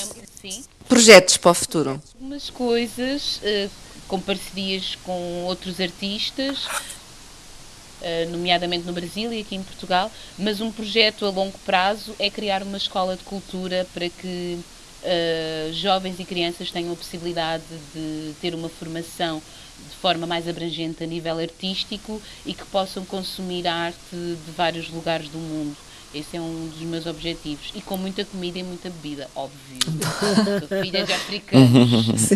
projetos 0.88 1.38
para 1.38 1.51
o 1.51 1.53
futuro? 1.53 2.01
Umas 2.20 2.49
coisas, 2.49 3.38
uh, 3.38 3.70
com 4.07 4.20
parcerias 4.20 4.97
com 5.03 5.45
outros 5.45 5.80
artistas, 5.80 6.65
uh, 6.65 8.30
nomeadamente 8.30 8.86
no 8.86 8.93
Brasil 8.93 9.32
e 9.34 9.41
aqui 9.41 9.55
em 9.55 9.63
Portugal, 9.63 10.11
mas 10.38 10.61
um 10.61 10.72
projeto 10.72 11.26
a 11.26 11.30
longo 11.30 11.57
prazo 11.59 12.15
é 12.20 12.30
criar 12.30 12.61
uma 12.63 12.78
escola 12.78 13.15
de 13.15 13.24
cultura 13.24 13.88
para 13.93 14.09
que 14.09 14.59
uh, 15.03 15.74
jovens 15.74 16.20
e 16.20 16.26
crianças 16.26 16.72
tenham 16.72 16.93
a 16.93 16.95
possibilidade 16.95 17.63
de 17.93 18.34
ter 18.41 18.53
uma 18.53 18.70
formação 18.70 19.41
de 19.78 19.95
forma 19.95 20.26
mais 20.26 20.47
abrangente 20.47 21.03
a 21.03 21.07
nível 21.07 21.38
artístico 21.38 22.22
e 22.45 22.53
que 22.53 22.65
possam 22.65 23.05
consumir 23.05 23.68
arte 23.68 23.97
de 24.11 24.51
vários 24.55 24.89
lugares 24.89 25.30
do 25.30 25.38
mundo. 25.38 25.76
Esse 26.14 26.38
é 26.38 26.41
um 26.41 26.70
dos 26.70 26.82
meus 26.82 27.05
objetivos. 27.05 27.72
E 27.76 27.82
com 27.82 27.97
muita 27.97 28.24
comida 28.24 28.58
e 28.60 28.64
muita 28.64 28.89
bebida, 28.89 29.30
óbvio. 29.36 29.78
Filha 30.82 31.05
de 31.05 31.14
africanos. 31.14 32.30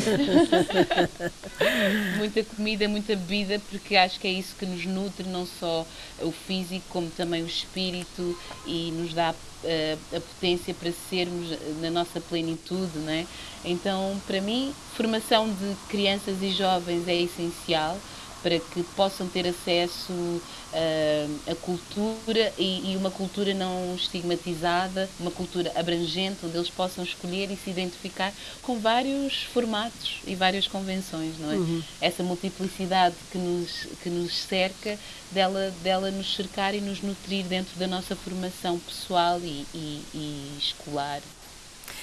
muita 2.17 2.43
comida, 2.43 2.87
muita 2.87 3.15
bebida, 3.15 3.61
porque 3.69 3.95
acho 3.95 4.19
que 4.19 4.27
é 4.27 4.31
isso 4.31 4.55
que 4.57 4.65
nos 4.65 4.85
nutre, 4.85 5.27
não 5.27 5.45
só 5.45 5.85
o 6.21 6.31
físico, 6.31 6.85
como 6.89 7.09
também 7.09 7.43
o 7.43 7.47
espírito 7.47 8.37
e 8.65 8.91
nos 8.91 9.13
dá 9.13 9.31
uh, 9.31 10.15
a 10.15 10.19
potência 10.19 10.73
para 10.73 10.91
sermos 11.09 11.57
na 11.81 11.89
nossa 11.89 12.19
plenitude, 12.19 12.97
não 12.99 13.11
é? 13.11 13.25
Então, 13.63 14.19
para 14.27 14.41
mim, 14.41 14.73
formação 14.95 15.47
de 15.47 15.75
crianças 15.87 16.41
e 16.41 16.51
jovens 16.51 17.07
é 17.07 17.15
essencial 17.15 17.97
para 18.41 18.59
que 18.59 18.83
possam 18.95 19.27
ter 19.27 19.47
acesso 19.47 20.11
uh, 20.11 21.51
à 21.51 21.55
cultura 21.55 22.53
e, 22.57 22.91
e, 22.91 22.97
uma 22.97 23.11
cultura 23.11 23.53
não 23.53 23.95
estigmatizada, 23.95 25.09
uma 25.19 25.31
cultura 25.31 25.71
abrangente, 25.75 26.45
onde 26.45 26.57
eles 26.57 26.69
possam 26.69 27.03
escolher 27.03 27.51
e 27.51 27.57
se 27.57 27.69
identificar 27.69 28.33
com 28.61 28.79
vários 28.79 29.43
formatos 29.53 30.19
e 30.25 30.35
várias 30.35 30.67
convenções, 30.67 31.37
não 31.39 31.51
é? 31.51 31.55
Uhum. 31.55 31.83
Essa 31.99 32.23
multiplicidade 32.23 33.15
que 33.31 33.37
nos, 33.37 33.87
que 34.01 34.09
nos 34.09 34.33
cerca, 34.33 34.97
dela, 35.31 35.73
dela 35.83 36.11
nos 36.11 36.35
cercar 36.35 36.73
e 36.73 36.81
nos 36.81 37.01
nutrir 37.01 37.45
dentro 37.45 37.77
da 37.79 37.87
nossa 37.87 38.15
formação 38.15 38.79
pessoal 38.79 39.39
e, 39.41 39.65
e, 39.73 40.03
e 40.13 40.57
escolar, 40.59 41.21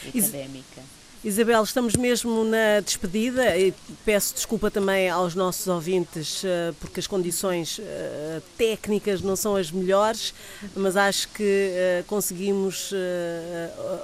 e 0.05 0.19
académica. 0.19 0.98
Isabel, 1.29 1.63
estamos 1.63 1.95
mesmo 1.95 2.43
na 2.43 2.81
despedida 2.81 3.55
e 3.55 3.75
peço 4.03 4.35
desculpa 4.35 4.71
também 4.71 5.11
aos 5.11 5.35
nossos 5.35 5.67
ouvintes 5.67 6.43
eh, 6.43 6.73
porque 6.81 7.01
as 7.01 7.07
condições 7.07 7.79
eh, 7.79 8.41
técnicas 8.57 9.21
não 9.21 9.37
são 9.37 9.55
as 9.55 9.71
melhores, 9.71 10.33
mas 10.75 10.97
acho 10.97 11.29
que 11.29 11.43
eh, 11.45 12.05
conseguimos 12.07 12.95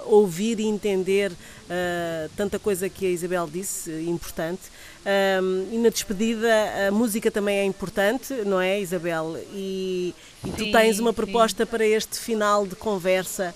ouvir 0.05 0.61
e 0.61 0.65
entender 0.65 1.33
tanta 2.37 2.59
coisa 2.59 2.91
que 2.91 3.07
a 3.07 3.11
Isabel 3.11 3.49
disse, 3.51 3.91
importante. 4.07 4.61
e 5.73 5.79
na 5.79 5.89
despedida 5.89 6.53
a 6.89 6.91
música 6.91 7.31
também 7.31 7.57
é 7.57 7.65
importante, 7.65 8.35
não 8.45 8.61
é, 8.61 8.79
Isabel? 8.79 9.39
E, 9.55 10.15
e 10.45 10.51
tu 10.51 10.71
tens 10.71 10.99
uma 10.99 11.13
proposta 11.13 11.65
sim. 11.65 11.71
para 11.71 11.87
este 11.87 12.19
final 12.19 12.67
de 12.67 12.77
conversa 12.77 13.55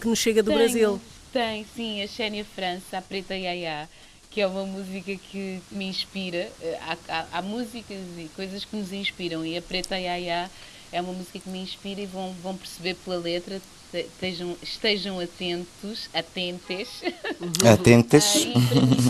que 0.00 0.06
nos 0.06 0.18
chega 0.18 0.42
do 0.42 0.50
Tenho. 0.50 0.58
Brasil. 0.58 1.00
Tem, 1.34 1.66
sim, 1.74 2.00
a 2.00 2.06
Xénia 2.06 2.44
França, 2.44 2.96
a 2.96 3.02
Preta 3.02 3.34
Yaya, 3.34 3.88
que 4.30 4.40
é 4.40 4.46
uma 4.46 4.64
música 4.64 5.16
que 5.16 5.60
me 5.72 5.86
inspira. 5.86 6.48
Eh, 6.62 6.78
há, 6.80 6.96
há, 7.08 7.26
há, 7.32 7.42
músicas 7.42 7.98
e 8.16 8.30
coisas 8.36 8.64
que 8.64 8.76
nos 8.76 8.92
inspiram 8.92 9.44
e 9.44 9.58
a 9.58 9.60
Preta 9.60 9.98
Yaya 9.98 10.48
é 10.92 11.00
uma 11.00 11.12
música 11.12 11.40
que 11.40 11.48
me 11.48 11.58
inspira 11.58 12.00
e 12.00 12.06
vão, 12.06 12.32
vão 12.40 12.56
perceber 12.56 12.94
pela 13.04 13.16
letra. 13.16 13.60
Estejam, 13.92 14.56
estejam 14.62 15.18
atentos, 15.18 16.08
atentes. 16.14 17.02
Uhum. 17.40 17.72
Atentes. 17.72 18.46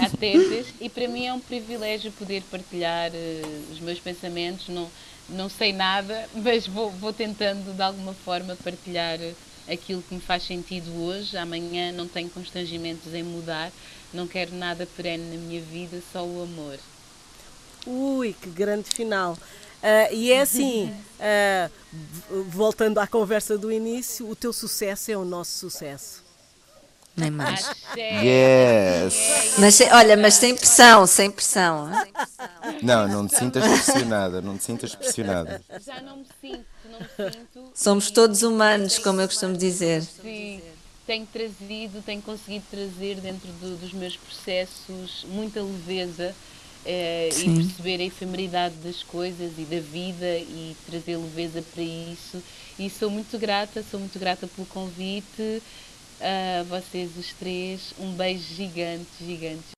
ah, 0.00 0.06
atentes. 0.06 0.68
E 0.80 0.88
para 0.88 1.06
mim 1.06 1.26
é 1.26 1.32
um 1.34 1.40
privilégio 1.40 2.10
poder 2.12 2.42
partilhar 2.50 3.10
uh, 3.10 3.70
os 3.70 3.80
meus 3.80 4.00
pensamentos. 4.00 4.70
Não, 4.70 4.88
não 5.28 5.50
sei 5.50 5.74
nada, 5.74 6.26
mas 6.36 6.66
vou, 6.66 6.90
vou 6.90 7.12
tentando 7.12 7.76
de 7.76 7.82
alguma 7.82 8.14
forma 8.14 8.56
partilhar. 8.64 9.18
Aquilo 9.70 10.02
que 10.02 10.14
me 10.14 10.20
faz 10.20 10.42
sentido 10.42 10.90
hoje, 11.02 11.36
amanhã 11.36 11.90
não 11.92 12.06
tenho 12.06 12.28
constrangimentos 12.28 13.14
em 13.14 13.22
mudar, 13.22 13.72
não 14.12 14.26
quero 14.26 14.54
nada 14.54 14.86
perene 14.96 15.36
na 15.36 15.42
minha 15.42 15.60
vida, 15.60 16.02
só 16.12 16.24
o 16.24 16.42
amor. 16.42 16.78
Ui, 17.86 18.34
que 18.40 18.50
grande 18.50 18.88
final! 18.90 19.32
Uh, 19.32 20.14
e 20.14 20.32
é 20.32 20.40
assim, 20.40 20.94
uh, 21.20 21.70
voltando 22.48 22.98
à 22.98 23.06
conversa 23.06 23.58
do 23.58 23.70
início, 23.70 24.28
o 24.28 24.34
teu 24.34 24.52
sucesso 24.52 25.10
é 25.10 25.16
o 25.16 25.24
nosso 25.24 25.58
sucesso. 25.58 26.24
Nem 27.16 27.30
mais. 27.30 27.70
Yes! 27.96 29.54
Mas, 29.58 29.80
olha, 29.92 30.16
mas 30.16 30.34
sem 30.34 30.56
pressão, 30.56 31.06
sem 31.06 31.30
pressão. 31.30 31.90
Não, 32.82 33.06
não 33.06 33.28
te 33.28 33.36
sintas 33.36 33.64
pressionada, 33.64 34.42
não 34.42 34.58
te 34.58 34.64
sintas 34.64 34.94
pressionada. 34.96 35.62
Já 35.84 36.00
não 36.00 36.16
me 36.16 36.26
sinto, 36.40 36.64
não 36.94 37.00
me 37.00 37.32
sinto. 37.32 37.70
Somos 37.74 38.10
todos 38.10 38.42
humanos, 38.42 38.98
como 38.98 39.20
eu 39.20 39.28
costumo 39.28 39.56
dizer. 39.56 40.02
Sim, 40.02 40.60
tenho 41.06 41.26
trazido, 41.26 42.02
tenho 42.02 42.22
conseguido 42.22 42.64
trazer 42.70 43.16
dentro 43.16 43.50
do, 43.60 43.76
dos 43.76 43.92
meus 43.92 44.16
processos 44.16 45.26
muita 45.28 45.60
leveza 45.62 46.34
eh, 46.86 47.28
e 47.36 47.54
perceber 47.56 48.00
a 48.00 48.04
efemeridade 48.04 48.74
das 48.76 49.02
coisas 49.02 49.52
e 49.58 49.62
da 49.62 49.80
vida 49.80 50.38
e 50.38 50.76
trazer 50.86 51.16
leveza 51.16 51.62
para 51.74 51.82
isso. 51.82 52.42
E 52.78 52.88
sou 52.90 53.10
muito 53.10 53.38
grata, 53.38 53.84
sou 53.90 54.00
muito 54.00 54.18
grata 54.18 54.46
pelo 54.46 54.66
convite 54.66 55.62
a 56.20 56.62
vocês 56.64 57.16
os 57.16 57.32
três. 57.34 57.94
Um 57.98 58.12
beijo 58.12 58.54
gigante, 58.54 59.08
gigante. 59.20 59.74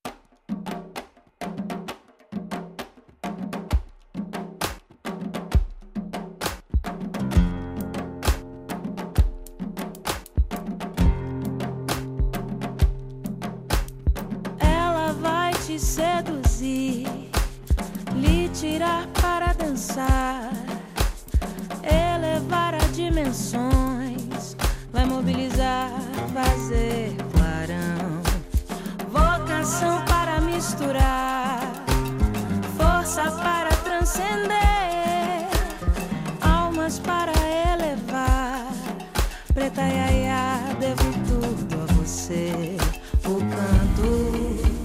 Preta 39.67 39.83
iaia, 39.83 40.77
devo 40.79 41.13
tudo 41.27 41.83
a 41.83 41.93
você, 41.95 42.77
o 43.25 43.35
canto. 43.51 44.77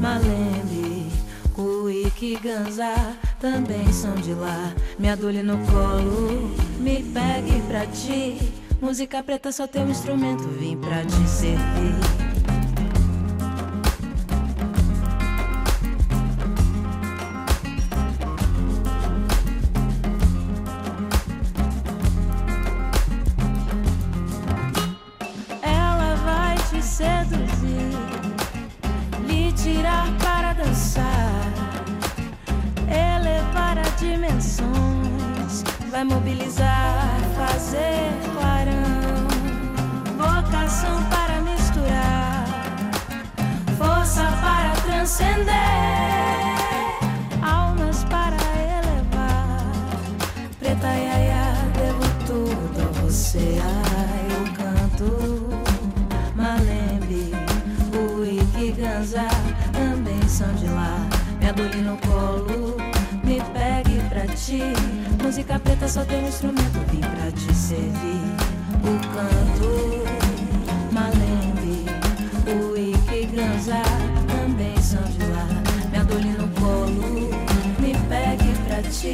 Malembe, 0.00 1.06
Cuíque, 1.54 2.36
Ganza 2.42 3.16
também 3.38 3.92
são 3.92 4.14
de 4.16 4.34
lá. 4.34 4.72
Me 4.98 5.08
adule 5.08 5.42
no 5.42 5.56
colo, 5.66 6.52
me 6.80 7.04
pegue 7.14 7.62
pra 7.68 7.86
ti. 7.86 8.52
Música 8.80 9.22
preta 9.22 9.52
só 9.52 9.68
tem 9.68 9.84
um 9.84 9.90
instrumento, 9.90 10.48
vim 10.58 10.76
pra 10.78 11.04
te 11.04 11.28
servir. 11.28 12.23
Ti. 79.04 79.12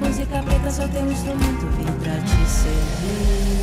Música 0.00 0.42
preta 0.42 0.70
só 0.70 0.86
tem 0.88 1.02
um 1.02 1.10
instrumento, 1.12 1.66
vim 1.76 1.92
pra 2.00 2.20
te 2.20 2.50
servir. 2.50 3.62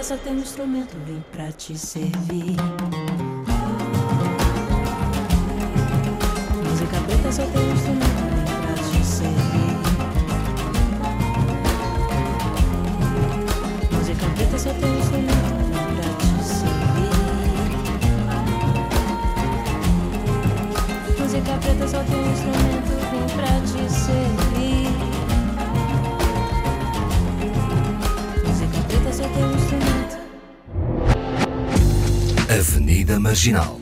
Só 0.00 0.16
tem 0.16 0.32
um 0.32 0.38
instrumento, 0.38 0.96
vim 1.04 1.22
pra 1.30 1.52
te 1.52 1.76
servir. 1.76 2.56
Música 33.52 33.77